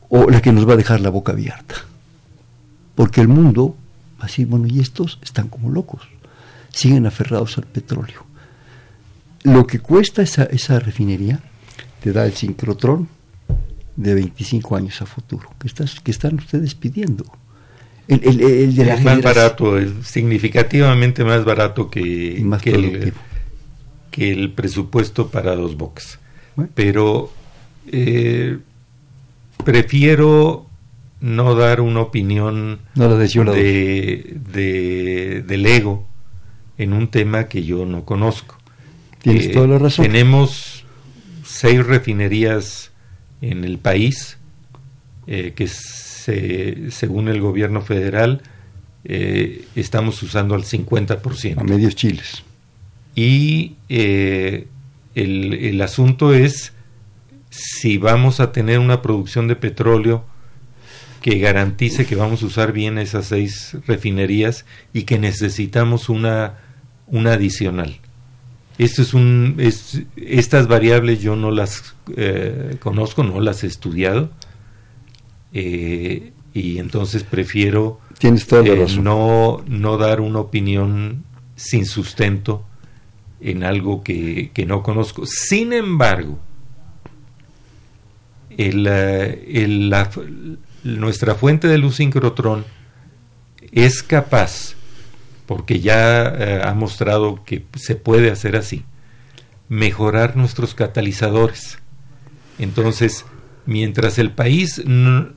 o 0.09 0.29
la 0.29 0.41
que 0.41 0.53
nos 0.53 0.69
va 0.69 0.75
a 0.75 0.77
dejar 0.77 1.01
la 1.01 1.11
boca 1.11 1.33
abierta. 1.33 1.77
Porque 2.95 3.21
el 3.21 3.29
mundo 3.29 3.77
va 4.19 4.25
a 4.25 4.27
decir, 4.27 4.47
bueno, 4.47 4.67
y 4.67 4.81
estos 4.81 5.19
están 5.23 5.49
como 5.49 5.71
locos, 5.71 6.03
siguen 6.71 7.07
aferrados 7.07 7.59
al 7.59 7.67
petróleo. 7.67 8.25
Lo 9.45 9.67
que 9.67 9.79
cuesta 9.79 10.23
esa, 10.23 10.45
esa 10.45 10.81
refinería 10.81 11.41
te 12.03 12.12
da 12.12 12.27
el 12.27 12.35
sincrotrón 12.35 13.09
de 13.95 14.14
25 14.14 14.77
años 14.77 15.01
a 15.01 15.07
futuro, 15.07 15.51
que, 15.61 15.69
estás, 15.69 16.01
que 16.01 16.11
están 16.11 16.35
ustedes 16.35 16.75
pidiendo. 16.75 17.25
El, 18.09 18.40
el, 18.40 18.76
de 18.76 18.84
la 18.84 18.94
es 18.94 19.02
más 19.02 19.20
barato, 19.20 19.78
es 19.78 19.90
significativamente 20.02 21.24
más 21.24 21.44
barato 21.44 21.90
que, 21.90 22.00
que, 22.62 22.70
el, 22.70 23.12
que, 24.12 24.30
el, 24.30 24.52
presupuesto 24.52 25.28
para 25.28 25.57
dos 25.57 25.76
bocas. 25.76 26.20
Pero 26.74 27.32
eh, 27.90 28.59
prefiero 29.64 30.66
no 31.20 31.54
dar 31.57 31.80
una 31.80 32.00
opinión 32.00 32.78
de, 32.94 34.36
de, 34.52 35.44
del 35.46 35.66
ego 35.66 36.07
en 36.78 36.92
un 36.92 37.09
tema 37.09 37.48
que 37.48 37.64
yo 37.64 37.86
no 37.86 38.04
conozco. 38.04 38.57
Tienes 39.22 39.50
toda 39.50 39.66
la 39.66 39.78
razón. 39.78 40.07
Tenemos 40.07 40.84
seis 41.44 41.84
refinerías 41.84 42.92
en 43.40 43.64
el 43.64 43.78
país 43.78 44.38
eh, 45.26 45.52
que 45.57 45.64
se, 46.27 46.91
según 46.91 47.29
el 47.29 47.41
gobierno 47.41 47.83
federal 47.83 48.43
eh, 49.05 49.64
estamos 49.77 50.20
usando 50.22 50.57
al 50.57 50.64
50%. 50.64 51.59
A 51.59 51.62
medios 51.62 51.95
chiles. 51.95 52.43
Y 53.14 53.77
eh, 53.89 54.66
el, 55.14 55.55
el 55.55 55.81
asunto 55.81 56.35
es 56.35 56.72
si 57.51 57.97
vamos 57.97 58.41
a 58.41 58.51
tener 58.51 58.81
una 58.81 59.03
producción 59.03 59.47
de 59.47 59.55
petróleo 59.55 60.24
que 61.22 61.39
garantice 61.39 62.07
que 62.07 62.16
vamos 62.16 62.43
a 62.43 62.47
usar 62.47 62.72
bien 62.72 62.99
esas 62.99 63.27
seis 63.27 63.77
refinerías 63.87 64.64
y 64.93 65.05
que 65.05 65.18
necesitamos 65.18 66.09
una, 66.09 66.59
una 67.07 67.35
adicional. 67.35 67.99
Esto 68.79 69.03
es 69.03 69.14
un, 69.14 69.57
es, 69.59 70.03
estas 70.16 70.66
variables 70.66 71.22
yo 71.22 71.37
no 71.37 71.51
las 71.51 71.95
eh, 72.16 72.77
conozco, 72.81 73.22
no 73.22 73.41
las 73.41 73.64
he 73.64 73.68
estudiado 73.68 74.31
eh, 75.53 76.32
y 76.53 76.78
entonces 76.78 77.22
prefiero 77.22 78.01
Tienes 78.18 78.51
eh, 78.53 78.86
no, 79.01 79.62
no 79.66 79.99
dar 79.99 80.20
una 80.20 80.40
opinión 80.40 81.24
sin 81.55 81.84
sustento 81.84 82.64
en 83.40 83.62
algo 83.62 84.03
que, 84.03 84.51
que 84.55 84.64
no 84.64 84.82
conozco. 84.82 85.26
Sin 85.26 85.72
embargo, 85.72 86.38
el, 88.57 88.86
el, 88.86 89.90
la, 89.90 90.11
nuestra 90.82 91.34
fuente 91.34 91.68
de 91.68 91.78
luz 91.78 91.97
sincrotrón 91.97 92.64
es 93.72 94.03
capaz, 94.03 94.74
porque 95.44 95.80
ya 95.80 96.26
eh, 96.28 96.61
ha 96.64 96.72
mostrado 96.74 97.44
que 97.44 97.64
se 97.74 97.97
puede 97.97 98.30
hacer 98.30 98.57
así, 98.57 98.84
mejorar 99.68 100.36
nuestros 100.36 100.74
catalizadores. 100.74 101.78
Entonces, 102.59 103.26
mientras 103.67 104.19
el 104.19 104.31
país 104.31 104.83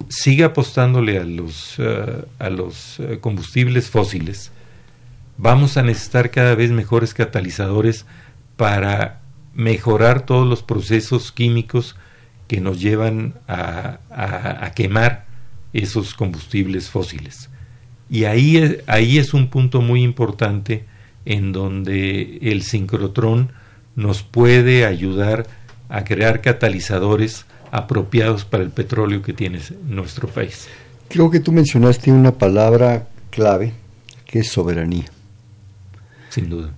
siga 0.08 0.48
apostándole 0.48 1.18
a 1.18 1.24
los, 1.24 1.76
eh, 1.80 2.26
a 2.38 2.50
los 2.50 3.00
eh, 3.00 3.18
combustibles 3.20 3.90
fósiles, 3.90 4.52
vamos 5.38 5.78
a 5.78 5.84
necesitar 5.84 6.32
cada 6.32 6.56
vez 6.56 6.72
mejores 6.72 7.14
catalizadores 7.14 8.06
para 8.56 9.22
mejorar 9.54 10.26
todos 10.26 10.48
los 10.48 10.64
procesos 10.64 11.32
químicos 11.32 11.96
que 12.48 12.62
nos 12.62 12.80
llevan 12.80 13.34
a, 13.48 14.00
a 14.10 14.72
quemar 14.72 15.26
esos 15.74 16.14
combustibles 16.14 16.90
fósiles. 16.90 17.50
Y 18.10 18.26
ahí, 18.26 18.80
ahí 18.88 19.18
es 19.20 19.34
un 19.34 19.50
punto 19.50 19.82
muy 19.82 20.02
importante 20.04 20.86
en 21.26 21.52
donde 21.52 22.40
el 22.42 22.64
sincrotrón 22.64 23.52
nos 23.96 24.24
puede 24.24 24.86
ayudar 24.86 25.48
a 25.90 26.04
crear 26.04 26.42
catalizadores 26.42 27.46
apropiados 27.72 28.45
para 28.45 28.63
el 28.63 28.70
petróleo 28.70 29.22
que 29.22 29.34
tiene 29.34 29.59
nuestro 29.88 30.28
país. 30.28 30.67
Creo 31.07 31.30
que 31.32 31.39
tú 31.39 31.51
mencionaste 31.51 32.11
una 32.11 32.32
palabra 32.32 33.07
clave 33.30 33.74
que 34.26 34.39
es 34.39 34.49
soberanía. 34.49 35.05
Sin 36.30 36.49
duda. 36.49 36.72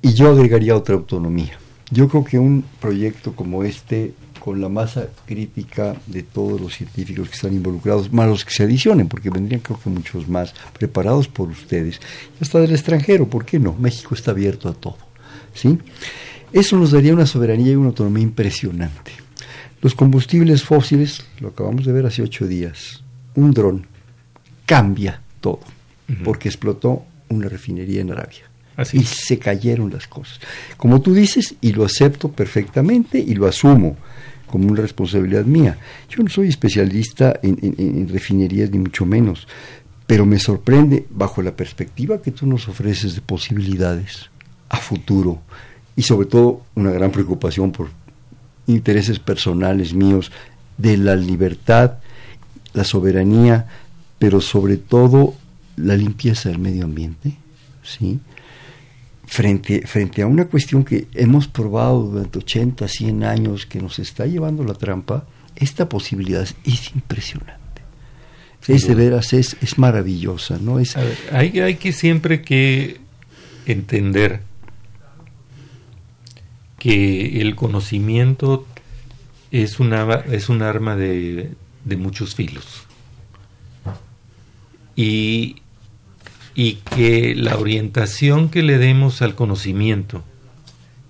Y 0.00 0.14
yo 0.14 0.30
agregaría 0.30 0.76
otra 0.76 0.94
autonomía. 0.94 1.58
Yo 1.90 2.08
creo 2.08 2.24
que 2.24 2.38
un 2.38 2.64
proyecto 2.80 3.34
como 3.34 3.64
este 3.64 4.14
con 4.42 4.60
la 4.60 4.68
masa 4.68 5.06
crítica 5.24 5.94
de 6.08 6.24
todos 6.24 6.60
los 6.60 6.74
científicos 6.74 7.28
que 7.28 7.36
están 7.36 7.52
involucrados, 7.52 8.12
más 8.12 8.28
los 8.28 8.44
que 8.44 8.50
se 8.50 8.64
adicionen, 8.64 9.06
porque 9.06 9.30
vendrían 9.30 9.60
creo 9.60 9.78
que 9.78 9.88
muchos 9.88 10.26
más 10.28 10.52
preparados 10.76 11.28
por 11.28 11.48
ustedes, 11.48 12.00
hasta 12.40 12.58
del 12.58 12.72
extranjero, 12.72 13.28
¿por 13.28 13.44
qué 13.44 13.60
no? 13.60 13.72
México 13.78 14.16
está 14.16 14.32
abierto 14.32 14.68
a 14.68 14.72
todo, 14.72 14.98
¿sí? 15.54 15.78
Eso 16.52 16.76
nos 16.76 16.90
daría 16.90 17.14
una 17.14 17.26
soberanía 17.26 17.70
y 17.70 17.76
una 17.76 17.90
autonomía 17.90 18.24
impresionante. 18.24 19.12
Los 19.82 19.94
combustibles 19.94 20.62
fósiles, 20.62 21.24
lo 21.40 21.48
acabamos 21.48 21.84
de 21.84 21.92
ver 21.92 22.06
hace 22.06 22.22
ocho 22.22 22.46
días, 22.46 23.02
un 23.34 23.52
dron 23.52 23.86
cambia 24.64 25.20
todo, 25.40 25.60
porque 26.24 26.48
explotó 26.48 27.04
una 27.28 27.48
refinería 27.48 28.00
en 28.00 28.12
Arabia. 28.12 28.48
Y 28.92 29.02
se 29.02 29.38
cayeron 29.38 29.90
las 29.90 30.06
cosas. 30.06 30.40
Como 30.76 31.02
tú 31.02 31.12
dices, 31.12 31.56
y 31.60 31.72
lo 31.72 31.84
acepto 31.84 32.30
perfectamente 32.30 33.18
y 33.18 33.34
lo 33.34 33.46
asumo 33.46 33.96
como 34.46 34.68
una 34.68 34.82
responsabilidad 34.82 35.46
mía. 35.46 35.78
Yo 36.08 36.22
no 36.22 36.28
soy 36.28 36.48
especialista 36.48 37.40
en, 37.42 38.08
refinerías 38.08 38.70
ni 38.70 38.78
mucho 38.78 39.04
menos, 39.04 39.48
pero 40.06 40.26
me 40.26 40.38
sorprende 40.38 41.06
bajo 41.10 41.42
la 41.42 41.56
perspectiva 41.56 42.20
que 42.20 42.30
tú 42.30 42.46
nos 42.46 42.68
ofreces 42.68 43.14
de 43.14 43.22
posibilidades 43.22 44.30
a 44.68 44.76
futuro 44.76 45.40
y 45.96 46.02
sobre 46.02 46.26
todo 46.26 46.62
una 46.74 46.90
gran 46.90 47.10
preocupación 47.10 47.72
por 47.72 47.88
intereses 48.66 49.18
personales 49.18 49.94
míos 49.94 50.30
de 50.78 50.96
la 50.96 51.16
libertad, 51.16 51.98
la 52.72 52.84
soberanía, 52.84 53.66
pero 54.18 54.40
sobre 54.40 54.76
todo 54.76 55.34
la 55.76 55.96
limpieza 55.96 56.48
del 56.48 56.58
medio 56.58 56.84
ambiente, 56.84 57.36
¿sí? 57.82 58.20
frente, 59.26 59.86
frente 59.86 60.22
a 60.22 60.26
una 60.26 60.44
cuestión 60.46 60.84
que 60.84 61.08
hemos 61.14 61.48
probado 61.48 62.02
durante 62.02 62.38
80, 62.38 62.86
100 62.86 63.24
años 63.24 63.66
que 63.66 63.80
nos 63.80 63.98
está 63.98 64.26
llevando 64.26 64.62
la 64.64 64.74
trampa, 64.74 65.26
esta 65.56 65.88
posibilidad 65.88 66.42
es 66.64 66.94
impresionante. 66.94 67.62
Es 68.68 68.86
de 68.86 68.94
veras, 68.94 69.32
es, 69.32 69.56
es 69.60 69.76
maravillosa, 69.78 70.58
¿no? 70.60 70.78
Es, 70.78 70.96
hay, 71.32 71.58
hay 71.58 71.74
que 71.76 71.92
siempre 71.92 72.42
que 72.42 73.00
entender 73.66 74.42
que 76.82 77.40
el 77.40 77.54
conocimiento 77.54 78.66
es, 79.52 79.78
una, 79.78 80.24
es 80.30 80.48
un 80.48 80.62
arma 80.62 80.96
de, 80.96 81.52
de 81.84 81.96
muchos 81.96 82.34
filos. 82.34 82.86
Y 84.96 85.62
y 86.54 86.74
que 86.74 87.34
la 87.34 87.56
orientación 87.56 88.48
que 88.48 88.62
le 88.62 88.78
demos 88.78 89.22
al 89.22 89.34
conocimiento 89.34 90.22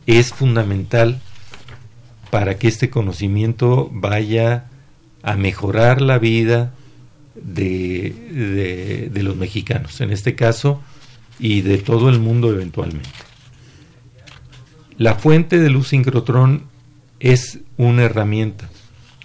es 0.06 0.32
fundamental 0.32 1.20
para 2.30 2.58
que 2.58 2.68
este 2.68 2.90
conocimiento 2.90 3.90
vaya 3.92 4.66
a 5.22 5.36
mejorar 5.36 6.00
la 6.00 6.18
vida 6.18 6.72
de, 7.34 9.10
de, 9.12 9.22
los 9.22 9.36
mexicanos, 9.36 10.00
en 10.00 10.12
este 10.12 10.34
caso, 10.34 10.80
y 11.38 11.62
de 11.62 11.78
todo 11.78 12.08
el 12.08 12.18
mundo 12.18 12.50
eventualmente. 12.50 13.10
La 15.02 15.16
fuente 15.16 15.58
de 15.58 15.68
luz 15.68 15.88
sincrotrón 15.88 16.62
es 17.18 17.58
una 17.76 18.04
herramienta, 18.04 18.70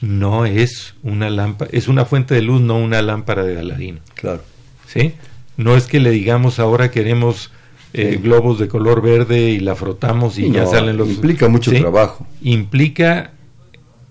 no 0.01 0.47
es 0.47 0.95
una 1.03 1.30
lámpara, 1.30 1.69
es 1.71 1.88
una 1.88 2.03
fuente 2.03 2.34
de 2.34 2.41
luz, 2.41 2.61
no 2.61 2.80
una 2.80 3.03
lámpara 3.03 3.43
de 3.43 3.59
Aladino. 3.59 3.99
Claro. 4.15 4.41
¿Sí? 4.88 5.13
No 5.55 5.78
es 5.78 5.86
que 5.86 5.99
le 5.99 6.09
digamos 6.09 6.57
ahora 6.57 6.89
queremos 6.89 7.51
eh, 7.93 8.19
globos 8.19 8.57
de 8.57 8.67
color 8.67 9.03
verde 9.03 9.51
y 9.51 9.59
la 9.59 9.75
frotamos 9.75 10.39
y 10.39 10.49
ya 10.49 10.65
salen 10.65 10.97
los... 10.97 11.09
Implica 11.09 11.47
mucho 11.47 11.71
trabajo. 11.71 12.25
Implica 12.41 13.34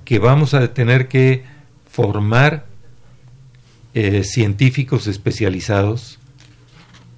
que 0.05 0.21
vamos 0.21 0.55
a 0.55 0.73
tener 0.73 1.09
que 1.09 1.43
formar 1.91 2.67
eh, 3.93 4.23
científicos 4.23 5.09
especializados 5.09 6.21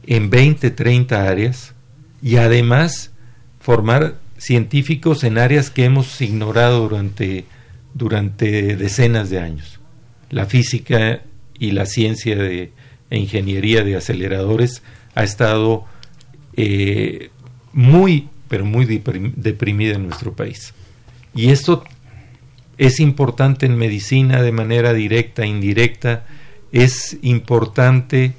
en 0.06 0.30
20, 0.30 0.70
30 0.70 1.28
áreas 1.28 1.74
y 2.22 2.36
además 2.36 3.12
formar 3.60 4.14
científicos 4.38 5.24
en 5.24 5.36
áreas 5.36 5.70
que 5.70 5.84
hemos 5.84 6.20
ignorado 6.20 6.88
durante, 6.88 7.44
durante 7.94 8.76
decenas 8.76 9.30
de 9.30 9.40
años. 9.40 9.80
La 10.30 10.46
física 10.46 11.22
y 11.58 11.72
la 11.72 11.86
ciencia 11.86 12.36
de, 12.36 12.72
e 13.10 13.18
ingeniería 13.18 13.84
de 13.84 13.96
aceleradores 13.96 14.82
ha 15.14 15.24
estado 15.24 15.84
eh, 16.54 17.30
muy, 17.72 18.28
pero 18.48 18.64
muy 18.64 18.84
deprimida 18.84 19.96
en 19.96 20.06
nuestro 20.06 20.34
país. 20.34 20.74
Y 21.34 21.50
esto 21.50 21.84
es 22.78 23.00
importante 23.00 23.66
en 23.66 23.76
medicina 23.76 24.42
de 24.42 24.52
manera 24.52 24.92
directa, 24.92 25.44
indirecta, 25.46 26.26
es 26.70 27.18
importante 27.22 28.34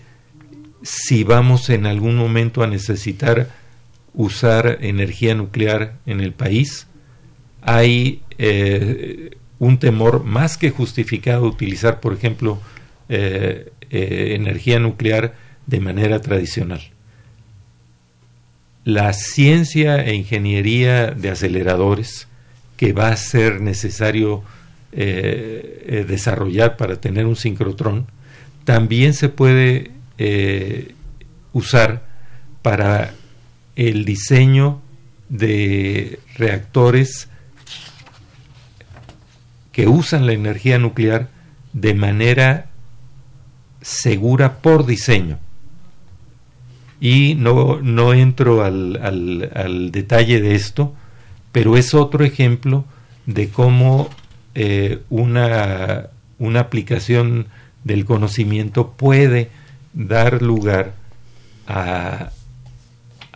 si 0.82 1.24
vamos 1.24 1.70
en 1.70 1.86
algún 1.86 2.16
momento 2.16 2.64
a 2.64 2.68
necesitar 2.68 3.50
usar 4.14 4.80
energía 4.82 5.36
nuclear 5.36 5.96
en 6.06 6.22
el 6.22 6.34
país. 6.34 6.88
Hay 7.62 8.22
eh, 8.38 9.38
un 9.60 9.80
temor 9.80 10.24
más 10.24 10.58
que 10.58 10.72
justificado 10.72 11.46
utilizar, 11.46 12.00
por 12.00 12.14
ejemplo, 12.14 12.60
eh, 13.10 13.72
eh, 13.90 14.34
energía 14.36 14.80
nuclear 14.80 15.36
de 15.68 15.80
manera 15.80 16.22
tradicional. 16.22 16.82
La 18.86 19.14
ciencia 19.14 20.04
e 20.04 20.16
ingeniería 20.16 21.08
de 21.12 21.30
aceleradores 21.30 22.28
que 22.78 22.94
va 22.94 23.10
a 23.10 23.18
ser 23.18 23.62
necesario 23.62 24.44
desarrollar 24.92 26.76
para 26.76 27.00
tener 27.00 27.28
un 27.28 27.36
sincrotrón, 27.36 28.08
también 28.64 29.14
se 29.14 29.30
puede 29.30 29.92
usar 31.54 32.08
para 32.64 33.14
el 33.80 34.04
diseño 34.04 34.82
de 35.30 36.20
reactores 36.36 37.30
que 39.72 39.88
usan 39.88 40.26
la 40.26 40.34
energía 40.34 40.78
nuclear 40.80 41.30
de 41.72 41.94
manera 41.94 42.66
segura 43.82 44.58
por 44.58 44.86
diseño. 44.86 45.40
Y 47.00 47.36
no, 47.36 47.80
no 47.82 48.14
entro 48.14 48.66
al, 48.66 49.00
al, 49.02 49.92
detalle 49.92 50.42
de 50.42 50.56
esto, 50.56 50.94
pero 51.54 51.78
es 51.78 51.94
otro 51.94 52.26
ejemplo 52.26 52.84
de 53.28 53.48
cómo 53.48 54.10
eh, 54.56 55.04
una, 55.10 56.08
una 56.38 56.60
aplicación 56.60 57.48
del 57.86 58.04
conocimiento 58.04 58.92
puede 58.92 59.52
dar 59.94 60.42
lugar 60.42 60.96
a, 61.66 62.32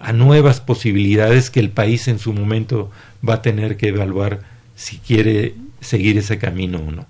a 0.04 0.12
nuevas 0.12 0.60
posibilidades 0.60 1.50
que 1.50 1.62
el 1.62 1.70
país 1.70 2.10
en 2.10 2.20
su 2.20 2.34
momento 2.34 2.92
va 3.28 3.36
a 3.36 3.42
tener 3.42 3.78
que 3.78 3.88
evaluar 3.88 4.42
si 4.76 4.98
quiere 4.98 5.56
seguir 5.80 6.18
ese 6.18 6.38
camino 6.38 6.80
o 6.80 6.92
no. 6.92 7.08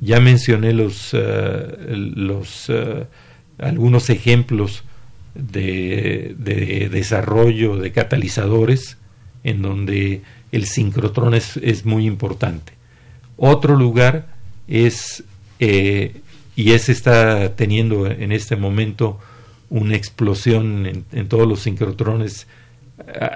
Ya 0.00 0.18
mencioné 0.18 0.72
los, 0.72 1.10
eh, 1.12 1.76
los 2.16 2.68
eh, 2.70 3.06
algunos 3.58 4.10
ejemplos 4.10 4.82
de, 5.34 6.34
desarrollo 6.90 7.76
de 7.76 7.92
catalizadores 7.92 8.98
en 9.44 9.62
donde 9.62 10.22
el 10.50 10.66
sincrotrón 10.66 11.34
es, 11.34 11.84
muy 11.84 12.06
importante. 12.06 12.72
Otro 13.36 13.76
lugar 13.76 14.26
es, 14.66 15.22
eh, 15.60 16.20
y 16.56 16.72
ese 16.72 16.90
está 16.90 17.54
teniendo 17.54 18.08
en 18.08 18.32
este 18.32 18.56
momento 18.56 19.20
una 19.72 19.96
explosión 19.96 20.86
en, 20.86 21.04
en 21.12 21.28
todos 21.28 21.48
los 21.48 21.60
sincrotrones, 21.60 22.46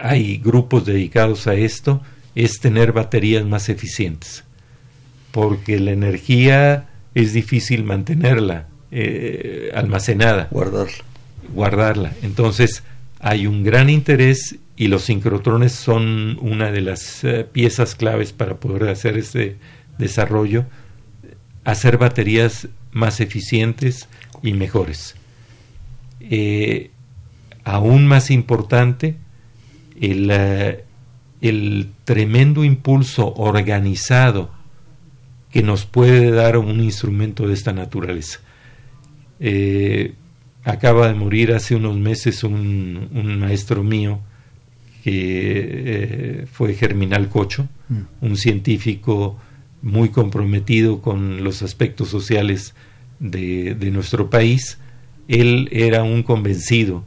hay 0.02 0.38
grupos 0.38 0.84
dedicados 0.84 1.46
a 1.46 1.54
esto, 1.54 2.02
es 2.34 2.60
tener 2.60 2.92
baterías 2.92 3.44
más 3.44 3.68
eficientes, 3.68 4.44
porque 5.32 5.80
la 5.80 5.92
energía 5.92 6.88
es 7.14 7.32
difícil 7.32 7.84
mantenerla 7.84 8.68
eh, 8.90 9.70
almacenada. 9.74 10.48
Guardarla. 10.50 11.04
Guardarla. 11.54 12.12
Entonces, 12.22 12.82
hay 13.18 13.46
un 13.46 13.64
gran 13.64 13.88
interés 13.88 14.56
y 14.76 14.88
los 14.88 15.04
sincrotrones 15.04 15.72
son 15.72 16.38
una 16.42 16.70
de 16.70 16.82
las 16.82 17.24
eh, 17.24 17.46
piezas 17.50 17.94
claves 17.94 18.32
para 18.32 18.56
poder 18.56 18.90
hacer 18.90 19.16
este 19.16 19.56
desarrollo, 19.96 20.66
hacer 21.64 21.96
baterías 21.96 22.68
más 22.92 23.20
eficientes 23.20 24.08
y 24.42 24.52
mejores. 24.52 25.15
Eh, 26.30 26.90
aún 27.64 28.06
más 28.06 28.30
importante, 28.30 29.16
el, 30.00 30.30
el 31.40 31.88
tremendo 32.04 32.64
impulso 32.64 33.32
organizado 33.34 34.50
que 35.50 35.62
nos 35.62 35.86
puede 35.86 36.30
dar 36.30 36.58
un 36.58 36.80
instrumento 36.80 37.48
de 37.48 37.54
esta 37.54 37.72
naturaleza. 37.72 38.40
Eh, 39.40 40.14
acaba 40.64 41.08
de 41.08 41.14
morir 41.14 41.52
hace 41.52 41.76
unos 41.76 41.96
meses 41.96 42.42
un, 42.44 43.38
maestro 43.40 43.82
mío 43.82 44.20
que 45.04 46.42
eh, 46.42 46.46
fue 46.50 46.74
Germinal 46.74 47.28
Cocho, 47.28 47.68
mm. 47.88 48.00
un 48.20 48.36
científico 48.36 49.38
muy 49.82 50.08
comprometido 50.08 51.00
con 51.00 51.44
los 51.44 51.62
aspectos 51.62 52.08
sociales 52.08 52.74
de, 53.20 53.74
de 53.74 53.90
nuestro 53.90 54.28
país. 54.28 54.78
Él 55.28 55.68
era 55.72 56.02
un 56.02 56.22
convencido 56.22 57.04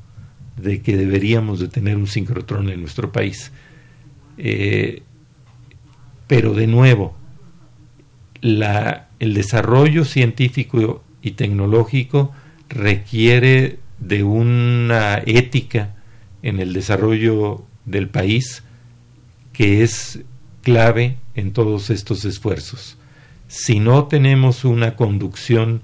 de 0.57 0.81
que 0.81 0.97
deberíamos 0.97 1.59
de 1.59 1.67
tener 1.67 1.95
un 1.95 2.07
sincrotrón 2.07 2.69
en 2.69 2.81
nuestro 2.81 3.11
país. 3.11 3.51
Eh, 4.37 5.03
pero 6.27 6.53
de 6.53 6.67
nuevo, 6.67 7.15
la, 8.41 9.09
el 9.19 9.33
desarrollo 9.33 10.05
científico 10.05 11.03
y 11.21 11.31
tecnológico 11.31 12.31
requiere 12.69 13.79
de 13.99 14.23
una 14.23 15.21
ética 15.25 15.95
en 16.41 16.59
el 16.59 16.73
desarrollo 16.73 17.65
del 17.85 18.07
país 18.07 18.63
que 19.51 19.83
es 19.83 20.19
clave 20.61 21.17
en 21.35 21.51
todos 21.51 21.89
estos 21.89 22.23
esfuerzos. 22.25 22.97
Si 23.47 23.79
no 23.79 24.05
tenemos 24.05 24.63
una 24.63 24.95
conducción 24.95 25.81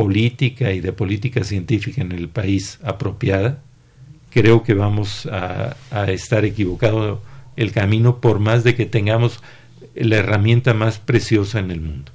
política 0.00 0.72
y 0.72 0.80
de 0.80 0.94
política 0.94 1.44
científica 1.44 2.00
en 2.00 2.12
el 2.12 2.30
país 2.30 2.78
apropiada, 2.82 3.60
creo 4.30 4.62
que 4.62 4.72
vamos 4.72 5.28
a, 5.30 5.76
estar 6.08 6.46
equivocados 6.46 7.18
el 7.54 7.70
camino 7.72 8.18
por 8.18 8.38
más 8.38 8.64
de 8.64 8.74
que 8.74 8.86
tengamos 8.86 9.42
la 9.94 10.16
herramienta 10.16 10.72
más 10.72 10.98
preciosa 11.00 11.58
en 11.58 11.70
el 11.70 11.82
mundo. 11.82 12.12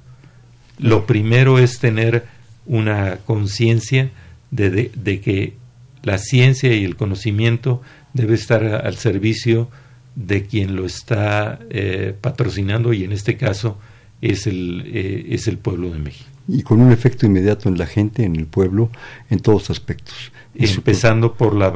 Lo 0.80 1.06
primero 1.06 1.60
es 1.60 1.78
tener 1.78 2.24
una 2.66 3.18
conciencia 3.18 4.10
de, 4.50 4.90
de, 4.92 5.20
que 5.20 5.54
la 6.02 6.18
ciencia 6.18 6.74
y 6.74 6.82
el 6.84 6.96
conocimiento 6.96 7.82
debe 8.14 8.34
estar 8.34 8.64
al 8.64 8.96
servicio 8.96 9.70
de 10.16 10.44
quien 10.46 10.74
lo 10.74 10.86
está 10.86 11.60
eh, 11.70 12.16
patrocinando 12.20 12.92
y 12.92 13.04
en 13.04 13.12
este 13.12 13.36
caso 13.36 13.78
es 14.20 14.48
el, 14.48 14.82
eh, 14.86 15.26
es 15.30 15.46
el 15.46 15.58
pueblo 15.58 15.90
de 15.90 16.00
México. 16.00 16.35
Y 16.48 16.62
con 16.62 16.80
un 16.80 16.92
efecto 16.92 17.26
inmediato 17.26 17.68
en 17.68 17.78
la 17.78 17.86
gente, 17.86 18.24
en 18.24 18.36
el 18.36 18.46
pueblo, 18.46 18.90
en 19.30 19.40
todos 19.40 19.70
aspectos. 19.70 20.32
Empezando 20.54 21.34
por 21.34 21.54
la, 21.54 21.70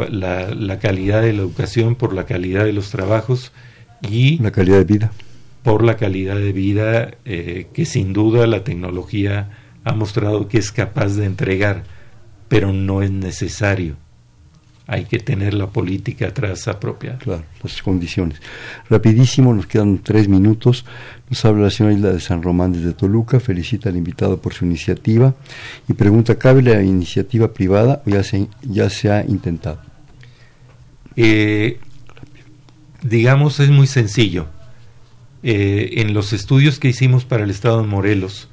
la, 0.54 0.78
calidad 0.78 1.22
de 1.22 1.32
la 1.32 1.42
educación, 1.42 1.96
por 1.96 2.14
la 2.14 2.24
calidad 2.24 2.64
de 2.64 2.72
los 2.72 2.90
trabajos 2.90 3.52
y... 4.00 4.38
La 4.38 4.52
calidad 4.52 4.78
de 4.78 4.84
vida. 4.84 5.12
Por 5.62 5.82
la 5.84 5.96
calidad 5.96 6.36
de 6.36 6.52
vida 6.52 7.10
eh, 7.24 7.66
que 7.74 7.84
sin 7.84 8.12
duda 8.12 8.46
la 8.46 8.64
tecnología 8.64 9.50
ha 9.84 9.92
mostrado 9.92 10.48
que 10.48 10.58
es 10.58 10.72
capaz 10.72 11.16
de 11.16 11.26
entregar, 11.26 11.82
pero 12.48 12.72
no 12.72 13.02
es 13.02 13.10
necesario 13.10 13.96
hay 14.90 15.04
que 15.04 15.20
tener 15.20 15.54
la 15.54 15.68
política 15.68 16.26
atrás 16.26 16.66
apropiada. 16.66 17.18
Claro, 17.18 17.44
las 17.62 17.80
condiciones. 17.80 18.42
Rapidísimo, 18.88 19.54
nos 19.54 19.66
quedan 19.66 20.00
tres 20.00 20.26
minutos. 20.26 20.84
Nos 21.28 21.44
habla 21.44 21.62
la 21.62 21.70
señora 21.70 21.94
Isla 21.94 22.10
de 22.10 22.18
San 22.18 22.42
Román 22.42 22.72
desde 22.72 22.92
Toluca, 22.92 23.38
felicita 23.38 23.88
al 23.88 23.96
invitado 23.96 24.40
por 24.40 24.52
su 24.52 24.64
iniciativa 24.64 25.32
y 25.88 25.92
pregunta, 25.92 26.36
¿cabe 26.36 26.62
la 26.62 26.82
iniciativa 26.82 27.54
privada 27.54 28.02
o 28.04 28.10
ya 28.10 28.24
se, 28.24 28.48
ya 28.62 28.90
se 28.90 29.12
ha 29.12 29.24
intentado? 29.24 29.80
Eh, 31.14 31.78
digamos, 33.00 33.60
es 33.60 33.70
muy 33.70 33.86
sencillo. 33.86 34.48
Eh, 35.44 36.00
en 36.00 36.14
los 36.14 36.32
estudios 36.32 36.80
que 36.80 36.88
hicimos 36.88 37.24
para 37.24 37.44
el 37.44 37.50
Estado 37.50 37.80
de 37.80 37.86
Morelos, 37.86 38.48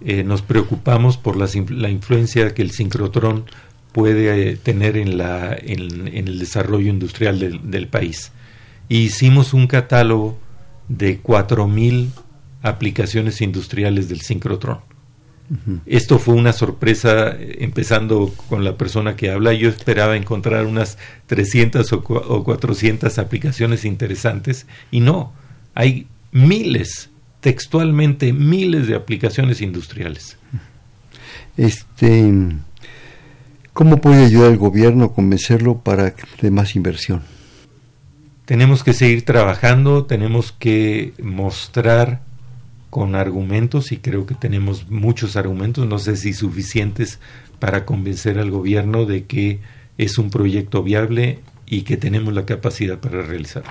eh, 0.00 0.24
nos 0.24 0.42
preocupamos 0.42 1.16
por 1.16 1.36
la, 1.36 1.48
la 1.70 1.88
influencia 1.88 2.52
que 2.52 2.62
el 2.62 2.72
sincrotrón 2.72 3.44
puede 3.92 4.50
eh, 4.50 4.56
tener 4.56 4.96
en, 4.96 5.18
la, 5.18 5.56
en, 5.56 6.08
el 6.08 6.38
desarrollo 6.38 6.90
industrial 6.90 7.60
del, 7.62 7.88
país. 7.88 8.32
hicimos 8.88 9.54
un 9.54 9.66
catálogo 9.66 10.38
de 10.88 11.22
4.000 11.22 12.08
aplicaciones 12.62 13.40
industriales 13.40 14.08
del 14.08 14.20
sincrotrón. 14.20 14.80
Esto 15.86 16.18
fue 16.18 16.34
una 16.34 16.52
sorpresa, 16.52 17.34
empezando 17.38 18.34
con 18.50 18.64
la 18.64 18.76
persona 18.76 19.16
que 19.16 19.30
habla. 19.30 19.54
Yo 19.54 19.70
esperaba 19.70 20.14
encontrar 20.14 20.66
unas 20.66 20.98
300 21.26 21.90
o, 21.94 22.44
400 22.44 23.18
aplicaciones 23.18 23.86
interesantes 23.86 24.66
y 24.90 25.00
no, 25.00 25.32
hay 25.74 26.06
miles, 26.32 27.08
textualmente 27.40 28.34
miles 28.34 28.88
de 28.88 28.96
aplicaciones 28.96 29.62
industriales. 29.62 30.36
Este, 31.56 32.30
¿Cómo 33.78 33.98
puede 33.98 34.24
ayudar 34.24 34.50
el 34.50 34.58
gobierno 34.58 35.04
a 35.04 35.14
convencerlo 35.14 35.78
para 35.78 36.12
de 36.42 36.50
más 36.50 36.74
inversión? 36.74 37.22
Tenemos 38.44 38.82
que 38.82 38.92
seguir 38.92 39.24
trabajando, 39.24 40.04
tenemos 40.04 40.50
que 40.50 41.12
mostrar 41.22 42.22
con 42.90 43.14
argumentos 43.14 43.92
y 43.92 43.98
creo 43.98 44.26
que 44.26 44.34
tenemos 44.34 44.90
muchos 44.90 45.36
argumentos, 45.36 45.86
no 45.86 46.00
sé 46.00 46.16
si 46.16 46.32
suficientes 46.32 47.20
para 47.60 47.84
convencer 47.84 48.40
al 48.40 48.50
gobierno 48.50 49.06
de 49.06 49.26
que 49.26 49.60
es 49.96 50.18
un 50.18 50.30
proyecto 50.30 50.82
viable 50.82 51.38
y 51.64 51.82
que 51.82 51.96
tenemos 51.96 52.34
la 52.34 52.44
capacidad 52.44 52.98
para 52.98 53.22
realizarlo. 53.22 53.70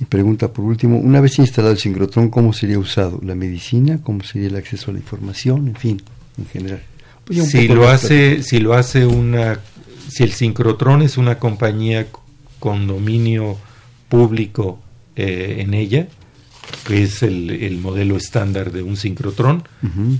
Y 0.00 0.06
pregunta 0.06 0.54
por 0.54 0.64
último, 0.64 0.96
una 0.96 1.20
vez 1.20 1.38
instalado 1.38 1.74
el 1.74 1.78
sincrotrón, 1.78 2.30
¿cómo 2.30 2.54
sería 2.54 2.78
usado? 2.78 3.20
¿La 3.22 3.34
medicina? 3.34 4.00
¿Cómo 4.02 4.22
sería 4.24 4.48
el 4.48 4.56
acceso 4.56 4.90
a 4.90 4.94
la 4.94 5.00
información? 5.00 5.68
En 5.68 5.76
fin, 5.76 6.02
en 6.38 6.46
general. 6.46 6.80
Pues 7.24 7.50
si 7.50 7.68
lo 7.68 7.88
hace, 7.88 8.42
si 8.42 8.58
lo 8.58 8.74
hace 8.74 9.06
una, 9.06 9.60
si 10.08 10.22
el 10.22 10.32
sincrotrón 10.32 11.02
es 11.02 11.16
una 11.16 11.38
compañía 11.38 12.06
con 12.58 12.86
dominio 12.86 13.56
público 14.08 14.78
eh, 15.16 15.56
en 15.60 15.74
ella, 15.74 16.08
que 16.86 17.02
es 17.02 17.22
el, 17.22 17.78
modelo 17.80 18.16
estándar 18.16 18.72
de 18.72 18.82
un 18.82 18.96
sincrotrón. 18.96 19.64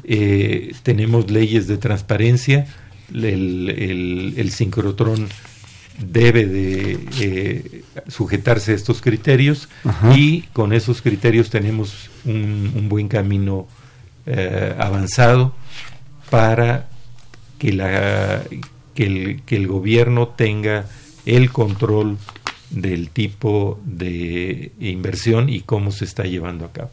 Eh, 0.04 0.72
tenemos 0.82 1.30
leyes 1.30 1.66
de 1.66 1.76
transparencia. 1.76 2.66
El, 3.12 4.50
sincrotrón 4.50 5.28
debe 5.98 6.46
de 6.46 6.98
eh, 7.20 7.84
sujetarse 8.08 8.72
a 8.72 8.74
estos 8.74 9.00
criterios 9.00 9.68
y 10.14 10.42
con 10.52 10.72
esos 10.72 11.02
criterios 11.02 11.50
tenemos 11.50 12.10
un, 12.24 12.88
buen 12.88 13.08
camino 13.08 13.68
eh, 14.26 14.74
avanzado 14.78 15.54
para 16.30 16.88
que, 17.58 17.72
la, 17.72 18.42
que, 18.94 19.04
el, 19.04 19.42
que 19.42 19.56
el 19.56 19.66
gobierno 19.66 20.28
tenga 20.28 20.86
el 21.26 21.50
control 21.50 22.18
del 22.70 23.10
tipo 23.10 23.80
de 23.84 24.72
inversión 24.80 25.48
y 25.48 25.60
cómo 25.60 25.92
se 25.92 26.04
está 26.04 26.24
llevando 26.24 26.64
a 26.64 26.72
cabo. 26.72 26.90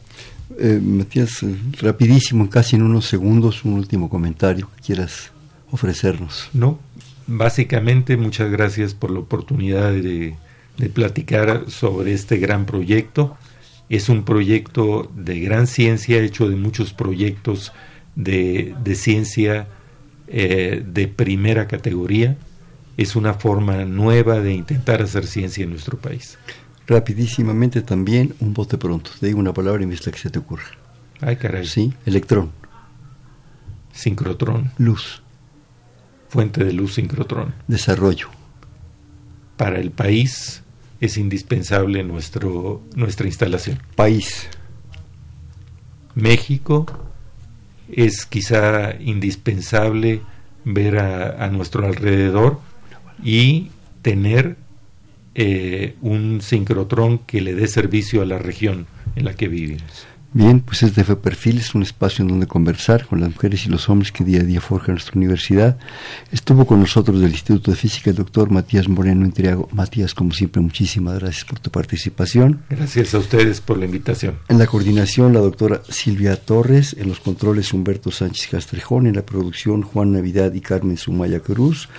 Eh, 0.58 0.80
Matías, 0.82 1.44
rapidísimo, 1.80 2.48
casi 2.50 2.76
en 2.76 2.82
unos 2.82 3.06
segundos, 3.06 3.64
un 3.64 3.74
último 3.74 4.08
comentario 4.08 4.68
que 4.76 4.82
quieras 4.82 5.32
ofrecernos. 5.70 6.48
No, 6.52 6.78
básicamente 7.26 8.16
muchas 8.16 8.50
gracias 8.50 8.94
por 8.94 9.10
la 9.10 9.20
oportunidad 9.20 9.92
de, 9.92 10.36
platicar 10.94 11.64
sobre 11.68 12.12
este 12.12 12.38
gran 12.38 12.66
proyecto. 12.66 13.36
Es 13.88 14.08
un 14.08 14.24
proyecto 14.24 15.10
de 15.14 15.38
gran 15.40 15.66
ciencia, 15.66 16.18
hecho 16.18 16.48
de 16.48 16.56
muchos 16.56 16.92
proyectos 16.92 17.72
de, 18.16 18.74
ciencia 18.94 19.68
eh, 20.28 20.84
de 20.86 21.08
primera 21.08 21.66
categoría 21.66 22.36
es 22.96 23.16
una 23.16 23.34
forma 23.34 23.84
nueva 23.84 24.40
de 24.40 24.52
intentar 24.52 25.02
hacer 25.02 25.26
ciencia 25.26 25.64
en 25.64 25.70
nuestro 25.70 25.98
país. 25.98 26.38
Rapidísimamente 26.86 27.82
también, 27.82 28.34
un 28.40 28.54
bote 28.54 28.76
pronto. 28.76 29.10
Te 29.18 29.26
digo 29.26 29.38
una 29.38 29.54
palabra 29.54 29.82
y 29.82 29.86
me 29.86 29.96
que 29.96 30.18
se 30.18 30.30
te 30.30 30.38
ocurra. 30.38 30.64
Ay, 31.20 31.36
caray. 31.36 31.66
Sí, 31.66 31.94
electrón. 32.04 32.50
Sincrotrón. 33.92 34.72
Luz. 34.78 35.22
Fuente 36.28 36.64
de 36.64 36.72
luz 36.72 36.94
sincrotrón. 36.94 37.54
Desarrollo. 37.68 38.28
Para 39.56 39.78
el 39.78 39.90
país 39.90 40.62
es 41.00 41.16
indispensable 41.16 42.02
nuestro, 42.02 42.82
nuestra 42.96 43.26
instalación. 43.26 43.80
País. 43.94 44.48
México 46.14 46.86
es 47.92 48.26
quizá 48.26 48.96
indispensable 49.00 50.20
ver 50.64 50.98
a 50.98 51.48
nuestro 51.48 51.86
alrededor 51.86 52.60
y 53.22 53.70
tener 54.02 54.56
eh, 55.34 55.94
un 56.02 56.42
sincrotrón 56.42 57.18
que 57.18 57.40
le 57.40 57.54
dé 57.54 57.66
servicio 57.66 58.20
a 58.20 58.26
la 58.26 58.38
región 58.38 58.86
en 59.16 59.24
la 59.24 59.34
que 59.34 59.48
vivimos. 59.48 60.06
Bien, 60.34 60.60
pues 60.60 60.82
este 60.82 61.04
fue 61.04 61.20
Perfil, 61.20 61.58
es 61.58 61.74
un 61.74 61.82
espacio 61.82 62.22
en 62.22 62.28
donde 62.28 62.46
conversar 62.46 63.04
con 63.06 63.20
las 63.20 63.28
mujeres 63.28 63.66
y 63.66 63.68
los 63.68 63.90
hombres 63.90 64.12
que 64.12 64.24
día 64.24 64.40
a 64.40 64.44
día 64.44 64.62
forjan 64.62 64.94
nuestra 64.94 65.18
universidad. 65.18 65.76
Estuvo 66.30 66.66
con 66.66 66.80
nosotros 66.80 67.20
del 67.20 67.32
Instituto 67.32 67.70
de 67.70 67.76
Física 67.76 68.08
el 68.08 68.16
doctor 68.16 68.50
Matías 68.50 68.88
Moreno 68.88 69.26
Intriago. 69.26 69.68
Matías, 69.72 70.14
como 70.14 70.32
siempre, 70.32 70.62
muchísimas 70.62 71.18
gracias 71.18 71.44
por 71.44 71.58
tu 71.58 71.70
participación. 71.70 72.62
Gracias 72.70 73.12
a 73.12 73.18
ustedes 73.18 73.60
por 73.60 73.76
la 73.76 73.84
invitación. 73.84 74.38
En 74.48 74.58
la 74.58 74.66
coordinación, 74.66 75.34
la 75.34 75.40
doctora 75.40 75.82
Silvia 75.86 76.36
Torres, 76.36 76.96
en 76.98 77.08
los 77.08 77.20
controles 77.20 77.74
Humberto 77.74 78.10
Sánchez 78.10 78.48
Castrejón, 78.50 79.06
en 79.06 79.16
la 79.16 79.26
producción 79.26 79.82
Juan 79.82 80.12
Navidad 80.12 80.54
y 80.54 80.62
Carmen 80.62 80.96
Sumaya 80.96 81.40
Cruz. 81.40 81.90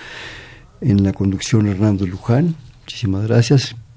En 0.80 1.04
la 1.04 1.12
conducción 1.12 1.68
Hernando 1.68 2.04
Luján. 2.04 2.56
Muchísimas 2.82 3.28
gracias. 3.28 3.76